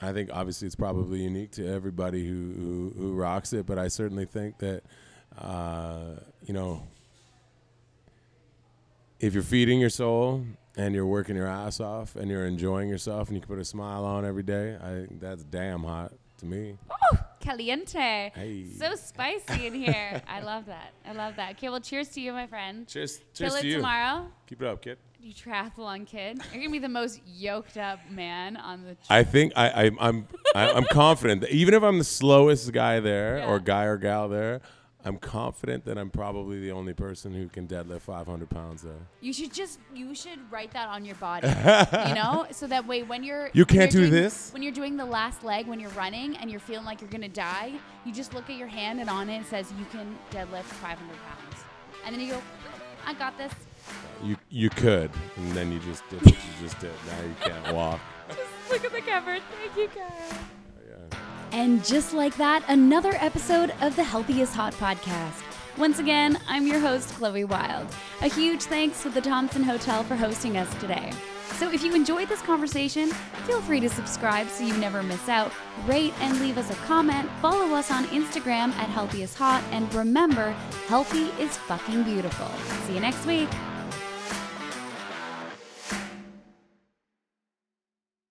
I 0.02 0.14
think 0.14 0.30
obviously 0.32 0.66
it's 0.68 0.76
probably 0.78 1.20
unique 1.20 1.52
to 1.52 1.68
everybody 1.68 2.26
who 2.26 2.54
who, 2.54 2.94
who 2.98 3.14
rocks 3.14 3.52
it, 3.52 3.66
but 3.66 3.78
I 3.78 3.90
certainly 3.90 4.26
think 4.26 4.60
that 4.60 4.84
uh, 5.38 6.16
you 6.46 6.54
know 6.54 6.88
if 9.20 9.34
you're 9.34 9.44
feeding 9.44 9.82
your 9.82 9.90
soul 9.90 10.46
and 10.78 10.96
you're 10.96 11.06
working 11.06 11.36
your 11.36 11.48
ass 11.48 11.82
off 11.82 12.16
and 12.16 12.32
you're 12.32 12.46
enjoying 12.46 12.88
yourself 12.88 13.28
and 13.28 13.36
you 13.36 13.42
can 13.42 13.50
put 13.50 13.60
a 13.60 13.66
smile 13.66 14.06
on 14.06 14.24
every 14.24 14.44
day, 14.44 14.78
I 14.82 14.92
think 14.92 15.20
that's 15.20 15.44
damn 15.44 15.84
hot 15.84 16.14
to 16.38 16.46
me. 16.46 16.78
Ooh, 17.14 17.18
caliente. 17.40 18.32
Hey. 18.36 18.66
So 18.78 18.96
spicy 18.96 19.68
in 19.68 19.74
here. 19.74 20.22
I 20.28 20.42
love 20.42 20.66
that. 20.68 20.92
I 21.06 21.14
love 21.14 21.36
that. 21.38 21.52
Okay, 21.52 21.70
well, 21.70 21.80
cheers 21.80 22.10
to 22.10 22.22
you, 22.22 22.34
my 22.34 22.48
friend. 22.48 22.88
Cheers, 22.88 23.18
Kill 23.18 23.50
cheers 23.50 23.56
it 23.56 23.62
to 23.62 23.68
you. 23.68 23.76
tomorrow. 23.78 24.28
Keep 24.48 24.62
it 24.62 24.68
up, 24.68 24.82
kid. 24.82 24.98
You 25.22 25.34
triathlon 25.34 26.08
kid. 26.08 26.42
You're 26.54 26.62
gonna 26.62 26.72
be 26.72 26.80
the 26.80 26.88
most 26.88 27.20
yoked 27.28 27.78
up 27.78 28.00
man 28.10 28.56
on 28.56 28.84
the. 28.86 28.96
I 29.10 29.24
think 29.24 29.52
I, 29.56 29.70
I 29.88 29.92
I'm 30.00 30.28
I, 30.56 30.72
I'm 30.72 30.86
confident 30.86 31.42
that 31.42 31.52
even 31.52 31.74
if 31.74 31.84
I'm 31.84 31.98
the 31.98 32.06
slowest 32.06 32.72
guy 32.72 33.02
there 33.02 33.40
Yeah. 33.40 33.48
or 33.50 33.60
guy 33.60 33.84
or 33.84 33.98
gal 33.98 34.30
there, 34.30 34.62
I'm 35.06 35.18
confident 35.18 35.86
that 35.86 35.98
I'm 35.98 36.10
probably 36.10 36.60
the 36.60 36.72
only 36.72 36.94
person 36.94 37.34
who 37.34 37.48
can 37.48 37.68
deadlift 37.68 38.02
500 38.02 38.50
pounds 38.50 38.82
though. 38.82 39.00
you 39.22 39.32
should 39.32 39.54
just 39.54 39.80
you 39.96 40.14
should 40.14 40.40
write 40.52 40.72
that 40.72 40.90
on 40.90 41.06
your 41.06 41.16
body, 41.16 41.48
you 42.10 42.16
know, 42.16 42.46
so 42.52 42.68
that 42.68 42.86
way 42.86 43.04
when 43.04 43.24
you're 43.24 43.50
You 43.54 43.66
can't 43.66 43.94
you're 43.94 44.04
do 44.04 44.10
doing- 44.10 44.24
this? 44.24 44.52
when 44.52 44.62
you're 44.62 44.74
doing 44.74 44.98
the 44.98 45.06
last 45.06 45.44
leg 45.44 45.68
when 45.68 45.80
you're 45.80 45.90
running 45.92 46.36
and 46.38 46.52
you're 46.52 46.60
feeling 46.60 46.86
like 46.86 47.00
you're 47.00 47.10
gonna 47.10 47.30
die. 47.30 47.74
You 48.06 48.14
just 48.14 48.34
look 48.34 48.50
at 48.50 48.58
your 48.58 48.68
hand 48.68 49.00
and 49.00 49.10
on 49.10 49.30
it 49.30 49.46
says 49.46 49.72
you 49.80 49.86
can 49.86 50.18
deadlift 50.32 50.64
500 50.64 50.98
pounds, 51.00 51.64
and 52.06 52.14
then 52.14 52.22
you 52.22 52.34
go, 52.34 52.42
I 53.06 53.14
got 53.14 53.38
this. 53.38 53.54
You 54.22 54.36
you 54.50 54.70
could, 54.70 55.12
and 55.38 55.52
then 55.54 55.72
you 55.72 55.80
just 55.80 56.08
did 56.10 56.22
what 56.24 56.34
you 56.36 56.52
just 56.68 56.78
did. 56.80 56.92
Now 57.08 57.22
you 57.22 57.36
can't 57.42 57.74
walk. 57.76 58.00
Just 58.30 58.72
look 58.72 58.86
at 58.86 58.92
the 58.92 59.02
cover. 59.02 59.38
Thank 59.64 59.76
you, 59.76 59.88
Kyle. 59.88 60.40
And 61.52 61.84
just 61.84 62.14
like 62.14 62.36
that, 62.38 62.64
another 62.68 63.14
episode 63.16 63.74
of 63.82 63.96
the 63.96 64.04
Healthy 64.04 64.42
is 64.42 64.54
Hot 64.54 64.74
podcast. 64.74 65.44
Once 65.78 66.00
again, 66.00 66.38
I'm 66.48 66.68
your 66.68 66.80
host, 66.80 67.10
Chloe 67.16 67.46
Wilde. 67.46 67.88
A 68.22 68.28
huge 68.28 68.64
thanks 68.64 69.02
to 69.04 69.10
the 69.10 69.22
Thompson 69.22 69.64
Hotel 69.64 70.04
for 70.04 70.16
hosting 70.16 70.58
us 70.58 70.74
today. 70.80 71.12
So 71.58 71.72
if 71.72 71.84
you 71.84 71.94
enjoyed 71.94 72.30
this 72.30 72.42
conversation, 72.42 73.10
feel 73.46 73.62
free 73.62 73.80
to 73.80 73.90
subscribe 73.90 74.48
so 74.50 74.64
you 74.64 74.78
never 74.78 75.02
miss 75.02 75.28
out, 75.28 75.52
rate 75.86 76.14
and 76.22 76.40
leave 76.40 76.58
us 76.58 76.70
a 76.70 76.76
comment, 76.86 77.30
follow 77.42 77.74
us 77.76 77.92
on 77.92 78.06
Instagram 78.06 78.72
at 78.76 78.90
Healthy 78.90 79.24
is 79.24 79.34
Hot, 79.36 79.64
and 79.72 79.92
remember, 79.94 80.52
healthy 80.88 81.26
is 81.42 81.58
fucking 81.58 82.04
beautiful. 82.04 82.48
See 82.86 82.94
you 82.94 83.00
next 83.00 83.26
week. 83.26 83.50